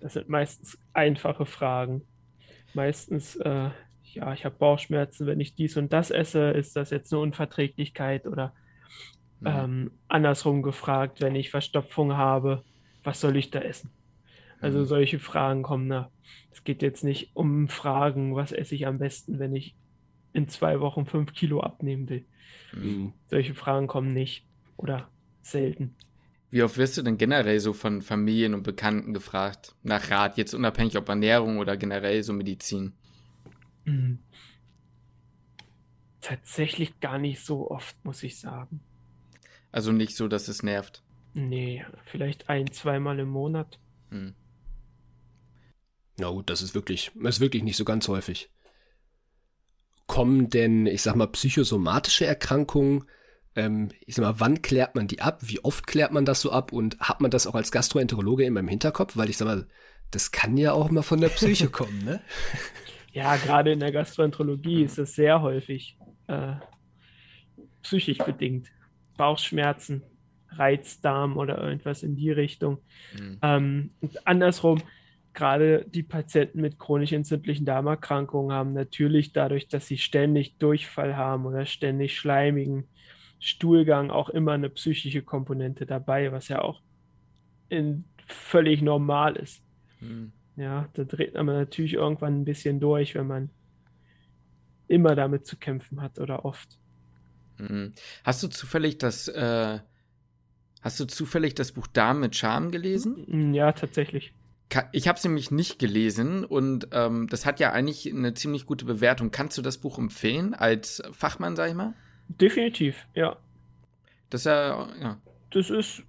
Das 0.00 0.12
sind 0.14 0.28
meistens 0.28 0.78
einfache 0.92 1.46
Fragen. 1.46 2.02
Meistens, 2.74 3.36
äh, 3.36 3.70
ja, 4.12 4.32
ich 4.32 4.44
habe 4.44 4.56
Bauchschmerzen, 4.56 5.26
wenn 5.26 5.40
ich 5.40 5.54
dies 5.54 5.76
und 5.76 5.92
das 5.92 6.10
esse, 6.10 6.50
ist 6.50 6.76
das 6.76 6.90
jetzt 6.90 7.12
eine 7.12 7.22
Unverträglichkeit 7.22 8.26
oder 8.26 8.52
mhm. 9.40 9.46
ähm, 9.46 9.90
andersrum 10.08 10.62
gefragt, 10.62 11.20
wenn 11.20 11.34
ich 11.34 11.50
Verstopfung 11.50 12.16
habe, 12.16 12.62
was 13.02 13.20
soll 13.20 13.36
ich 13.36 13.50
da 13.50 13.60
essen? 13.60 13.90
Also 14.60 14.80
mhm. 14.80 14.84
solche 14.86 15.18
Fragen 15.18 15.62
kommen 15.62 15.88
da. 15.88 16.10
Es 16.50 16.64
geht 16.64 16.82
jetzt 16.82 17.04
nicht 17.04 17.30
um 17.34 17.68
Fragen, 17.68 18.34
was 18.34 18.52
esse 18.52 18.74
ich 18.74 18.86
am 18.86 18.98
besten, 18.98 19.38
wenn 19.38 19.54
ich 19.54 19.74
in 20.32 20.48
zwei 20.48 20.80
Wochen 20.80 21.06
fünf 21.06 21.32
Kilo 21.32 21.60
abnehmen 21.60 22.08
will. 22.08 22.24
Mhm. 22.72 23.12
Solche 23.26 23.54
Fragen 23.54 23.86
kommen 23.86 24.12
nicht 24.12 24.46
oder 24.76 25.08
selten. 25.42 25.96
Wie 26.54 26.62
oft 26.62 26.78
wirst 26.78 26.96
du 26.96 27.02
denn 27.02 27.18
generell 27.18 27.58
so 27.58 27.72
von 27.72 28.00
Familien 28.00 28.54
und 28.54 28.62
Bekannten 28.62 29.12
gefragt 29.12 29.74
nach 29.82 30.12
Rat, 30.12 30.36
jetzt 30.36 30.54
unabhängig 30.54 30.96
ob 30.96 31.08
Ernährung 31.08 31.58
oder 31.58 31.76
generell 31.76 32.22
so 32.22 32.32
Medizin? 32.32 32.92
Mhm. 33.84 34.20
Tatsächlich 36.20 37.00
gar 37.00 37.18
nicht 37.18 37.44
so 37.44 37.72
oft, 37.72 37.96
muss 38.04 38.22
ich 38.22 38.38
sagen. 38.38 38.78
Also 39.72 39.90
nicht 39.90 40.14
so, 40.14 40.28
dass 40.28 40.46
es 40.46 40.62
nervt. 40.62 41.02
Nee, 41.32 41.84
vielleicht 42.04 42.48
ein, 42.48 42.70
zweimal 42.70 43.18
im 43.18 43.30
Monat. 43.30 43.80
Hm. 44.10 44.36
Na 46.18 46.28
gut, 46.28 46.48
das 46.50 46.62
ist 46.62 46.76
wirklich, 46.76 47.10
das 47.20 47.34
ist 47.34 47.40
wirklich 47.40 47.64
nicht 47.64 47.76
so 47.76 47.84
ganz 47.84 48.06
häufig. 48.06 48.48
Kommen 50.06 50.50
denn, 50.50 50.86
ich 50.86 51.02
sag 51.02 51.16
mal, 51.16 51.26
psychosomatische 51.26 52.26
Erkrankungen 52.26 53.06
ähm, 53.56 53.90
ich 54.04 54.14
sag 54.14 54.22
mal, 54.22 54.40
wann 54.40 54.62
klärt 54.62 54.94
man 54.94 55.06
die 55.06 55.20
ab? 55.20 55.38
Wie 55.42 55.62
oft 55.64 55.86
klärt 55.86 56.12
man 56.12 56.24
das 56.24 56.40
so 56.40 56.50
ab? 56.50 56.72
Und 56.72 56.98
hat 57.00 57.20
man 57.20 57.30
das 57.30 57.46
auch 57.46 57.54
als 57.54 57.70
Gastroenterologe 57.70 58.44
immer 58.44 58.60
im 58.60 58.68
Hinterkopf? 58.68 59.16
Weil 59.16 59.30
ich 59.30 59.36
sag 59.36 59.46
mal, 59.46 59.66
das 60.10 60.30
kann 60.30 60.56
ja 60.56 60.72
auch 60.72 60.90
mal 60.90 61.02
von 61.02 61.20
der 61.20 61.28
Psyche 61.28 61.68
kommen, 61.70 62.04
ne? 62.04 62.20
Ja, 63.12 63.36
gerade 63.36 63.72
in 63.72 63.80
der 63.80 63.92
Gastroenterologie 63.92 64.82
ist 64.82 64.98
das 64.98 65.14
sehr 65.14 65.40
häufig 65.40 65.96
äh, 66.26 66.54
psychisch 67.82 68.18
bedingt. 68.18 68.68
Bauchschmerzen, 69.16 70.02
Reizdarm 70.48 71.36
oder 71.36 71.58
irgendwas 71.58 72.02
in 72.02 72.16
die 72.16 72.32
Richtung. 72.32 72.78
Mhm. 73.16 73.38
Ähm, 73.42 73.90
und 74.00 74.26
andersrum, 74.26 74.82
gerade 75.32 75.84
die 75.88 76.02
Patienten 76.02 76.60
mit 76.60 76.78
chronisch 76.78 77.12
entzündlichen 77.12 77.66
Darmerkrankungen 77.66 78.52
haben 78.52 78.72
natürlich 78.72 79.32
dadurch, 79.32 79.68
dass 79.68 79.86
sie 79.86 79.98
ständig 79.98 80.58
Durchfall 80.58 81.16
haben 81.16 81.46
oder 81.46 81.66
ständig 81.66 82.16
schleimigen 82.16 82.88
Stuhlgang 83.38 84.10
auch 84.10 84.28
immer 84.30 84.52
eine 84.52 84.70
psychische 84.70 85.22
Komponente 85.22 85.86
dabei, 85.86 86.32
was 86.32 86.48
ja 86.48 86.62
auch 86.62 86.80
in 87.68 88.04
völlig 88.26 88.82
normal 88.82 89.36
ist. 89.36 89.62
Hm. 89.98 90.32
Ja, 90.56 90.88
da 90.94 91.04
dreht 91.04 91.34
man 91.34 91.46
natürlich 91.46 91.94
irgendwann 91.94 92.40
ein 92.40 92.44
bisschen 92.44 92.80
durch, 92.80 93.14
wenn 93.14 93.26
man 93.26 93.50
immer 94.86 95.14
damit 95.14 95.46
zu 95.46 95.56
kämpfen 95.56 96.00
hat 96.00 96.18
oder 96.18 96.44
oft. 96.44 96.78
Hm. 97.58 97.92
Hast 98.22 98.42
du 98.42 98.48
zufällig 98.48 98.98
das, 98.98 99.28
äh, 99.28 99.80
hast 100.80 101.00
du 101.00 101.06
zufällig 101.06 101.54
das 101.54 101.72
Buch 101.72 101.86
Damen 101.86 102.20
mit 102.20 102.36
Charme 102.36 102.70
gelesen? 102.70 103.24
Hm, 103.28 103.54
ja, 103.54 103.72
tatsächlich. 103.72 104.32
Ich 104.92 105.06
habe 105.06 105.18
es 105.18 105.24
nämlich 105.24 105.50
nicht 105.50 105.78
gelesen 105.78 106.44
und 106.44 106.88
ähm, 106.92 107.28
das 107.28 107.46
hat 107.46 107.60
ja 107.60 107.72
eigentlich 107.72 108.12
eine 108.12 108.34
ziemlich 108.34 108.66
gute 108.66 108.84
Bewertung. 108.84 109.30
Kannst 109.30 109.56
du 109.56 109.62
das 109.62 109.78
Buch 109.78 109.98
empfehlen 109.98 110.52
als 110.52 111.02
Fachmann, 111.12 111.54
sag 111.54 111.68
ich 111.68 111.74
mal? 111.74 111.94
Definitiv, 112.28 113.06
ja. 113.14 113.36
Das 114.30 114.42
ist 114.42 114.46
ja, 114.46 114.88
ja. 115.00 115.20
Das 115.50 115.70
ist 115.70 116.02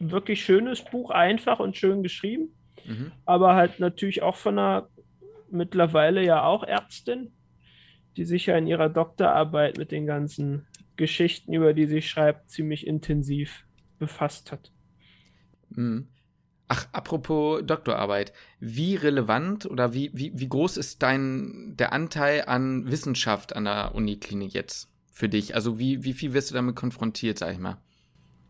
ein 0.00 0.10
wirklich 0.10 0.44
schönes 0.44 0.84
Buch, 0.84 1.10
einfach 1.10 1.58
und 1.58 1.76
schön 1.76 2.02
geschrieben, 2.02 2.50
mhm. 2.86 3.12
aber 3.24 3.54
halt 3.54 3.80
natürlich 3.80 4.22
auch 4.22 4.36
von 4.36 4.58
einer 4.58 4.88
mittlerweile 5.50 6.24
ja 6.24 6.44
auch 6.44 6.62
Ärztin, 6.62 7.32
die 8.16 8.24
sich 8.24 8.46
ja 8.46 8.56
in 8.56 8.66
ihrer 8.66 8.88
Doktorarbeit 8.88 9.78
mit 9.78 9.92
den 9.92 10.06
ganzen 10.06 10.66
Geschichten, 10.96 11.52
über 11.52 11.74
die 11.74 11.86
sie 11.86 12.02
schreibt, 12.02 12.50
ziemlich 12.50 12.86
intensiv 12.86 13.64
befasst 13.98 14.52
hat. 14.52 14.72
Mhm. 15.70 16.08
Ach, 16.68 16.86
apropos 16.92 17.62
Doktorarbeit, 17.64 18.34
wie 18.60 18.94
relevant 18.94 19.64
oder 19.64 19.94
wie, 19.94 20.10
wie, 20.12 20.32
wie 20.34 20.48
groß 20.48 20.76
ist 20.76 21.02
dein 21.02 21.74
der 21.78 21.94
Anteil 21.94 22.44
an 22.46 22.90
Wissenschaft 22.90 23.56
an 23.56 23.64
der 23.64 23.94
Uniklinik 23.94 24.52
jetzt 24.52 24.90
für 25.18 25.28
dich? 25.28 25.56
Also 25.56 25.80
wie, 25.80 26.04
wie 26.04 26.12
viel 26.12 26.32
wirst 26.32 26.50
du 26.50 26.54
damit 26.54 26.76
konfrontiert, 26.76 27.38
sag 27.38 27.52
ich 27.52 27.58
mal? 27.58 27.78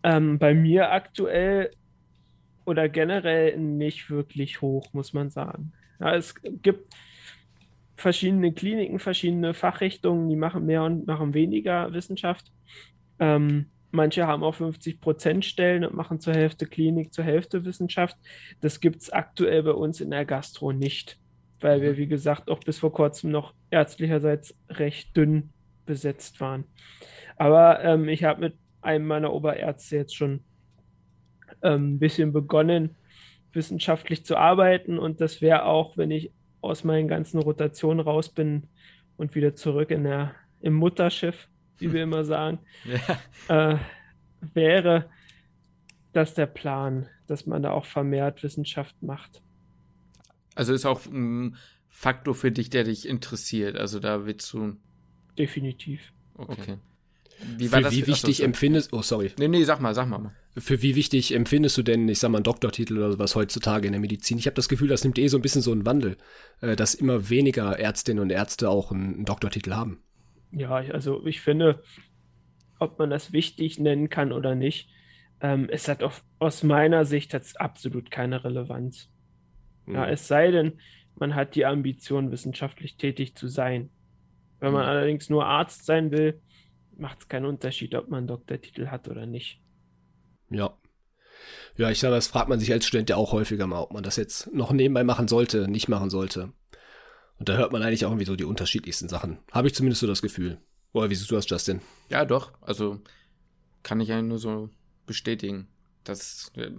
Ähm, 0.03 0.39
bei 0.39 0.55
mir 0.55 0.93
aktuell 0.93 1.71
oder 2.67 2.91
generell 2.91 3.57
nicht 3.57 4.11
wirklich 4.11 4.61
hoch, 4.61 4.93
muss 4.93 5.15
man 5.15 5.31
sagen. 5.31 5.73
Ja, 5.99 6.15
es 6.15 6.35
gibt 6.43 6.95
verschiedene 7.97 8.53
Kliniken, 8.53 8.99
verschiedene 8.99 9.55
Fachrichtungen, 9.55 10.29
die 10.29 10.37
machen 10.37 10.67
mehr 10.67 10.83
und 10.83 11.07
machen 11.07 11.33
weniger 11.33 11.91
Wissenschaft. 11.95 12.53
Ähm, 13.19 13.71
manche 13.91 14.27
haben 14.27 14.45
auch 14.45 14.55
50 14.55 15.01
Prozent 15.01 15.47
Stellen 15.47 15.87
und 15.87 15.95
machen 15.95 16.21
zur 16.21 16.35
Hälfte 16.35 16.67
Klinik, 16.67 17.15
zur 17.15 17.25
Hälfte 17.25 17.65
Wissenschaft. 17.65 18.19
Das 18.61 18.81
gibt 18.81 19.01
es 19.01 19.11
aktuell 19.11 19.63
bei 19.63 19.73
uns 19.73 20.03
in 20.03 20.11
der 20.11 20.27
Gastro 20.27 20.73
nicht, 20.73 21.19
weil 21.61 21.81
wir, 21.81 21.93
mhm. 21.93 21.97
wie 21.97 22.09
gesagt, 22.09 22.51
auch 22.51 22.61
bis 22.61 22.79
vor 22.79 22.93
kurzem 22.93 23.31
noch 23.31 23.55
ärztlicherseits 23.71 24.55
recht 24.69 25.17
dünn 25.17 25.49
besetzt 25.89 26.41
waren. 26.41 26.65
Aber 27.37 27.83
ähm, 27.83 28.09
ich 28.09 28.23
habe 28.23 28.41
mit 28.41 28.55
einem 28.81 29.07
meiner 29.09 29.33
Oberärzte 29.33 29.97
jetzt 29.97 30.15
schon 30.15 30.45
ähm, 31.63 31.95
ein 31.95 31.99
bisschen 31.99 32.33
begonnen, 32.33 32.95
wissenschaftlich 33.53 34.25
zu 34.25 34.37
arbeiten. 34.37 34.99
Und 34.99 35.21
das 35.21 35.41
wäre 35.41 35.65
auch, 35.65 35.97
wenn 35.97 36.13
ich 36.13 36.31
aus 36.61 36.85
meinen 36.85 37.09
ganzen 37.09 37.41
Rotationen 37.41 38.01
raus 38.01 38.29
bin 38.29 38.69
und 39.17 39.35
wieder 39.35 39.55
zurück 39.55 39.91
in 39.91 40.05
der, 40.05 40.35
im 40.61 40.75
Mutterschiff, 40.75 41.49
wie 41.79 41.93
wir 41.93 42.05
immer 42.05 42.25
sagen, 42.25 42.61
ja. 43.49 43.73
äh, 43.73 43.79
wäre 44.55 45.11
das 46.13 46.35
der 46.35 46.47
Plan, 46.47 47.09
dass 47.27 47.47
man 47.47 47.63
da 47.63 47.73
auch 47.73 47.87
vermehrt 47.87 48.43
Wissenschaft 48.43 49.03
macht. 49.03 49.43
Also 50.55 50.73
ist 50.73 50.87
auch 50.87 51.07
ein 51.07 51.57
Faktor 51.89 52.35
für 52.35 52.51
dich, 52.51 52.71
der 52.71 52.85
dich 52.85 53.09
interessiert. 53.09 53.77
Also 53.77 54.01
da 54.01 54.27
willst 54.27 54.53
du. 54.53 54.77
Definitiv. 55.39 56.13
Okay. 56.35 56.53
okay. 56.63 56.79
Wie, 57.57 57.69
Für 57.69 57.91
wie 57.93 58.07
wichtig 58.07 58.43
empfindest 58.43 58.93
Oh, 58.93 59.03
sorry. 59.03 59.31
Nee, 59.39 59.49
nee, 59.49 59.63
sag 59.63 59.81
mal, 59.81 59.95
sag 59.95 60.09
mal. 60.09 60.33
Für 60.57 60.83
wie 60.83 60.97
wichtig 60.97 61.33
empfindest 61.33 61.79
du 61.79 61.83
denn, 61.83 62.09
ich 62.09 62.19
sag 62.19 62.31
mal, 62.31 62.39
einen 62.39 62.45
Doktortitel 62.45 62.99
oder 62.99 63.19
was 63.19 63.37
heutzutage 63.37 63.87
in 63.87 63.93
der 63.93 64.01
Medizin? 64.01 64.39
Ich 64.39 64.47
habe 64.47 64.57
das 64.57 64.69
Gefühl, 64.69 64.89
das 64.89 65.05
nimmt 65.05 65.19
eh 65.19 65.29
so 65.29 65.39
ein 65.39 65.43
bisschen 65.43 65.63
so 65.63 65.71
einen 65.71 65.87
Wandel, 65.87 66.17
äh, 66.61 66.75
dass 66.75 66.95
immer 66.95 67.31
weniger 67.31 67.79
Ärztinnen 67.79 68.23
und 68.23 68.31
Ärzte 68.31 68.69
auch 68.69 68.91
einen 68.91 69.25
Doktortitel 69.25 69.73
haben. 69.73 70.03
Ja, 70.51 70.71
also 70.71 71.25
ich 71.27 71.41
finde, 71.41 71.83
ob 72.79 72.99
man 72.99 73.11
das 73.11 73.33
wichtig 73.33 73.79
nennen 73.79 74.09
kann 74.09 74.33
oder 74.33 74.55
nicht, 74.55 74.89
ähm, 75.41 75.69
es 75.71 75.87
hat 75.87 76.03
auf, 76.03 76.25
aus 76.39 76.65
meiner 76.65 77.05
Sicht 77.05 77.33
jetzt 77.33 77.61
absolut 77.61 78.11
keine 78.11 78.43
Relevanz. 78.43 79.11
Mhm. 79.87 79.95
Ja, 79.95 80.09
es 80.09 80.27
sei 80.27 80.51
denn, 80.51 80.81
man 81.17 81.35
hat 81.35 81.55
die 81.55 81.67
Ambition, 81.67 82.31
wissenschaftlich 82.31 82.97
tätig 82.97 83.37
zu 83.37 83.49
sein. 83.49 83.91
Wenn 84.61 84.73
man 84.73 84.83
mhm. 84.83 84.89
allerdings 84.89 85.31
nur 85.31 85.47
Arzt 85.47 85.87
sein 85.87 86.11
will, 86.11 86.41
macht 86.97 87.21
es 87.21 87.29
keinen 87.29 87.47
Unterschied, 87.47 87.95
ob 87.95 88.09
man 88.09 88.19
einen 88.19 88.27
Doktortitel 88.27 88.89
hat 88.89 89.09
oder 89.09 89.27
nicht. 89.27 89.61
Ja. 90.51 90.77
Ja, 91.77 91.91
ich 91.91 92.01
sage, 92.01 92.15
das 92.15 92.27
fragt 92.27 92.49
man 92.49 92.59
sich 92.59 92.73
als 92.73 92.87
Student 92.87 93.11
ja 93.11 93.17
auch 93.17 93.33
häufiger 93.33 93.67
mal, 93.67 93.81
ob 93.81 93.93
man 93.93 94.03
das 94.03 94.17
jetzt 94.17 94.53
noch 94.53 94.73
nebenbei 94.73 95.05
machen 95.05 95.29
sollte, 95.29 95.69
nicht 95.69 95.89
machen 95.89 96.11
sollte. 96.11 96.53
Und 97.39 97.49
da 97.49 97.57
hört 97.57 97.71
man 97.71 97.83
eigentlich 97.83 98.05
auch 98.05 98.11
irgendwie 98.11 98.27
so 98.27 98.35
die 98.35 98.45
unterschiedlichsten 98.45 99.09
Sachen. 99.09 99.39
Habe 99.53 99.69
ich 99.69 99.75
zumindest 99.75 100.01
so 100.01 100.09
das 100.09 100.23
Gefühl. 100.23 100.59
Oder 100.93 101.09
wie 101.09 101.15
siehst 101.15 101.31
du 101.31 101.37
das, 101.37 101.49
Justin? 101.49 101.81
Ja, 102.09 102.25
doch. 102.25 102.53
Also 102.61 103.01
kann 103.85 104.01
ich 104.01 104.11
eigentlich 104.13 104.29
nur 104.29 104.39
so 104.39 104.71
bestätigen. 105.07 105.69
Das 106.03 106.51
äh, 106.57 106.71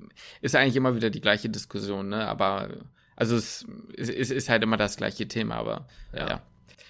ist 0.41 0.55
eigentlich 0.55 0.75
immer 0.75 0.95
wieder 0.95 1.09
die 1.09 1.21
gleiche 1.21 1.49
Diskussion, 1.49 2.09
ne? 2.09 2.27
Aber 2.27 2.69
also 3.15 3.35
es, 3.35 3.65
es, 3.95 4.09
es 4.09 4.31
ist 4.31 4.49
halt 4.49 4.63
immer 4.63 4.77
das 4.77 4.97
gleiche 4.97 5.27
Thema, 5.27 5.55
aber 5.55 5.87
ja. 6.13 6.27
ja. 6.27 6.41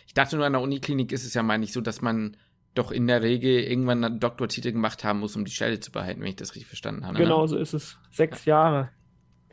Ich 0.08 0.13
dachte 0.13 0.36
nur 0.36 0.45
an 0.45 0.54
der 0.54 0.62
Uniklinik 0.62 1.12
ist 1.12 1.25
es 1.25 1.34
ja, 1.34 1.43
meine 1.43 1.63
ich, 1.63 1.73
so, 1.73 1.82
dass 1.82 2.02
man 2.02 2.38
doch 2.75 2.91
in 2.91 3.08
der 3.08 3.21
Regel 3.21 3.60
irgendwann 3.63 4.04
einen 4.04 4.19
Doktortitel 4.19 4.71
gemacht 4.71 5.04
haben 5.04 5.19
muss, 5.19 5.36
um 5.36 5.45
die 5.45 5.52
Stelle 5.52 5.80
zu 5.80 5.91
behalten, 5.91 6.21
wenn 6.21 6.30
ich 6.30 6.36
das 6.36 6.56
richtig 6.56 6.67
verstanden 6.67 7.06
habe. 7.06 7.17
Ne? 7.17 7.23
Genau, 7.23 7.41
ne? 7.41 7.47
so 7.47 7.58
ist 7.58 7.73
es. 7.73 7.97
Sechs 8.12 8.45
Jahre 8.45 8.89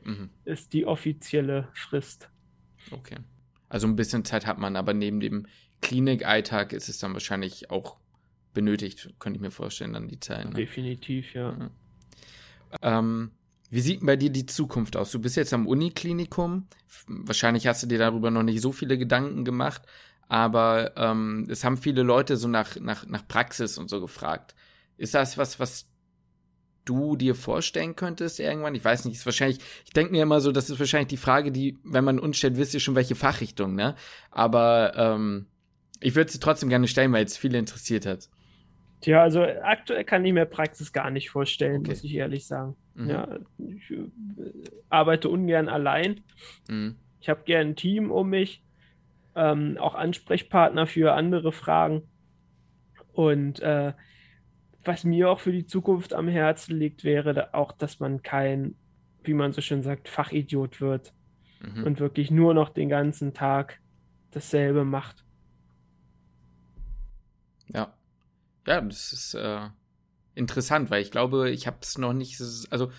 mhm. 0.04 0.30
ist 0.44 0.72
die 0.72 0.86
offizielle 0.86 1.68
Frist. 1.72 2.30
Okay. 2.90 3.16
Also 3.68 3.86
ein 3.86 3.96
bisschen 3.96 4.24
Zeit 4.24 4.46
hat 4.46 4.58
man, 4.58 4.76
aber 4.76 4.94
neben 4.94 5.20
dem 5.20 5.46
Klinikalltag 5.80 6.72
ist 6.72 6.88
es 6.88 6.98
dann 6.98 7.14
wahrscheinlich 7.14 7.70
auch 7.70 7.96
benötigt, 8.54 9.14
könnte 9.18 9.38
ich 9.38 9.42
mir 9.42 9.50
vorstellen, 9.50 9.92
dann 9.92 10.08
die 10.08 10.20
Zeit. 10.20 10.46
Ne? 10.48 10.54
Definitiv, 10.54 11.34
ja. 11.34 11.52
Mhm. 11.52 11.70
Ähm, 12.82 13.30
wie 13.70 13.80
sieht 13.80 14.04
bei 14.04 14.16
dir 14.16 14.30
die 14.30 14.46
Zukunft 14.46 14.96
aus? 14.96 15.10
Du 15.10 15.20
bist 15.20 15.36
jetzt 15.36 15.52
am 15.52 15.66
Uniklinikum. 15.66 16.68
Wahrscheinlich 17.06 17.66
hast 17.66 17.82
du 17.82 17.86
dir 17.86 17.98
darüber 17.98 18.30
noch 18.30 18.42
nicht 18.42 18.60
so 18.60 18.72
viele 18.72 18.96
Gedanken 18.96 19.44
gemacht, 19.44 19.82
aber 20.28 20.92
ähm, 20.96 21.46
es 21.48 21.64
haben 21.64 21.76
viele 21.76 22.02
Leute 22.02 22.36
so 22.36 22.48
nach, 22.48 22.76
nach, 22.80 23.06
nach 23.06 23.26
Praxis 23.26 23.78
und 23.78 23.88
so 23.88 24.00
gefragt. 24.00 24.54
Ist 24.96 25.14
das 25.14 25.38
was, 25.38 25.60
was 25.60 25.88
du 26.84 27.16
dir 27.16 27.34
vorstellen 27.34 27.96
könntest 27.96 28.40
irgendwann? 28.40 28.74
Ich 28.74 28.84
weiß 28.84 29.04
nicht, 29.04 29.16
ist 29.16 29.26
wahrscheinlich, 29.26 29.58
ich 29.84 29.92
denke 29.92 30.12
mir 30.12 30.22
immer 30.22 30.40
so, 30.40 30.52
das 30.52 30.70
ist 30.70 30.78
wahrscheinlich 30.78 31.08
die 31.08 31.16
Frage, 31.16 31.52
die, 31.52 31.78
wenn 31.84 32.04
man 32.04 32.18
uns 32.18 32.38
stellt, 32.38 32.56
wisst 32.56 32.74
ihr 32.74 32.80
schon 32.80 32.94
welche 32.94 33.14
Fachrichtung, 33.14 33.74
ne? 33.74 33.94
Aber 34.30 34.92
ähm, 34.96 35.46
ich 36.00 36.14
würde 36.14 36.30
sie 36.30 36.40
trotzdem 36.40 36.68
gerne 36.68 36.88
stellen, 36.88 37.12
weil 37.12 37.24
es 37.24 37.36
viele 37.36 37.58
interessiert 37.58 38.06
hat. 38.06 38.28
Tja, 39.00 39.22
also 39.22 39.42
aktuell 39.42 40.04
kann 40.04 40.24
ich 40.24 40.32
mir 40.32 40.46
Praxis 40.46 40.92
gar 40.92 41.10
nicht 41.10 41.30
vorstellen, 41.30 41.80
okay. 41.80 41.90
muss 41.90 42.04
ich 42.04 42.14
ehrlich 42.14 42.46
sagen. 42.46 42.76
Mhm. 42.94 43.10
Ja, 43.10 43.38
ich 43.58 43.90
äh, 43.90 44.08
arbeite 44.88 45.28
ungern 45.28 45.68
allein. 45.68 46.22
Mhm. 46.68 46.96
Ich 47.20 47.28
habe 47.28 47.42
gern 47.44 47.68
ein 47.68 47.76
Team 47.76 48.10
um 48.10 48.30
mich 48.30 48.62
ähm, 49.36 49.76
auch 49.78 49.94
Ansprechpartner 49.94 50.86
für 50.86 51.14
andere 51.14 51.52
Fragen. 51.52 52.02
Und 53.12 53.60
äh, 53.60 53.92
was 54.82 55.04
mir 55.04 55.30
auch 55.30 55.40
für 55.40 55.52
die 55.52 55.66
Zukunft 55.66 56.14
am 56.14 56.28
Herzen 56.28 56.76
liegt, 56.76 57.04
wäre 57.04 57.54
auch, 57.54 57.72
dass 57.72 58.00
man 58.00 58.22
kein, 58.22 58.74
wie 59.22 59.34
man 59.34 59.52
so 59.52 59.60
schön 59.60 59.82
sagt, 59.82 60.08
Fachidiot 60.08 60.80
wird 60.80 61.12
mhm. 61.60 61.84
und 61.84 62.00
wirklich 62.00 62.30
nur 62.30 62.54
noch 62.54 62.70
den 62.70 62.88
ganzen 62.88 63.34
Tag 63.34 63.80
dasselbe 64.30 64.84
macht. 64.84 65.24
Ja. 67.68 67.94
Ja, 68.66 68.80
das 68.80 69.12
ist 69.12 69.34
äh, 69.34 69.68
interessant, 70.34 70.90
weil 70.90 71.02
ich 71.02 71.10
glaube, 71.10 71.50
ich 71.50 71.66
habe 71.66 71.78
es 71.82 71.98
noch 71.98 72.12
nicht, 72.12 72.40
also 72.70 72.90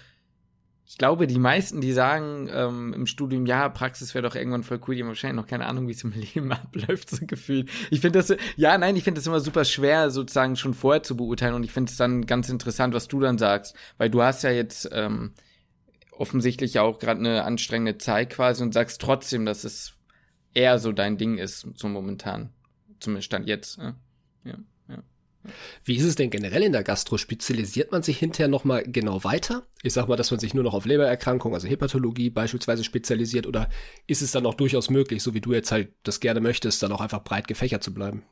ich 0.89 0.97
glaube, 0.97 1.28
die 1.28 1.38
meisten, 1.38 1.82
die 1.82 1.91
sagen 1.91 2.50
ähm, 2.50 2.93
im 2.93 3.08
Studium, 3.08 3.45
ja, 3.45 3.67
Praxis 3.67 4.15
wäre 4.15 4.26
doch 4.26 4.36
irgendwann 4.36 4.63
voll 4.63 4.80
cool, 4.88 4.95
die 4.95 5.02
haben 5.02 5.10
wahrscheinlich 5.10 5.36
noch 5.36 5.50
keine 5.50 5.65
Ahnung, 5.65 5.88
wie 5.89 5.91
es 5.91 6.04
im 6.04 6.12
Leben 6.34 6.50
abläuft, 6.52 7.10
so 7.10 7.26
gefühlt. 7.26 7.69
Ich 7.91 8.00
finde 8.00 8.19
das, 8.19 8.34
ja, 8.56 8.78
nein, 8.78 8.95
ich 8.95 9.04
finde 9.04 9.19
das 9.19 9.28
immer 9.28 9.41
super 9.41 9.65
schwer, 9.65 10.10
sozusagen 10.12 10.56
schon 10.56 10.73
vorher 10.73 11.04
zu 11.04 11.17
beurteilen 11.17 11.56
und 11.56 11.63
ich 11.63 11.73
finde 11.73 11.91
es 11.91 11.97
dann 11.97 12.26
ganz 12.26 12.47
interessant, 12.47 12.93
was 12.93 13.10
du 13.10 13.19
dann 13.19 13.38
sagst, 13.38 13.76
weil 13.97 14.10
du 14.10 14.21
hast 14.21 14.43
ja 14.43 14.50
jetzt 14.50 14.89
ähm, 14.93 15.34
offensichtlich 16.12 16.79
auch 16.79 17.00
gerade 17.00 17.19
eine 17.19 17.44
anstrengende 17.44 17.98
Zeit 17.98 18.29
quasi 18.29 18.63
und 18.63 18.73
sagst 18.73 19.02
trotzdem, 19.02 19.46
dass 19.46 19.65
es 19.65 19.94
eher 20.54 20.79
so 20.79 20.94
dein 20.94 21.17
Ding 21.17 21.38
ist, 21.38 21.67
so 21.75 21.90
momentan. 21.90 22.54
Zumindest 23.02 23.25
Stand 23.25 23.48
jetzt. 23.48 23.77
Ja. 23.77 23.96
ja. 24.46 24.56
Wie 25.83 25.95
ist 25.95 26.04
es 26.04 26.15
denn 26.15 26.29
generell 26.29 26.63
in 26.63 26.71
der 26.71 26.83
Gastro? 26.83 27.17
Spezialisiert 27.17 27.91
man 27.91 28.04
sich 28.04 28.17
hinterher 28.17 28.48
nochmal 28.48 28.83
genau 28.83 29.23
weiter? 29.23 29.63
Ich 29.83 29.93
sag 29.93 30.08
mal, 30.08 30.15
dass 30.15 30.31
man 30.31 30.39
sich 30.39 30.54
nur 30.54 30.63
noch 30.63 30.73
auf 30.73 30.85
Lebererkrankungen, 30.85 31.56
also 31.56 31.67
Hepatologie 31.67 32.29
beispielsweise 32.29 32.83
spezialisiert 32.83 33.48
oder 33.48 33.69
ist 34.08 34.21
es 34.21 34.31
dann 34.31 34.45
auch 34.45 34.54
durchaus 34.54 34.89
möglich, 34.89 35.23
so 35.23 35.33
wie 35.33 35.41
du 35.41 35.54
jetzt 35.54 35.71
halt 35.71 35.93
das 36.04 36.19
gerne 36.19 36.39
möchtest, 36.39 36.83
dann 36.83 36.91
auch 36.91 37.02
einfach 37.02 37.23
breit 37.23 37.48
gefächert 37.48 37.83
zu 37.83 37.93
bleiben? 37.93 38.23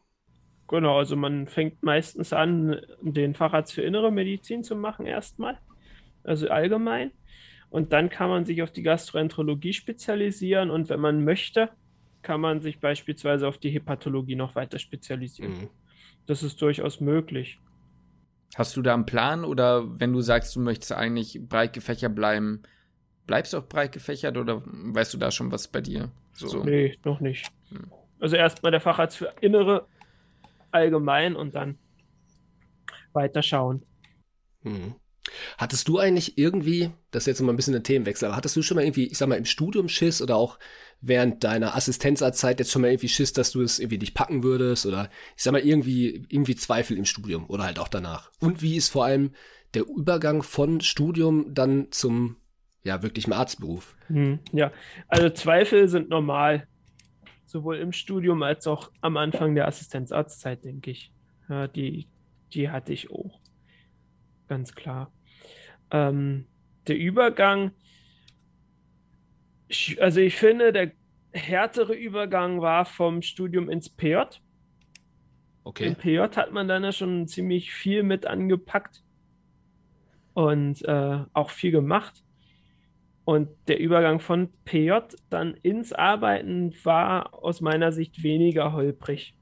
Genau, 0.68 0.98
also 0.98 1.16
man 1.16 1.48
fängt 1.48 1.84
meistens 1.84 2.34
an, 2.34 2.82
den 3.02 3.36
Facharzt 3.36 3.74
für 3.74 3.84
innere 3.84 4.12
Medizin 4.12 4.64
zu 4.64 4.76
machen 4.76 5.06
erstmal, 5.06 5.60
also 6.24 6.50
allgemein. 6.50 7.12
Und 7.70 7.94
dann 7.94 8.10
kann 8.10 8.30
man 8.30 8.46
sich 8.46 8.64
auf 8.64 8.72
die 8.72 8.84
Gastroenterologie 8.84 9.74
spezialisieren 9.74 10.72
und 10.72 10.90
wenn 10.90 11.00
man 11.00 11.24
möchte, 11.24 11.70
kann 12.22 12.42
man 12.42 12.62
sich 12.62 12.80
beispielsweise 12.80 13.48
auf 13.48 13.60
die 13.60 13.70
Hepatologie 13.70 14.36
noch 14.36 14.56
weiter 14.56 14.80
spezialisieren. 14.80 15.52
Mhm. 15.52 15.70
Das 16.28 16.44
ist 16.44 16.62
durchaus 16.62 17.00
möglich. 17.00 17.60
Hast 18.56 18.78
du 18.78 18.82
da 18.82 18.94
einen 18.94 19.06
Plan 19.06 19.44
oder 19.44 20.00
wenn 20.00 20.14
du 20.14 20.22
sagst, 20.22 20.56
du 20.56 20.60
möchtest 20.60 20.94
eigentlich 20.94 21.40
breit 21.48 21.74
gefächert 21.74 22.16
bleiben, 22.16 22.64
bleibst 23.28 23.54
du 23.54 23.58
auch 23.58 23.68
breit 23.68 23.92
gefächert 23.92 24.38
oder 24.38 24.62
weißt 24.66 25.14
du 25.14 25.18
da 25.18 25.32
schon 25.32 25.52
was 25.52 25.68
bei 25.68 25.82
dir? 25.82 26.12
So. 26.34 26.64
Nee, 26.64 26.98
noch 27.04 27.20
nicht. 27.20 27.52
Hm. 27.70 27.92
Also 28.20 28.36
erstmal 28.36 28.72
der 28.72 28.82
Facharzt 28.82 29.18
für 29.18 29.34
Innere 29.42 29.88
allgemein 30.72 31.36
und 31.36 31.56
dann 31.56 31.78
weiter 33.14 33.42
schauen. 33.42 33.84
Mhm. 34.64 34.96
Hattest 35.58 35.88
du 35.88 35.98
eigentlich 35.98 36.38
irgendwie, 36.38 36.92
das 37.12 37.24
ist 37.24 37.28
jetzt 37.28 37.42
mal 37.42 37.54
ein 37.54 37.56
bisschen 37.56 37.76
ein 37.76 37.84
Themenwechsel, 37.84 38.28
aber 38.28 38.38
hattest 38.38 38.56
du 38.56 38.62
schon 38.62 38.76
mal 38.76 38.84
irgendwie, 38.84 39.08
ich 39.08 39.18
sag 39.18 39.28
mal, 39.28 39.38
im 39.38 39.46
Studium 39.46 39.90
Schiss 39.90 40.22
oder 40.22 40.36
auch 40.36 40.60
während 41.02 41.44
deiner 41.44 41.76
Assistenzarztzeit 41.76 42.60
jetzt 42.60 42.72
schon 42.72 42.82
mal 42.82 42.90
irgendwie 42.90 43.10
Schiss, 43.10 43.34
dass 43.34 43.52
du 43.52 43.62
es 43.62 43.80
irgendwie 43.80 43.98
nicht 43.98 44.14
packen 44.14 44.44
würdest 44.44 44.86
oder 44.86 45.10
ich 45.36 45.44
sag 45.44 45.52
mal 45.52 45.62
irgendwie, 45.62 46.26
irgendwie 46.30 46.56
Zweifel 46.56 46.98
im 46.98 47.06
Studium 47.06 47.50
oder 47.50 47.64
halt 47.64 47.80
auch 47.80 47.88
danach? 47.88 48.32
Und 48.40 48.62
wie 48.62 48.76
ist 48.76 48.90
vor 48.90 49.06
allem 49.06 49.32
der 49.74 49.84
Übergang 49.84 50.44
von 50.44 50.82
Studium 50.82 51.54
dann 51.54 51.88
zum, 51.92 52.38
ja, 52.84 53.04
wirklichen 53.04 53.34
Arztberuf? 53.34 53.96
Hm, 54.08 54.40
ja, 54.52 54.72
also 55.08 55.30
Zweifel 55.30 55.88
sind 55.88 56.10
normal. 56.10 56.68
Sowohl 57.46 57.78
im 57.78 57.92
Studium 57.92 58.42
als 58.42 58.66
auch 58.68 58.92
am 59.02 59.18
Anfang 59.18 59.56
der 59.56 59.68
Assistenzarztzeit, 59.68 60.66
denke 60.66 60.92
ich. 60.92 61.12
Ja, 61.48 61.68
die, 61.68 62.08
die 62.54 62.70
hatte 62.70 62.92
ich 62.92 63.12
auch. 63.12 63.40
Ganz 64.48 64.74
klar. 64.76 65.12
Ähm, 65.92 66.48
der 66.88 66.98
Übergang, 66.98 67.72
also 70.00 70.20
ich 70.20 70.36
finde, 70.36 70.72
der 70.72 70.92
härtere 71.34 71.94
Übergang 71.94 72.62
war 72.62 72.86
vom 72.86 73.22
Studium 73.22 73.70
ins 73.70 73.90
PJ. 73.90 74.18
Okay. 75.64 75.88
Im 75.88 75.96
PJ 75.96 76.20
hat 76.20 76.52
man 76.52 76.68
dann 76.68 76.84
ja 76.84 76.92
schon 76.92 77.28
ziemlich 77.28 77.74
viel 77.74 78.04
mit 78.04 78.28
angepackt 78.28 79.04
und 80.34 80.84
äh, 80.86 81.24
auch 81.34 81.50
viel 81.50 81.72
gemacht. 81.72 82.24
Und 83.26 83.50
der 83.68 83.80
Übergang 83.80 84.20
von 84.20 84.54
PJ 84.66 84.94
dann 85.32 85.56
ins 85.64 85.92
Arbeiten 85.92 86.74
war 86.84 87.34
aus 87.34 87.60
meiner 87.60 87.92
Sicht 87.92 88.22
weniger 88.22 88.74
holprig. 88.74 89.36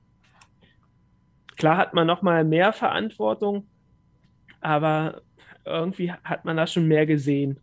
Klar 1.57 1.77
hat 1.77 1.93
man 1.93 2.07
noch 2.07 2.21
mal 2.21 2.45
mehr 2.45 2.71
Verantwortung, 2.71 3.67
aber 4.63 5.21
irgendwie 5.65 6.11
hat 6.11 6.45
man 6.45 6.57
da 6.57 6.67
schon 6.67 6.87
mehr 6.87 7.05
gesehen. 7.05 7.59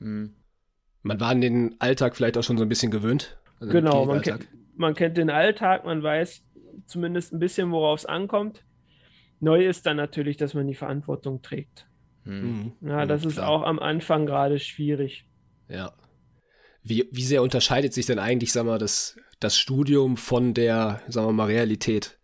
Hm. 0.00 0.34
Man 1.02 1.20
war 1.20 1.30
an 1.30 1.40
den 1.40 1.76
Alltag 1.80 2.16
vielleicht 2.16 2.36
auch 2.36 2.42
schon 2.42 2.58
so 2.58 2.64
ein 2.64 2.68
bisschen 2.68 2.90
gewöhnt. 2.90 3.38
Also 3.60 3.72
genau, 3.72 4.04
man 4.04 4.20
kennt, 4.20 4.48
man 4.76 4.94
kennt 4.94 5.16
den 5.16 5.30
Alltag, 5.30 5.84
man 5.84 6.02
weiß 6.02 6.44
zumindest 6.86 7.32
ein 7.32 7.38
bisschen, 7.38 7.70
worauf 7.72 8.00
es 8.00 8.06
ankommt. 8.06 8.64
Neu 9.40 9.66
ist 9.66 9.86
dann 9.86 9.96
natürlich, 9.96 10.36
dass 10.36 10.54
man 10.54 10.66
die 10.66 10.74
Verantwortung 10.74 11.42
trägt. 11.42 11.86
Hm. 12.24 12.72
Ja, 12.80 13.06
das 13.06 13.22
hm, 13.22 13.30
ist 13.30 13.38
auch 13.38 13.62
am 13.62 13.78
Anfang 13.78 14.26
gerade 14.26 14.58
schwierig. 14.58 15.26
Ja. 15.68 15.92
Wie, 16.82 17.08
wie 17.10 17.22
sehr 17.22 17.42
unterscheidet 17.42 17.92
sich 17.92 18.06
denn 18.06 18.18
eigentlich, 18.18 18.52
sag 18.52 18.66
mal, 18.66 18.78
das, 18.78 19.16
das 19.40 19.58
Studium 19.58 20.16
von 20.16 20.54
der, 20.54 21.00
sagen 21.08 21.28
wir 21.28 21.32
mal, 21.32 21.46
Realität? 21.46 22.17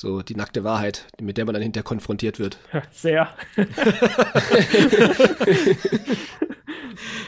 So 0.00 0.22
die 0.22 0.36
nackte 0.36 0.62
Wahrheit, 0.62 1.08
mit 1.20 1.38
der 1.38 1.44
man 1.44 1.54
dann 1.54 1.62
hinterher 1.64 1.82
konfrontiert 1.82 2.38
wird. 2.38 2.56
Sehr. 2.92 3.34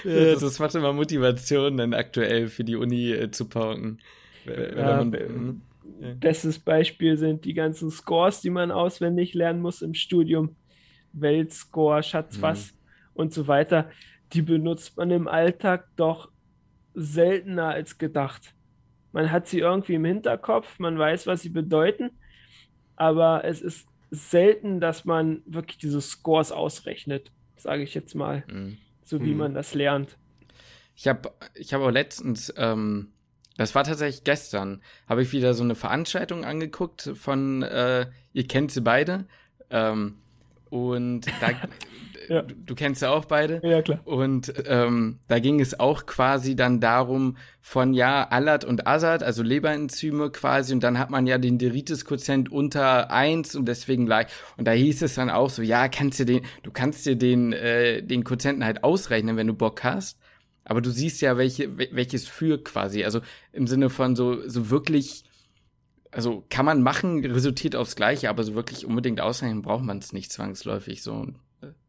ja, 0.04 0.34
das 0.36 0.60
macht 0.60 0.76
immer 0.76 0.92
Motivation, 0.92 1.78
dann 1.78 1.94
aktuell 1.94 2.46
für 2.46 2.62
die 2.62 2.76
Uni 2.76 3.10
äh, 3.10 3.32
zu 3.32 3.48
pauken. 3.48 3.98
Ja, 4.46 5.02
man, 5.02 5.12
hm, 5.12 5.62
ja. 5.98 6.14
Bestes 6.14 6.60
Beispiel 6.60 7.16
sind 7.16 7.44
die 7.44 7.54
ganzen 7.54 7.90
Scores, 7.90 8.40
die 8.40 8.50
man 8.50 8.70
auswendig 8.70 9.34
lernen 9.34 9.62
muss 9.62 9.82
im 9.82 9.94
Studium. 9.94 10.54
Weltscore, 11.12 12.04
Schatz 12.04 12.38
mhm. 12.38 12.42
was 12.42 12.72
und 13.14 13.34
so 13.34 13.48
weiter. 13.48 13.90
Die 14.32 14.42
benutzt 14.42 14.96
man 14.96 15.10
im 15.10 15.26
Alltag 15.26 15.88
doch 15.96 16.30
seltener 16.94 17.70
als 17.70 17.98
gedacht. 17.98 18.54
Man 19.10 19.32
hat 19.32 19.48
sie 19.48 19.58
irgendwie 19.58 19.94
im 19.94 20.04
Hinterkopf, 20.04 20.78
man 20.78 20.96
weiß, 20.96 21.26
was 21.26 21.42
sie 21.42 21.48
bedeuten, 21.48 22.12
aber 23.00 23.44
es 23.46 23.62
ist 23.62 23.88
selten, 24.10 24.78
dass 24.78 25.06
man 25.06 25.42
wirklich 25.46 25.78
diese 25.78 26.02
Scores 26.02 26.52
ausrechnet, 26.52 27.32
sage 27.56 27.82
ich 27.82 27.94
jetzt 27.94 28.14
mal, 28.14 28.44
mhm. 28.46 28.76
so 29.04 29.22
wie 29.22 29.32
mhm. 29.32 29.38
man 29.38 29.54
das 29.54 29.72
lernt. 29.72 30.18
Ich 30.94 31.08
habe 31.08 31.32
ich 31.54 31.72
hab 31.72 31.80
auch 31.80 31.90
letztens, 31.90 32.52
ähm, 32.58 33.12
das 33.56 33.74
war 33.74 33.84
tatsächlich 33.84 34.22
gestern, 34.24 34.82
habe 35.08 35.22
ich 35.22 35.32
wieder 35.32 35.54
so 35.54 35.64
eine 35.64 35.74
Veranstaltung 35.74 36.44
angeguckt 36.44 37.12
von, 37.14 37.62
äh, 37.62 38.06
ihr 38.34 38.46
kennt 38.46 38.70
sie 38.70 38.82
beide, 38.82 39.26
ähm, 39.70 40.18
und 40.70 41.26
da, 41.40 41.50
ja. 42.28 42.42
du, 42.42 42.54
du, 42.54 42.74
kennst 42.74 43.02
ja 43.02 43.10
auch 43.10 43.24
beide. 43.26 43.60
Ja, 43.62 43.82
klar. 43.82 44.00
Und 44.04 44.52
ähm, 44.66 45.18
da 45.28 45.40
ging 45.40 45.60
es 45.60 45.78
auch 45.78 46.06
quasi 46.06 46.56
dann 46.56 46.80
darum, 46.80 47.36
von 47.60 47.92
ja, 47.92 48.26
Alat 48.28 48.64
und 48.64 48.86
Azad, 48.86 49.22
also 49.22 49.42
Leberenzyme 49.42 50.30
quasi, 50.30 50.72
und 50.72 50.82
dann 50.82 50.98
hat 50.98 51.10
man 51.10 51.26
ja 51.26 51.38
den 51.38 51.58
Deritis-Quotient 51.58 52.50
unter 52.50 53.10
eins 53.10 53.54
und 53.54 53.66
deswegen 53.66 54.06
leicht. 54.06 54.30
Und 54.56 54.66
da 54.66 54.72
hieß 54.72 55.02
es 55.02 55.16
dann 55.16 55.28
auch 55.28 55.50
so, 55.50 55.62
ja, 55.62 55.88
kannst 55.88 56.20
du 56.20 56.24
den, 56.24 56.42
du 56.62 56.70
kannst 56.70 57.04
dir 57.04 57.16
den, 57.16 57.52
äh, 57.52 58.02
den 58.02 58.24
Quotienten 58.24 58.64
halt 58.64 58.84
ausrechnen, 58.84 59.36
wenn 59.36 59.48
du 59.48 59.54
Bock 59.54 59.84
hast. 59.84 60.18
Aber 60.64 60.80
du 60.80 60.90
siehst 60.90 61.20
ja, 61.20 61.36
welche, 61.36 61.76
welches 61.76 62.28
für 62.28 62.62
quasi. 62.62 63.04
Also 63.04 63.20
im 63.52 63.66
Sinne 63.66 63.90
von 63.90 64.14
so, 64.14 64.48
so 64.48 64.70
wirklich 64.70 65.24
also 66.10 66.44
kann 66.48 66.64
man 66.64 66.82
machen, 66.82 67.24
resultiert 67.24 67.76
aufs 67.76 67.96
Gleiche, 67.96 68.28
aber 68.30 68.42
so 68.42 68.54
wirklich 68.54 68.86
unbedingt 68.86 69.20
ausrechnen 69.20 69.62
braucht 69.62 69.84
man 69.84 69.98
es 69.98 70.12
nicht 70.12 70.32
zwangsläufig 70.32 71.02
so. 71.02 71.28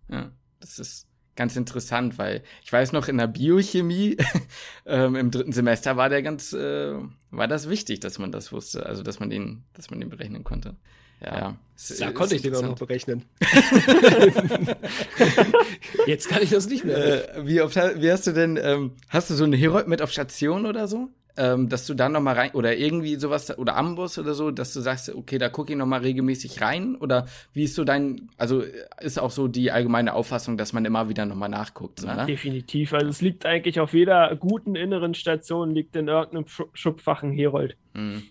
Ja, 0.09 0.31
das 0.59 0.77
ist 0.79 1.07
ganz 1.35 1.55
interessant, 1.55 2.17
weil 2.17 2.43
ich 2.63 2.71
weiß 2.71 2.91
noch 2.91 3.07
in 3.07 3.17
der 3.17 3.27
Biochemie 3.27 4.17
ähm, 4.85 5.15
im 5.15 5.31
dritten 5.31 5.53
Semester 5.53 5.97
war 5.97 6.09
der 6.09 6.21
ganz, 6.21 6.53
äh, 6.53 6.93
war 7.31 7.47
das 7.47 7.69
wichtig, 7.69 7.99
dass 8.01 8.19
man 8.19 8.31
das 8.31 8.51
wusste, 8.51 8.85
also 8.85 9.01
dass 9.01 9.19
man 9.19 9.29
den, 9.29 9.63
dass 9.73 9.89
man 9.89 9.99
den 9.99 10.09
berechnen 10.09 10.43
konnte. 10.43 10.75
Ja, 11.21 11.37
ja. 11.37 11.57
da 11.99 12.11
konnte 12.11 12.35
ich 12.35 12.41
den 12.41 12.55
auch 12.55 12.63
noch 12.63 12.79
berechnen. 12.79 13.25
Jetzt 16.07 16.29
kann 16.29 16.41
ich 16.41 16.49
das 16.49 16.67
nicht 16.67 16.83
mehr. 16.83 17.37
Äh, 17.37 17.45
wie 17.45 17.61
oft, 17.61 17.75
wie 17.75 18.11
hast 18.11 18.25
du 18.25 18.31
denn, 18.31 18.57
ähm, 18.61 18.93
hast 19.07 19.29
du 19.29 19.35
so 19.35 19.43
einen 19.43 19.53
Herold 19.53 19.87
mit 19.87 20.01
auf 20.01 20.11
Station 20.11 20.65
oder 20.65 20.87
so? 20.87 21.09
Ähm, 21.37 21.69
dass 21.69 21.85
du 21.85 21.93
dann 21.93 22.11
noch 22.11 22.21
mal 22.21 22.35
rein 22.35 22.51
oder 22.51 22.75
irgendwie 22.77 23.15
sowas 23.15 23.57
oder 23.57 23.75
Ambus 23.75 24.17
oder 24.17 24.33
so, 24.33 24.51
dass 24.51 24.73
du 24.73 24.81
sagst, 24.81 25.13
okay, 25.13 25.37
da 25.37 25.49
gucke 25.49 25.71
ich 25.71 25.77
noch 25.77 25.85
mal 25.85 26.01
regelmäßig 26.01 26.61
rein 26.61 26.95
oder 26.95 27.27
wie 27.53 27.63
ist 27.63 27.75
so 27.75 27.83
dein, 27.83 28.29
also 28.37 28.63
ist 28.99 29.19
auch 29.19 29.31
so 29.31 29.47
die 29.47 29.71
allgemeine 29.71 30.13
Auffassung, 30.13 30.57
dass 30.57 30.73
man 30.73 30.85
immer 30.85 31.09
wieder 31.09 31.25
noch 31.25 31.35
mal 31.35 31.47
nachguckt, 31.47 32.03
ja, 32.03 32.25
Definitiv, 32.25 32.93
also 32.93 33.07
es 33.07 33.21
liegt 33.21 33.45
eigentlich 33.45 33.79
auf 33.79 33.93
jeder 33.93 34.35
guten 34.35 34.75
inneren 34.75 35.13
Station 35.13 35.71
liegt 35.71 35.95
in 35.95 36.07
irgendeinem 36.07 36.45
Schubfach 36.73 37.23
ein 37.23 37.31
Herold. 37.31 37.77
Mhm. 37.93 38.23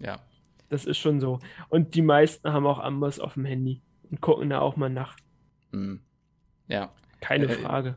Ja. 0.00 0.20
Das 0.68 0.84
ist 0.84 0.98
schon 0.98 1.20
so. 1.20 1.40
Und 1.68 1.94
die 1.94 2.02
meisten 2.02 2.52
haben 2.52 2.66
auch 2.66 2.78
Ambus 2.78 3.20
auf 3.20 3.34
dem 3.34 3.46
Handy 3.46 3.80
und 4.10 4.20
gucken 4.20 4.50
da 4.50 4.60
auch 4.60 4.76
mal 4.76 4.90
nach. 4.90 5.16
Mhm. 5.72 6.00
Ja. 6.68 6.92
Keine 7.20 7.46
äh, 7.46 7.54
Frage. 7.54 7.96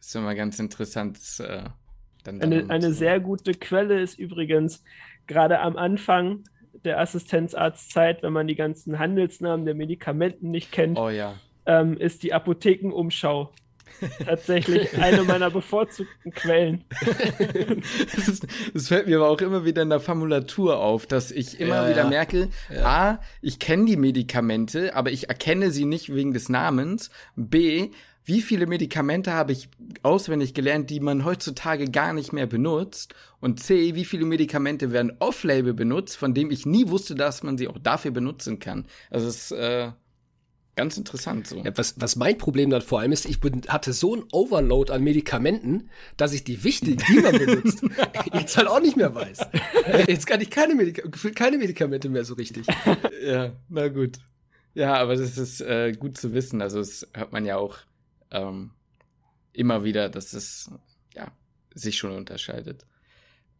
Ist 0.00 0.16
immer 0.16 0.34
ganz 0.34 0.58
interessant. 0.58 1.18
Äh 1.38 1.64
dann, 2.22 2.40
dann 2.40 2.52
eine, 2.52 2.70
eine 2.70 2.92
sehr 2.92 3.20
gute 3.20 3.52
Quelle 3.52 4.00
ist 4.00 4.18
übrigens 4.18 4.82
gerade 5.26 5.60
am 5.60 5.76
Anfang 5.76 6.44
der 6.84 7.00
Assistenzarztzeit, 7.00 8.22
wenn 8.22 8.32
man 8.32 8.46
die 8.46 8.54
ganzen 8.54 8.98
Handelsnamen 8.98 9.66
der 9.66 9.74
Medikamenten 9.74 10.48
nicht 10.50 10.72
kennt, 10.72 10.98
oh, 10.98 11.08
ja. 11.08 11.34
ähm, 11.66 11.96
ist 11.96 12.22
die 12.22 12.32
Apothekenumschau 12.32 13.52
tatsächlich 14.24 14.96
eine 14.98 15.24
meiner 15.24 15.50
bevorzugten 15.50 16.32
Quellen. 16.32 16.84
das, 18.72 18.88
fällt 18.88 19.06
mir 19.06 19.16
aber 19.16 19.28
auch 19.28 19.40
immer 19.40 19.64
wieder 19.64 19.82
in 19.82 19.90
der 19.90 20.00
Formulatur 20.00 20.78
auf, 20.78 21.06
dass 21.06 21.30
ich 21.30 21.60
immer 21.60 21.82
ja, 21.82 21.90
wieder 21.90 22.02
ja. 22.02 22.08
merke, 22.08 22.48
ja. 22.74 22.84
a, 22.84 23.20
ich 23.42 23.58
kenne 23.58 23.86
die 23.86 23.96
Medikamente, 23.96 24.94
aber 24.94 25.10
ich 25.10 25.28
erkenne 25.28 25.70
sie 25.70 25.84
nicht 25.84 26.14
wegen 26.14 26.32
des 26.32 26.48
Namens. 26.48 27.10
B, 27.36 27.90
wie 28.24 28.42
viele 28.42 28.66
Medikamente 28.66 29.32
habe 29.32 29.52
ich 29.52 29.68
auswendig 30.02 30.54
gelernt, 30.54 30.90
die 30.90 31.00
man 31.00 31.24
heutzutage 31.24 31.86
gar 31.90 32.12
nicht 32.12 32.32
mehr 32.32 32.46
benutzt? 32.46 33.14
Und 33.40 33.60
C, 33.60 33.94
wie 33.94 34.04
viele 34.04 34.26
Medikamente 34.26 34.92
werden 34.92 35.12
off-label 35.18 35.74
benutzt, 35.74 36.16
von 36.16 36.34
dem 36.34 36.50
ich 36.50 36.66
nie 36.66 36.88
wusste, 36.88 37.14
dass 37.14 37.42
man 37.42 37.56
sie 37.56 37.68
auch 37.68 37.78
dafür 37.78 38.10
benutzen 38.10 38.58
kann? 38.58 38.86
Also 39.10 39.28
es 39.28 39.50
ist 39.50 39.52
äh, 39.52 39.92
ganz 40.76 40.96
interessant 40.96 41.46
so. 41.46 41.56
Ja, 41.58 41.76
was, 41.76 41.94
was 41.98 42.16
mein 42.16 42.38
Problem 42.38 42.70
dann 42.70 42.82
vor 42.82 43.00
allem 43.00 43.12
ist, 43.12 43.26
ich 43.26 43.40
bin, 43.40 43.62
hatte 43.68 43.92
so 43.92 44.14
ein 44.14 44.24
Overload 44.32 44.92
an 44.92 45.02
Medikamenten, 45.02 45.90
dass 46.16 46.32
ich 46.32 46.44
die 46.44 46.62
wichtigen, 46.62 47.02
die 47.08 47.20
man 47.20 47.38
benutzt, 47.38 47.82
jetzt 48.32 48.56
halt 48.56 48.68
auch 48.68 48.80
nicht 48.80 48.96
mehr 48.96 49.14
weiß. 49.14 49.40
Jetzt 50.06 50.26
kann 50.26 50.40
ich 50.40 50.50
keine, 50.50 50.74
Medika 50.74 51.06
gefühlt 51.08 51.36
keine 51.36 51.58
Medikamente 51.58 52.08
mehr 52.08 52.24
so 52.24 52.34
richtig. 52.34 52.66
ja, 53.24 53.52
na 53.68 53.88
gut. 53.88 54.18
Ja, 54.74 54.94
aber 54.94 55.16
das 55.16 55.36
ist 55.36 55.60
äh, 55.60 55.92
gut 55.92 56.16
zu 56.16 56.32
wissen. 56.32 56.62
Also 56.62 56.78
das 56.78 57.08
hört 57.14 57.32
man 57.32 57.44
ja 57.44 57.56
auch 57.56 57.76
ähm, 58.30 58.72
immer 59.52 59.84
wieder, 59.84 60.08
dass 60.08 60.32
es 60.32 60.70
ja 61.14 61.30
sich 61.74 61.98
schon 61.98 62.12
unterscheidet. 62.12 62.86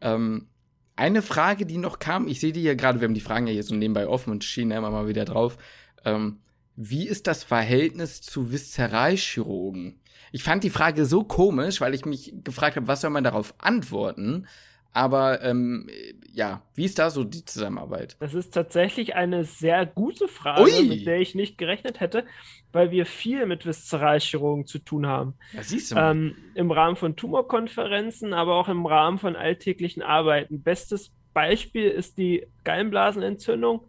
Ähm, 0.00 0.48
eine 0.96 1.22
Frage, 1.22 1.66
die 1.66 1.78
noch 1.78 1.98
kam, 1.98 2.28
ich 2.28 2.40
sehe 2.40 2.52
die 2.52 2.62
ja 2.62 2.74
gerade, 2.74 3.00
wir 3.00 3.06
haben 3.06 3.14
die 3.14 3.20
Fragen 3.20 3.46
ja 3.46 3.52
hier 3.52 3.62
so 3.62 3.74
nebenbei 3.74 4.06
offen 4.06 4.30
und 4.30 4.44
schienen 4.44 4.72
immer 4.72 4.90
mal 4.90 5.08
wieder 5.08 5.24
drauf. 5.24 5.56
Ähm, 6.04 6.40
wie 6.76 7.06
ist 7.06 7.26
das 7.26 7.44
Verhältnis 7.44 8.22
zu 8.22 8.52
Viszeralchirurgen? 8.52 10.00
Ich 10.32 10.42
fand 10.42 10.62
die 10.64 10.70
Frage 10.70 11.06
so 11.06 11.24
komisch, 11.24 11.80
weil 11.80 11.94
ich 11.94 12.04
mich 12.04 12.32
gefragt 12.44 12.76
habe, 12.76 12.86
was 12.86 13.00
soll 13.00 13.10
man 13.10 13.24
darauf 13.24 13.54
antworten? 13.58 14.46
Aber 14.92 15.42
ähm, 15.42 15.88
ja, 16.32 16.62
wie 16.74 16.84
ist 16.84 16.98
da 16.98 17.10
so 17.10 17.24
die 17.24 17.44
Zusammenarbeit? 17.44 18.16
Das 18.20 18.34
ist 18.34 18.52
tatsächlich 18.52 19.14
eine 19.14 19.44
sehr 19.44 19.86
gute 19.86 20.26
Frage, 20.26 20.62
Ui. 20.62 20.82
mit 20.82 21.06
der 21.06 21.20
ich 21.20 21.34
nicht 21.34 21.58
gerechnet 21.58 22.00
hätte, 22.00 22.24
weil 22.72 22.90
wir 22.90 23.06
viel 23.06 23.46
mit 23.46 23.66
Viszeralchirurgen 23.66 24.66
zu 24.66 24.78
tun 24.78 25.06
haben. 25.06 25.34
Ja, 25.52 25.62
siehst 25.62 25.92
du. 25.92 25.96
Ähm, 25.96 26.36
Im 26.54 26.70
Rahmen 26.70 26.96
von 26.96 27.16
Tumorkonferenzen, 27.16 28.32
aber 28.32 28.54
auch 28.54 28.68
im 28.68 28.86
Rahmen 28.86 29.18
von 29.18 29.36
alltäglichen 29.36 30.02
Arbeiten. 30.02 30.62
Bestes 30.62 31.12
Beispiel 31.32 31.88
ist 31.88 32.18
die 32.18 32.46
Gallenblasenentzündung, 32.64 33.86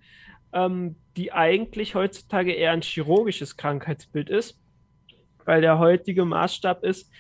ähm, 0.54 0.96
die 1.18 1.32
eigentlich 1.32 1.96
heutzutage 1.96 2.54
eher 2.54 2.72
ein 2.72 2.82
chirurgisches 2.82 3.58
Krankheitsbild 3.58 4.30
ist, 4.30 4.60
weil 5.46 5.62
der 5.62 5.80
heutige 5.80 6.26
Maßstab 6.26 6.84
ist, 6.84 7.12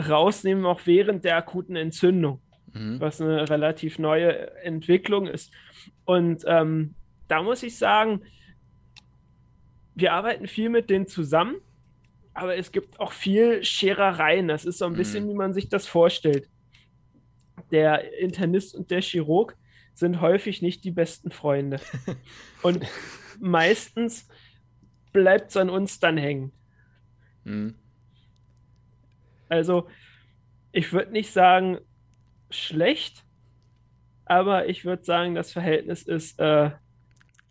rausnehmen 0.00 0.64
auch 0.64 0.80
während 0.84 1.24
der 1.24 1.36
akuten 1.36 1.76
Entzündung 1.76 2.40
mhm. 2.74 3.00
was 3.00 3.20
eine 3.20 3.48
relativ 3.48 3.98
neue 3.98 4.50
Entwicklung 4.62 5.26
ist. 5.26 5.52
Und 6.04 6.44
ähm, 6.46 6.94
da 7.28 7.42
muss 7.42 7.62
ich 7.62 7.78
sagen, 7.78 8.22
wir 10.00 10.12
arbeiten 10.12 10.46
viel 10.46 10.68
mit 10.68 10.90
denen 10.90 11.06
zusammen, 11.06 11.56
aber 12.34 12.56
es 12.56 12.72
gibt 12.72 13.00
auch 13.00 13.12
viel 13.12 13.64
Scherereien. 13.64 14.48
Das 14.48 14.64
ist 14.64 14.78
so 14.78 14.86
ein 14.86 14.94
bisschen, 14.94 15.24
mhm. 15.24 15.30
wie 15.30 15.34
man 15.34 15.54
sich 15.54 15.68
das 15.68 15.86
vorstellt. 15.86 16.48
Der 17.70 18.18
Internist 18.18 18.74
und 18.74 18.90
der 18.90 19.02
Chirurg 19.02 19.56
sind 19.94 20.20
häufig 20.20 20.62
nicht 20.62 20.84
die 20.84 20.90
besten 20.90 21.30
Freunde. 21.30 21.80
und 22.62 22.86
meistens 23.38 24.28
bleibt 25.12 25.50
es 25.50 25.56
an 25.56 25.70
uns 25.70 25.98
dann 26.00 26.16
hängen. 26.16 26.52
Mhm. 27.44 27.74
Also, 29.48 29.88
ich 30.72 30.92
würde 30.92 31.10
nicht 31.10 31.32
sagen, 31.32 31.78
schlecht, 32.50 33.24
aber 34.24 34.68
ich 34.68 34.84
würde 34.84 35.04
sagen, 35.04 35.34
das 35.34 35.52
Verhältnis 35.52 36.02
ist 36.02 36.38
äh, 36.38 36.70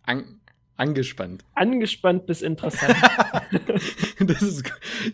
An 0.02 0.40
angespannt. 0.80 1.44
Angespannt 1.54 2.26
bis 2.26 2.42
interessant. 2.42 2.96
das 4.18 4.42
ist 4.42 4.64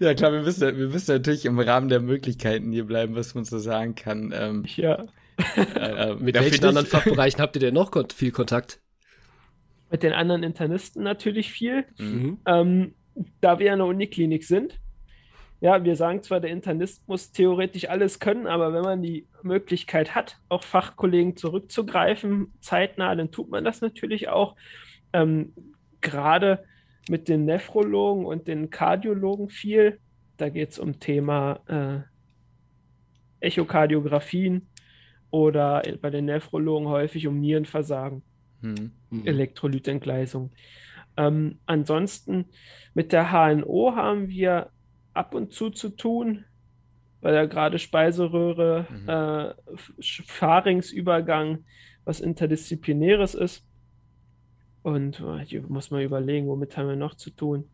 ja 0.00 0.14
klar, 0.14 0.32
wir 0.32 0.42
müssen, 0.42 0.78
wir 0.78 0.88
müssen 0.88 1.12
natürlich 1.12 1.44
im 1.44 1.58
Rahmen 1.58 1.88
der 1.88 2.00
Möglichkeiten 2.00 2.72
hier 2.72 2.84
bleiben, 2.84 3.16
was 3.16 3.34
man 3.34 3.44
so 3.44 3.58
sagen 3.58 3.94
kann. 3.94 4.32
Ähm, 4.34 4.64
ja. 4.76 5.04
Äh, 5.56 6.10
äh, 6.10 6.14
Mit 6.14 6.36
welchen 6.36 6.64
anderen 6.64 6.86
Fachbereichen 6.86 7.40
habt 7.40 7.56
ihr 7.56 7.60
denn 7.60 7.74
noch 7.74 7.90
viel 8.14 8.30
Kontakt? 8.30 8.80
Mit 9.90 10.02
den 10.02 10.12
anderen 10.12 10.42
Internisten 10.42 11.02
natürlich 11.02 11.52
viel. 11.52 11.84
Mhm. 11.98 12.38
Ähm, 12.46 12.94
da 13.40 13.58
wir 13.58 13.72
in 13.72 13.78
der 13.78 13.86
Uniklinik 13.86 14.44
sind, 14.44 14.78
ja, 15.60 15.82
wir 15.82 15.96
sagen 15.96 16.22
zwar, 16.22 16.40
der 16.40 16.50
Internist 16.50 17.08
muss 17.08 17.32
theoretisch 17.32 17.88
alles 17.88 18.20
können, 18.20 18.46
aber 18.46 18.72
wenn 18.74 18.82
man 18.82 19.02
die 19.02 19.26
Möglichkeit 19.42 20.14
hat, 20.14 20.38
auch 20.48 20.62
Fachkollegen 20.62 21.36
zurückzugreifen, 21.36 22.52
zeitnah, 22.60 23.14
dann 23.14 23.30
tut 23.30 23.50
man 23.50 23.64
das 23.64 23.80
natürlich 23.80 24.28
auch. 24.28 24.54
Ähm, 25.16 25.52
Gerade 26.00 26.64
mit 27.08 27.28
den 27.28 27.44
Nephrologen 27.44 28.26
und 28.26 28.46
den 28.46 28.70
Kardiologen 28.70 29.48
viel. 29.48 29.98
Da 30.36 30.48
geht 30.50 30.70
es 30.70 30.78
um 30.78 31.00
Thema 31.00 31.60
äh, 31.66 33.46
Echokardiografien 33.46 34.68
oder 35.30 35.82
bei 36.00 36.10
den 36.10 36.26
Nephrologen 36.26 36.88
häufig 36.88 37.26
um 37.26 37.40
Nierenversagen, 37.40 38.22
hm. 38.60 38.92
Mhm. 39.10 39.26
Elektrolytentgleisung. 39.26 40.50
Ähm, 41.16 41.58
ansonsten 41.66 42.46
mit 42.94 43.12
der 43.12 43.32
HNO 43.32 43.96
haben 43.96 44.28
wir 44.28 44.70
ab 45.14 45.34
und 45.34 45.52
zu 45.52 45.70
zu 45.70 45.90
tun, 45.90 46.44
weil 47.20 47.34
ja 47.34 47.46
gerade 47.46 47.78
Speiseröhre, 47.78 48.86
mhm. 48.90 49.08
äh, 49.08 49.54
Pharynxübergang 50.26 51.64
was 52.04 52.20
Interdisziplinäres 52.20 53.34
ist. 53.34 53.66
Und 54.86 55.18
äh, 55.18 55.44
hier 55.44 55.62
muss 55.62 55.90
man 55.90 56.00
überlegen, 56.00 56.46
womit 56.46 56.76
haben 56.76 56.88
wir 56.88 56.94
noch 56.94 57.16
zu 57.16 57.30
tun. 57.30 57.68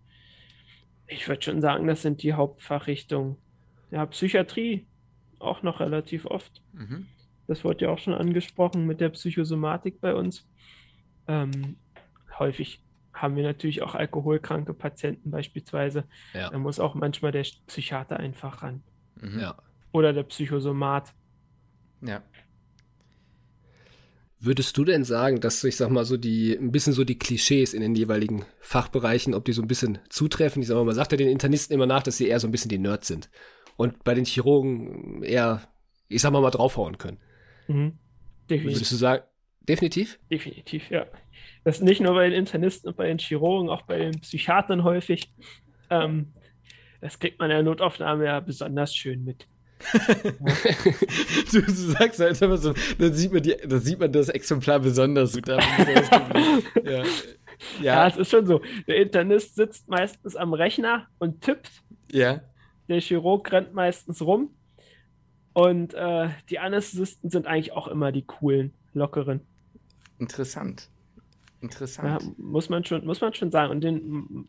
Ich 1.07 1.29
würde 1.29 1.43
schon 1.43 1.61
sagen, 1.61 1.87
das 1.87 2.01
sind 2.01 2.23
die 2.23 2.33
Hauptfachrichtungen. 2.33 3.37
Ja, 3.91 4.07
Psychiatrie 4.07 4.87
auch 5.39 5.63
noch 5.63 5.81
relativ 5.81 6.25
oft. 6.25 6.63
Mhm. 6.73 7.09
Das 7.47 7.65
wurde 7.65 7.85
ja 7.85 7.91
auch 7.91 7.99
schon 7.99 8.15
angesprochen 8.15 8.87
mit 8.87 9.03
der 9.03 9.11
Psychosomatik 9.11 10.01
bei 10.01 10.15
uns. 10.15 10.49
Ähm, 11.29 11.77
häufig 12.39 12.83
haben 13.13 13.37
wir 13.37 13.43
natürlich 13.43 13.83
auch 13.83 13.95
alkoholkranke 13.95 14.73
Patienten 14.73 15.31
beispielsweise. 15.31 16.05
Ja. 16.33 16.49
Da 16.49 16.59
muss 16.59 16.81
auch 16.81 16.95
manchmal 16.95 17.31
der 17.31 17.45
Psychiater 17.67 18.17
einfach 18.17 18.63
ran. 18.63 18.83
Mhm. 19.21 19.39
Ja. 19.39 19.57
Oder 19.93 20.15
der 20.15 20.23
Psychosomat. 20.23 21.13
Ja. 22.01 22.23
Würdest 24.45 24.77
du 24.77 24.85
denn 24.85 25.05
sagen, 25.05 25.41
dass 25.41 25.63
ich 25.63 25.77
sag 25.77 25.91
mal 25.91 26.05
so 26.05 26.17
die, 26.17 26.53
ein 26.57 26.73
bisschen 26.73 26.93
so 26.93 27.05
die 27.05 27.17
Klischees 27.17 27.75
in 27.75 27.81
den 27.81 27.95
jeweiligen 27.95 28.45
Fachbereichen, 28.59 29.35
ob 29.35 29.45
die 29.45 29.53
so 29.53 29.63
ein 29.63 29.69
bisschen 29.69 30.01
zutreffen? 30.09 30.63
Ich 30.63 30.69
sag 30.69 30.75
mal, 30.75 30.85
man 30.85 30.97
sagt 30.97 31.13
ja 31.13 31.19
den 31.19 31.29
Internisten 31.29 31.73
immer 31.73 31.87
nach, 31.87 32.03
dass 32.03 32.17
sie 32.17 32.27
eher 32.27 32.41
so 32.41 32.49
ein 32.49 32.51
bisschen 32.51 32.69
die 32.69 32.79
Nerds 32.79 33.07
sind. 33.07 33.31
Und 33.77 34.03
bei 34.03 34.15
den 34.15 34.25
Chirurgen 34.25 35.23
eher, 35.23 35.63
ich 36.09 36.23
sag 36.23 36.33
mal, 36.33 36.43
mal 36.43 36.51
draufhauen 36.51 36.99
können. 36.99 37.19
Mhm. 37.69 37.93
Definitiv. 38.51 38.79
Würdest 38.79 38.91
du 38.91 38.97
sagen, 38.97 39.23
definitiv? 39.69 40.19
Definitiv, 40.29 40.91
ja. 40.91 41.07
Das 41.63 41.81
nicht 41.81 42.01
nur 42.01 42.15
bei 42.15 42.29
den 42.29 42.37
Internisten 42.37 42.91
und 42.91 42.97
bei 42.97 43.07
den 43.07 43.19
Chirurgen, 43.19 43.71
auch 43.71 43.83
bei 43.83 43.99
den 43.99 44.21
Psychiatern 44.23 44.83
häufig. 44.83 45.33
Ähm, 45.89 46.33
das 47.01 47.21
kriegt 47.21 47.39
man 47.39 47.49
in 47.49 47.59
der 47.59 47.63
Notaufnahme 47.63 48.25
ja 48.25 48.41
besonders 48.41 48.93
schön 48.93 49.23
mit. 49.23 49.47
Du, 51.53 51.63
du, 51.63 51.73
sagst 51.73 52.21
halt 52.21 52.41
immer 52.41 52.57
so, 52.57 52.75
dann 52.99 53.13
sieht 53.13 53.33
man, 53.33 53.43
die, 53.43 53.57
dann 53.57 53.81
sieht 53.81 53.99
man 53.99 54.13
das 54.13 54.29
Exemplar 54.29 54.81
besonders 54.81 55.35
gut. 55.35 55.49
ja. 55.49 55.59
ja. 56.85 57.05
ja, 57.81 58.07
es 58.07 58.17
ist 58.17 58.31
schon 58.31 58.47
so. 58.47 58.61
Der 58.87 58.97
Internist 58.97 59.55
sitzt 59.55 59.89
meistens 59.89 60.37
am 60.37 60.55
Rechner 60.55 61.09
und 61.19 61.41
tippt. 61.41 61.71
Ja. 62.11 62.41
Der 62.89 63.01
Chirurg 63.01 63.51
rennt 63.53 63.75
meistens 63.75 64.23
rum. 64.23 64.51
Und 65.55 65.95
äh, 65.95 66.31
die 66.49 66.59
Anästhesisten 66.59 67.31
sind 67.31 67.47
eigentlich 67.47 67.73
auch 67.73 67.89
immer 67.89 68.13
die 68.13 68.23
coolen, 68.23 68.73
lockeren. 68.95 69.41
Interessant. 70.19 70.89
Interessant. 71.61 72.23
Ja, 72.23 72.29
muss, 72.39 72.69
man 72.69 72.85
schon, 72.85 73.05
muss 73.05 73.21
man 73.21 73.35
schon 73.35 73.51
sagen. 73.51 73.71
Und 73.71 73.83
den, 73.83 74.49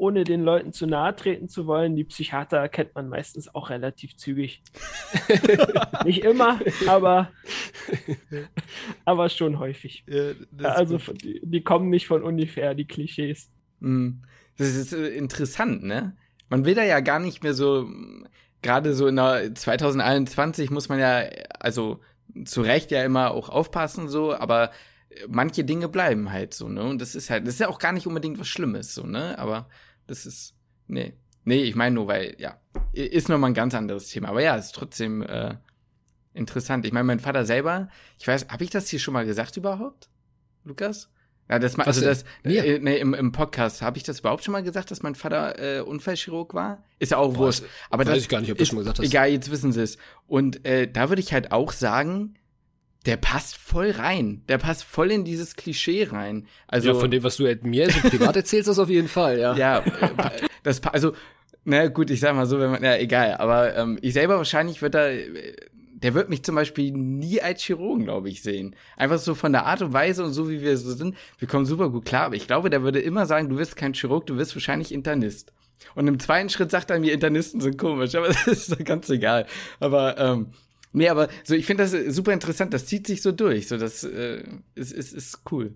ohne 0.00 0.24
den 0.24 0.42
Leuten 0.42 0.72
zu 0.72 0.86
nahe 0.86 1.14
treten 1.14 1.48
zu 1.48 1.66
wollen, 1.66 1.94
die 1.94 2.04
Psychiater 2.04 2.68
kennt 2.68 2.94
man 2.94 3.08
meistens 3.08 3.54
auch 3.54 3.68
relativ 3.68 4.16
zügig. 4.16 4.62
Nicht 6.04 6.24
immer, 6.24 6.58
aber, 6.86 7.30
aber 9.04 9.28
schon 9.28 9.58
häufig. 9.58 10.04
Ja, 10.08 10.70
also 10.70 10.96
die, 10.96 11.40
die, 11.44 11.60
kommen 11.62 11.90
nicht 11.90 12.06
von 12.06 12.22
ungefähr, 12.22 12.74
die 12.74 12.86
Klischees. 12.86 13.50
Hm. 13.80 14.22
Das 14.56 14.74
ist 14.74 14.92
äh, 14.92 15.08
interessant, 15.08 15.82
ne? 15.82 16.16
Man 16.48 16.64
will 16.64 16.74
da 16.74 16.82
ja 16.82 17.00
gar 17.00 17.20
nicht 17.20 17.42
mehr 17.42 17.54
so, 17.54 17.88
gerade 18.62 18.94
so 18.94 19.06
in 19.06 19.16
der 19.16 19.54
2021 19.54 20.70
muss 20.70 20.88
man 20.88 20.98
ja, 20.98 21.24
also 21.60 22.00
zu 22.44 22.62
Recht 22.62 22.90
ja 22.90 23.04
immer 23.04 23.32
auch 23.32 23.48
aufpassen, 23.48 24.08
so, 24.08 24.34
aber 24.34 24.70
manche 25.28 25.64
Dinge 25.64 25.88
bleiben 25.88 26.32
halt 26.32 26.54
so, 26.54 26.68
ne? 26.68 26.82
Und 26.84 27.00
das 27.00 27.14
ist 27.14 27.30
halt, 27.30 27.46
das 27.46 27.54
ist 27.54 27.60
ja 27.60 27.68
auch 27.68 27.78
gar 27.78 27.92
nicht 27.92 28.06
unbedingt 28.06 28.38
was 28.38 28.48
Schlimmes, 28.48 28.94
so, 28.94 29.04
ne? 29.04 29.38
Aber 29.38 29.68
das 30.10 30.26
ist, 30.26 30.54
nee. 30.88 31.14
Nee, 31.44 31.62
ich 31.62 31.74
meine 31.74 31.94
nur, 31.94 32.06
weil, 32.08 32.36
ja, 32.38 32.60
ist 32.92 33.28
nochmal 33.28 33.50
ein 33.50 33.54
ganz 33.54 33.74
anderes 33.74 34.08
Thema. 34.08 34.28
Aber 34.28 34.42
ja, 34.42 34.56
ist 34.56 34.72
trotzdem 34.72 35.22
äh, 35.22 35.54
interessant. 36.34 36.84
Ich 36.84 36.92
meine, 36.92 37.04
mein 37.04 37.20
Vater 37.20 37.44
selber, 37.44 37.88
ich 38.18 38.26
weiß, 38.26 38.48
habe 38.50 38.64
ich 38.64 38.70
das 38.70 38.88
hier 38.88 38.98
schon 38.98 39.14
mal 39.14 39.24
gesagt 39.24 39.56
überhaupt, 39.56 40.10
Lukas? 40.64 41.10
Ja, 41.48 41.58
das 41.58 41.76
mal, 41.76 41.84
also 41.84 42.00
das, 42.00 42.22
äh, 42.44 42.78
nee, 42.78 42.98
im, 42.98 43.14
im 43.14 43.32
Podcast, 43.32 43.82
habe 43.82 43.96
ich 43.96 44.04
das 44.04 44.20
überhaupt 44.20 44.44
schon 44.44 44.52
mal 44.52 44.62
gesagt, 44.62 44.90
dass 44.90 45.02
mein 45.02 45.14
Vater 45.14 45.78
äh, 45.78 45.80
Unfallchirurg 45.80 46.54
war? 46.54 46.84
Ist 46.98 47.12
ja 47.12 47.18
auch 47.18 47.36
wurscht. 47.36 47.64
Aber 47.88 48.04
weiß 48.04 48.14
das 48.14 48.22
ich 48.22 48.28
gar 48.28 48.40
nicht, 48.40 48.52
ob 48.52 48.58
du 48.58 48.66
schon 48.66 48.76
mal 48.76 48.82
gesagt 48.82 48.98
hast. 48.98 49.06
Egal, 49.06 49.30
jetzt 49.30 49.50
wissen 49.50 49.72
sie 49.72 49.82
es. 49.82 49.96
Und 50.26 50.64
äh, 50.64 50.90
da 50.90 51.08
würde 51.08 51.20
ich 51.20 51.32
halt 51.32 51.50
auch 51.50 51.72
sagen, 51.72 52.34
der 53.06 53.16
passt 53.16 53.56
voll 53.56 53.90
rein. 53.92 54.42
Der 54.48 54.58
passt 54.58 54.84
voll 54.84 55.10
in 55.10 55.24
dieses 55.24 55.56
Klischee 55.56 56.04
rein. 56.04 56.46
Also 56.68 56.88
ja, 56.88 56.94
von 56.94 57.10
dem, 57.10 57.22
was 57.22 57.36
du 57.36 57.44
mir 57.62 57.90
so 57.90 58.08
privat 58.08 58.36
erzählst, 58.36 58.68
das 58.68 58.78
auf 58.78 58.90
jeden 58.90 59.08
Fall, 59.08 59.38
ja. 59.38 59.54
Ja, 59.56 59.78
äh, 59.78 60.48
das 60.62 60.82
also 60.84 61.12
na 61.64 61.88
gut, 61.88 62.10
ich 62.10 62.20
sag 62.20 62.34
mal 62.34 62.46
so, 62.46 62.58
wenn 62.58 62.70
man 62.70 62.82
ja 62.82 62.96
egal, 62.96 63.34
aber 63.34 63.76
ähm, 63.76 63.98
ich 64.00 64.14
selber 64.14 64.36
wahrscheinlich 64.36 64.80
wird 64.80 64.94
da 64.94 65.10
der 66.02 66.14
wird 66.14 66.30
mich 66.30 66.42
zum 66.42 66.54
Beispiel 66.54 66.92
nie 66.92 67.40
als 67.40 67.62
Chirurgen, 67.62 68.04
glaube 68.04 68.28
ich, 68.30 68.42
sehen. 68.42 68.74
Einfach 68.96 69.18
so 69.18 69.34
von 69.34 69.52
der 69.52 69.66
Art 69.66 69.82
und 69.82 69.92
Weise 69.92 70.24
und 70.24 70.32
so, 70.32 70.48
wie 70.48 70.62
wir 70.62 70.76
so 70.76 70.92
sind, 70.94 71.14
wir 71.38 71.46
kommen 71.46 71.66
super 71.66 71.90
gut 71.90 72.06
klar. 72.06 72.26
Aber 72.26 72.36
ich 72.36 72.46
glaube, 72.46 72.70
der 72.70 72.82
würde 72.82 73.00
immer 73.00 73.26
sagen, 73.26 73.50
du 73.50 73.58
wirst 73.58 73.76
kein 73.76 73.92
Chirurg, 73.92 74.26
du 74.26 74.36
wirst 74.36 74.54
wahrscheinlich 74.56 74.92
Internist. 74.92 75.52
Und 75.94 76.06
im 76.08 76.18
zweiten 76.18 76.48
Schritt 76.48 76.70
sagt 76.70 76.90
er 76.90 76.98
mir, 76.98 77.12
Internisten 77.12 77.60
sind 77.60 77.76
komisch, 77.76 78.14
aber 78.14 78.28
das 78.46 78.46
ist 78.46 78.84
ganz 78.84 79.10
egal. 79.10 79.46
Aber 79.78 80.16
ähm, 80.18 80.48
nee, 80.92 81.08
aber 81.08 81.28
so 81.44 81.54
ich 81.54 81.66
finde 81.66 81.84
das 81.84 82.14
super 82.14 82.32
interessant. 82.32 82.74
Das 82.74 82.86
zieht 82.86 83.06
sich 83.06 83.22
so 83.22 83.32
durch. 83.32 83.68
So 83.68 83.76
das 83.76 84.04
äh, 84.04 84.44
ist, 84.74 84.92
ist, 84.92 85.12
ist 85.12 85.40
cool. 85.50 85.74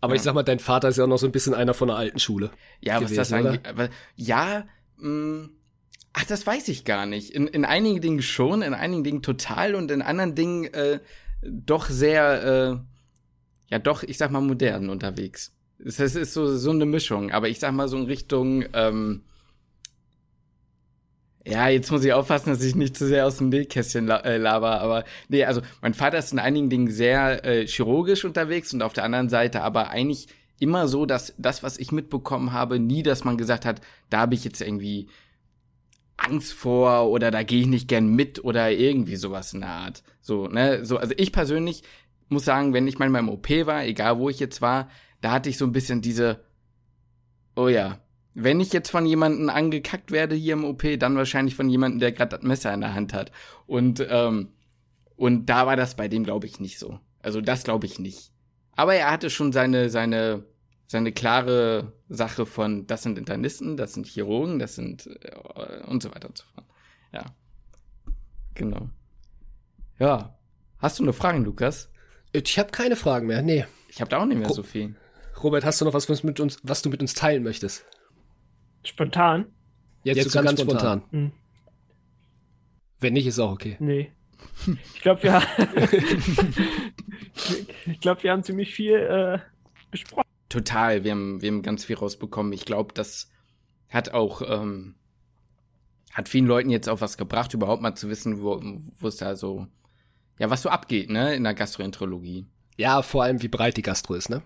Aber 0.00 0.14
ja. 0.14 0.16
ich 0.16 0.22
sag 0.22 0.34
mal, 0.34 0.42
dein 0.42 0.58
Vater 0.58 0.88
ist 0.88 0.98
ja 0.98 1.04
auch 1.04 1.08
noch 1.08 1.18
so 1.18 1.26
ein 1.26 1.32
bisschen 1.32 1.54
einer 1.54 1.74
von 1.74 1.88
der 1.88 1.96
alten 1.96 2.18
Schule. 2.18 2.50
Ja, 2.80 2.98
gewesen, 2.98 3.16
was 3.16 3.28
das 3.28 3.32
angeht. 3.32 3.66
Aber 3.66 3.88
ja, 4.16 4.66
mh, 4.96 5.08
mm, 5.08 5.50
ach, 6.12 6.24
das 6.24 6.46
weiß 6.46 6.68
ich 6.68 6.84
gar 6.84 7.06
nicht. 7.06 7.30
In, 7.30 7.46
in 7.46 7.64
einigen 7.64 8.00
Dingen 8.00 8.22
schon, 8.22 8.62
in 8.62 8.74
einigen 8.74 9.04
Dingen 9.04 9.22
total 9.22 9.74
und 9.74 9.90
in 9.90 10.02
anderen 10.02 10.34
Dingen 10.34 10.64
äh, 10.74 10.98
doch 11.42 11.88
sehr, 11.88 12.42
äh, 12.42 13.72
ja, 13.72 13.78
doch, 13.78 14.02
ich 14.02 14.18
sag 14.18 14.30
mal, 14.30 14.40
modern 14.40 14.90
unterwegs. 14.90 15.52
Es 15.84 15.98
ist 15.98 16.32
so, 16.32 16.56
so 16.56 16.70
eine 16.70 16.86
Mischung, 16.86 17.32
aber 17.32 17.48
ich 17.48 17.58
sag 17.58 17.72
mal 17.72 17.88
so 17.88 17.96
in 17.96 18.04
Richtung, 18.04 18.64
ähm, 18.72 19.22
ja, 21.44 21.68
jetzt 21.68 21.90
muss 21.90 22.04
ich 22.04 22.12
aufpassen, 22.12 22.50
dass 22.50 22.62
ich 22.62 22.74
nicht 22.74 22.96
zu 22.96 23.06
sehr 23.06 23.26
aus 23.26 23.38
dem 23.38 23.48
Nähkästchen 23.48 24.08
äh, 24.08 24.36
laber, 24.36 24.80
aber 24.80 25.04
nee, 25.28 25.44
also 25.44 25.60
mein 25.80 25.94
Vater 25.94 26.18
ist 26.18 26.32
in 26.32 26.38
einigen 26.38 26.70
Dingen 26.70 26.90
sehr 26.90 27.44
äh, 27.44 27.66
chirurgisch 27.66 28.24
unterwegs 28.24 28.72
und 28.72 28.82
auf 28.82 28.92
der 28.92 29.04
anderen 29.04 29.28
Seite 29.28 29.62
aber 29.62 29.90
eigentlich 29.90 30.28
immer 30.60 30.86
so, 30.86 31.06
dass 31.06 31.34
das, 31.38 31.64
was 31.64 31.78
ich 31.78 31.90
mitbekommen 31.90 32.52
habe, 32.52 32.78
nie, 32.78 33.02
dass 33.02 33.24
man 33.24 33.36
gesagt 33.36 33.64
hat, 33.64 33.80
da 34.10 34.20
habe 34.20 34.34
ich 34.34 34.44
jetzt 34.44 34.60
irgendwie 34.60 35.08
Angst 36.16 36.52
vor 36.52 37.10
oder 37.10 37.32
da 37.32 37.42
gehe 37.42 37.62
ich 37.62 37.66
nicht 37.66 37.88
gern 37.88 38.06
mit 38.06 38.44
oder 38.44 38.70
irgendwie 38.70 39.16
sowas 39.16 39.52
in 39.52 39.62
der 39.62 39.70
Art. 39.70 40.04
So, 40.20 40.46
ne, 40.46 40.84
so, 40.84 40.98
also 40.98 41.14
ich 41.16 41.32
persönlich 41.32 41.82
muss 42.28 42.44
sagen, 42.44 42.72
wenn 42.72 42.86
ich 42.86 43.00
mal 43.00 43.12
im 43.12 43.28
OP 43.28 43.50
war, 43.66 43.84
egal 43.84 44.18
wo 44.18 44.28
ich 44.28 44.38
jetzt 44.38 44.62
war, 44.62 44.88
da 45.20 45.32
hatte 45.32 45.50
ich 45.50 45.58
so 45.58 45.64
ein 45.64 45.72
bisschen 45.72 46.00
diese, 46.00 46.38
oh 47.56 47.66
ja, 47.66 47.98
wenn 48.34 48.60
ich 48.60 48.72
jetzt 48.72 48.90
von 48.90 49.06
jemandem 49.06 49.48
angekackt 49.48 50.10
werde 50.10 50.34
hier 50.34 50.54
im 50.54 50.64
OP, 50.64 50.84
dann 50.98 51.16
wahrscheinlich 51.16 51.54
von 51.54 51.68
jemandem, 51.68 52.00
der 52.00 52.12
gerade 52.12 52.36
das 52.36 52.42
Messer 52.42 52.72
in 52.72 52.80
der 52.80 52.94
Hand 52.94 53.12
hat. 53.12 53.30
Und, 53.66 54.04
ähm, 54.08 54.48
und 55.16 55.46
da 55.46 55.66
war 55.66 55.76
das 55.76 55.96
bei 55.96 56.08
dem, 56.08 56.24
glaube 56.24 56.46
ich, 56.46 56.58
nicht 56.58 56.78
so. 56.78 56.98
Also 57.20 57.40
das 57.40 57.64
glaube 57.64 57.86
ich 57.86 57.98
nicht. 57.98 58.32
Aber 58.74 58.94
er 58.94 59.10
hatte 59.10 59.28
schon 59.28 59.52
seine, 59.52 59.90
seine, 59.90 60.44
seine 60.86 61.12
klare 61.12 61.92
Sache 62.08 62.46
von, 62.46 62.86
das 62.86 63.02
sind 63.02 63.18
Internisten, 63.18 63.76
das 63.76 63.94
sind 63.94 64.06
Chirurgen, 64.06 64.58
das 64.58 64.74
sind 64.74 65.06
äh, 65.06 65.84
und 65.86 66.02
so 66.02 66.14
weiter 66.14 66.28
und 66.28 66.38
so 66.38 66.44
fort. 66.54 66.66
Ja. 67.12 67.24
Genau. 68.54 68.88
Ja. 69.98 70.36
Hast 70.78 70.98
du 70.98 71.04
noch 71.04 71.14
Fragen, 71.14 71.44
Lukas? 71.44 71.90
Ich 72.32 72.58
habe 72.58 72.70
keine 72.70 72.96
Fragen 72.96 73.26
mehr, 73.26 73.42
nee. 73.42 73.66
Ich 73.88 74.00
habe 74.00 74.10
da 74.10 74.18
auch 74.18 74.26
nicht 74.26 74.38
mehr 74.38 74.48
so 74.48 74.62
viel. 74.62 74.96
Robert, 75.42 75.64
hast 75.64 75.80
du 75.80 75.84
noch 75.84 75.92
was, 75.92 76.08
was, 76.08 76.22
mit 76.22 76.40
uns, 76.40 76.58
was 76.62 76.82
du 76.82 76.88
mit 76.88 77.00
uns 77.00 77.14
teilen 77.14 77.42
möchtest? 77.42 77.84
Spontan? 78.84 79.46
Jetzt, 80.04 80.16
Jetzt 80.16 80.30
so 80.30 80.38
ganz, 80.38 80.48
ganz 80.48 80.60
spontan. 80.60 81.00
spontan. 81.00 81.02
Hm. 81.10 81.32
Wenn 83.00 83.12
nicht, 83.12 83.26
ist 83.26 83.38
auch 83.38 83.52
okay. 83.52 83.76
Nee. 83.80 84.12
Ich 84.94 85.00
glaube, 85.02 85.22
wir, 85.22 85.42
ich 87.86 88.00
glaub, 88.00 88.22
wir 88.22 88.32
haben 88.32 88.42
ziemlich 88.42 88.74
viel 88.74 88.94
äh, 88.94 89.38
besprochen. 89.90 90.28
Total, 90.48 91.04
wir 91.04 91.12
haben, 91.12 91.40
wir 91.40 91.50
haben 91.50 91.62
ganz 91.62 91.84
viel 91.84 91.96
rausbekommen. 91.96 92.52
Ich 92.52 92.64
glaube, 92.64 92.92
das 92.92 93.30
hat 93.88 94.12
auch 94.14 94.42
ähm, 94.46 94.96
hat 96.12 96.28
vielen 96.28 96.46
Leuten 96.46 96.70
jetzt 96.70 96.88
auch 96.88 97.00
was 97.00 97.16
gebracht, 97.16 97.54
überhaupt 97.54 97.82
mal 97.82 97.94
zu 97.94 98.08
wissen, 98.08 98.42
wo 98.42 98.60
wo 98.98 99.08
es 99.08 99.16
da 99.16 99.34
so, 99.34 99.66
ja, 100.38 100.50
was 100.50 100.62
so 100.62 100.68
abgeht, 100.68 101.10
ne, 101.10 101.34
in 101.34 101.44
der 101.44 101.54
Gastroenterologie. 101.54 102.46
Ja, 102.76 103.02
vor 103.02 103.22
allem, 103.22 103.42
wie 103.42 103.48
breit 103.48 103.76
die 103.76 103.82
Gastro 103.82 104.14
ist, 104.14 104.28
ne? 104.28 104.42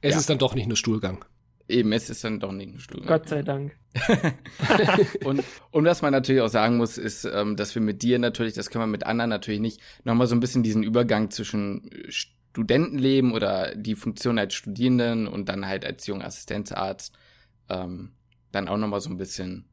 Es 0.00 0.12
ja. 0.12 0.20
ist 0.20 0.30
dann 0.30 0.38
doch 0.38 0.54
nicht 0.54 0.66
nur 0.66 0.76
Stuhlgang. 0.76 1.24
Eben, 1.68 1.92
es 1.92 2.10
ist 2.10 2.24
dann 2.24 2.40
doch 2.40 2.52
nicht 2.52 2.74
ein 2.74 2.78
Stuhl. 2.78 3.02
Gott 3.06 3.28
sei 3.28 3.42
Dank. 3.42 3.76
und, 5.24 5.44
und 5.70 5.84
was 5.84 6.02
man 6.02 6.12
natürlich 6.12 6.42
auch 6.42 6.48
sagen 6.48 6.76
muss, 6.76 6.98
ist, 6.98 7.24
ähm, 7.24 7.56
dass 7.56 7.74
wir 7.74 7.82
mit 7.82 8.02
dir 8.02 8.18
natürlich, 8.18 8.54
das 8.54 8.70
können 8.70 8.82
wir 8.82 8.88
mit 8.88 9.04
anderen 9.06 9.30
natürlich 9.30 9.60
nicht, 9.60 9.80
nochmal 10.04 10.26
so 10.26 10.34
ein 10.34 10.40
bisschen 10.40 10.62
diesen 10.62 10.82
Übergang 10.82 11.30
zwischen 11.30 11.88
Studentenleben 12.08 13.32
oder 13.32 13.74
die 13.74 13.94
Funktion 13.94 14.38
als 14.38 14.54
Studierenden 14.54 15.26
und 15.26 15.48
dann 15.48 15.66
halt 15.66 15.84
als 15.84 16.06
junger 16.06 16.26
Assistenzarzt 16.26 17.14
ähm, 17.68 18.12
dann 18.50 18.68
auch 18.68 18.76
nochmal 18.76 19.00
so 19.00 19.10
ein 19.10 19.18
bisschen 19.18 19.66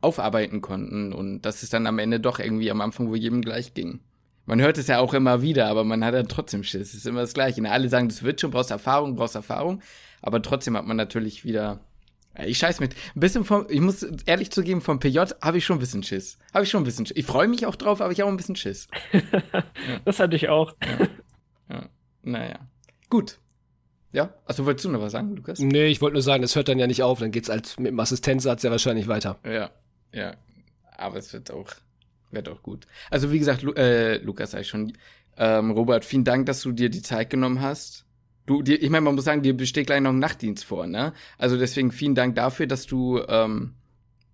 aufarbeiten 0.00 0.60
konnten. 0.60 1.12
Und 1.12 1.42
das 1.42 1.62
ist 1.62 1.72
dann 1.72 1.86
am 1.86 1.98
Ende 1.98 2.20
doch 2.20 2.38
irgendwie 2.38 2.70
am 2.70 2.80
Anfang, 2.80 3.08
wo 3.08 3.14
jedem 3.14 3.42
gleich 3.42 3.74
ging. 3.74 4.00
Man 4.46 4.60
hört 4.60 4.76
es 4.78 4.88
ja 4.88 4.98
auch 4.98 5.14
immer 5.14 5.42
wieder, 5.42 5.68
aber 5.68 5.84
man 5.84 6.04
hat 6.04 6.14
ja 6.14 6.22
trotzdem 6.24 6.64
Schiss. 6.64 6.88
Es 6.88 6.94
ist 6.94 7.06
immer 7.06 7.20
das 7.20 7.34
Gleiche. 7.34 7.62
Alle 7.70 7.88
sagen, 7.88 8.08
das 8.08 8.22
wird 8.22 8.40
schon, 8.40 8.50
brauchst 8.50 8.70
Erfahrung, 8.70 9.14
brauchst 9.14 9.36
Erfahrung 9.36 9.80
aber 10.22 10.40
trotzdem 10.40 10.76
hat 10.76 10.86
man 10.86 10.96
natürlich 10.96 11.44
wieder 11.44 11.80
ich 12.34 12.56
scheiß 12.56 12.80
mit. 12.80 12.94
Ein 13.14 13.20
bisschen 13.20 13.44
vom, 13.44 13.66
ich 13.68 13.82
muss 13.82 14.04
ehrlich 14.24 14.50
zugeben, 14.50 14.80
vom 14.80 14.98
PJ 14.98 15.18
habe 15.42 15.58
ich 15.58 15.66
schon 15.66 15.76
ein 15.76 15.80
bisschen 15.80 16.02
Schiss. 16.02 16.38
Habe 16.54 16.64
ich 16.64 16.70
schon 16.70 16.80
ein 16.80 16.86
bisschen 16.86 17.04
Schiss. 17.04 17.18
Ich 17.18 17.26
freue 17.26 17.46
mich 17.46 17.66
auch 17.66 17.76
drauf, 17.76 18.00
aber 18.00 18.10
ich 18.10 18.20
habe 18.20 18.28
auch 18.28 18.32
ein 18.32 18.38
bisschen 18.38 18.56
Schiss. 18.56 18.88
ja. 19.12 19.20
Das 20.06 20.18
hatte 20.18 20.34
ich 20.34 20.48
auch. 20.48 20.74
Ja. 20.80 21.08
ja. 21.68 21.88
Naja. 22.22 22.58
Gut. 23.10 23.38
Ja, 24.12 24.32
also 24.46 24.64
wolltest 24.64 24.86
du 24.86 24.90
noch 24.90 25.02
was 25.02 25.12
sagen, 25.12 25.36
Lukas? 25.36 25.58
Nee, 25.58 25.88
ich 25.88 26.00
wollte 26.00 26.14
nur 26.14 26.22
sagen, 26.22 26.42
es 26.42 26.56
hört 26.56 26.68
dann 26.68 26.78
ja 26.78 26.86
nicht 26.86 27.02
auf, 27.02 27.18
dann 27.18 27.32
geht's 27.32 27.50
als 27.50 27.78
mit 27.78 27.88
dem 27.88 28.00
Assistenzsatz 28.00 28.62
ja 28.62 28.70
wahrscheinlich 28.70 29.08
weiter. 29.08 29.38
Ja, 29.44 29.70
ja. 30.12 30.34
Aber 30.96 31.18
es 31.18 31.34
wird 31.34 31.50
auch, 31.50 31.68
wird 32.32 32.48
auch 32.48 32.62
gut. 32.62 32.86
Also 33.10 33.32
wie 33.32 33.38
gesagt, 33.38 33.62
Lu 33.62 33.72
äh, 33.72 34.18
Lukas 34.18 34.52
sag 34.52 34.62
ich 34.62 34.68
schon, 34.68 34.92
ähm, 35.36 35.70
Robert, 35.70 36.04
vielen 36.04 36.24
Dank, 36.24 36.46
dass 36.46 36.60
du 36.60 36.72
dir 36.72 36.90
die 36.90 37.02
Zeit 37.02 37.30
genommen 37.30 37.60
hast. 37.60 38.04
Du, 38.46 38.62
dir, 38.62 38.82
ich 38.82 38.90
meine, 38.90 39.02
man 39.02 39.14
muss 39.14 39.24
sagen, 39.24 39.42
dir 39.42 39.56
besteht 39.56 39.86
gleich 39.86 40.00
noch 40.00 40.10
ein 40.10 40.18
Nachtdienst 40.18 40.64
vor, 40.64 40.86
ne? 40.86 41.12
Also 41.38 41.56
deswegen 41.56 41.92
vielen 41.92 42.14
Dank 42.14 42.34
dafür, 42.34 42.66
dass 42.66 42.86
du 42.86 43.20
ähm, 43.28 43.74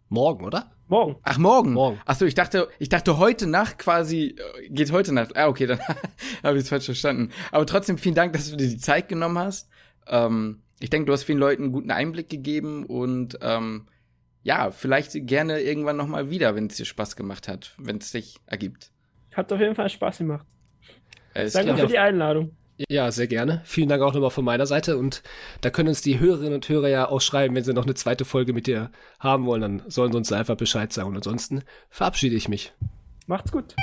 morgen, 0.09 0.45
oder? 0.45 0.73
Morgen. 0.89 1.17
Ach, 1.23 1.37
morgen. 1.37 1.75
Morgen. 1.75 2.01
Ach 2.07 2.17
so, 2.17 2.25
ich 2.25 2.35
dachte, 2.35 2.69
ich 2.79 2.89
dachte 2.89 3.19
heute 3.19 3.47
Nacht 3.47 3.79
quasi 3.79 4.37
äh, 4.59 4.69
geht 4.71 4.91
heute 4.91 5.13
Nacht. 5.13 5.37
Ah, 5.37 5.49
okay, 5.49 5.67
dann 5.67 5.81
habe 6.43 6.57
ich 6.57 6.65
es 6.65 6.71
falsch 6.71 6.87
verstanden. 6.87 7.31
Aber 7.53 7.67
trotzdem 7.67 7.99
vielen 7.99 8.15
Dank, 8.15 8.33
dass 8.33 8.51
du 8.51 8.57
dir 8.57 8.69
die 8.69 8.79
Zeit 8.79 9.09
genommen 9.09 9.39
hast. 9.39 9.69
Ähm, 10.07 10.63
ich 10.81 10.89
denke, 10.89 11.07
du 11.07 11.13
hast 11.13 11.25
vielen 11.25 11.39
Leuten 11.39 11.65
einen 11.65 11.73
guten 11.73 11.91
Einblick 11.91 12.31
gegeben 12.31 12.87
und 12.87 13.39
ähm, 13.43 13.87
ja, 14.49 14.71
vielleicht 14.71 15.13
gerne 15.27 15.61
irgendwann 15.61 15.99
noch 15.99 16.07
mal 16.07 16.31
wieder, 16.31 16.55
wenn 16.55 16.69
es 16.69 16.77
dir 16.77 16.87
Spaß 16.87 17.17
gemacht 17.17 17.49
hat, 17.49 17.75
wenn 17.77 17.99
es 17.99 18.11
sich 18.11 18.37
ergibt. 18.47 18.91
Hat 19.35 19.53
auf 19.53 19.61
jeden 19.61 19.75
Fall 19.75 19.91
Spaß 19.91 20.19
gemacht. 20.19 20.47
Danke 21.35 21.77
für 21.77 21.87
die 21.87 21.99
Einladung. 21.99 22.57
Ja, 22.89 23.13
sehr 23.13 23.27
gerne. 23.27 23.61
Vielen 23.65 23.91
Dank 23.91 24.03
auch 24.03 24.15
nochmal 24.15 24.31
von 24.31 24.47
meiner 24.47 24.65
Seite. 24.65 24.97
Und 24.97 25.23
da 25.61 25.69
können 25.69 25.91
uns 25.91 26.01
die 26.01 26.19
Hörerinnen 26.19 26.55
und 26.55 26.67
Hörer 26.67 26.89
ja 26.89 27.09
auch 27.11 27.21
schreiben, 27.21 27.55
wenn 27.55 27.65
sie 27.65 27.75
noch 27.75 27.85
eine 27.85 27.93
zweite 27.93 28.25
Folge 28.25 28.55
mit 28.55 28.67
dir 28.67 28.91
haben 29.21 29.45
wollen, 29.45 29.61
dann 29.61 29.83
sollen 29.89 30.13
sie 30.13 30.19
uns 30.19 30.33
einfach 30.33 30.57
Bescheid 30.57 30.95
sagen. 30.95 31.11
Und 31.11 31.17
ansonsten 31.17 31.63
verabschiede 31.91 32.35
ich 32.35 32.49
mich. 32.49 32.73
Macht's 33.27 33.53
gut. 33.53 33.77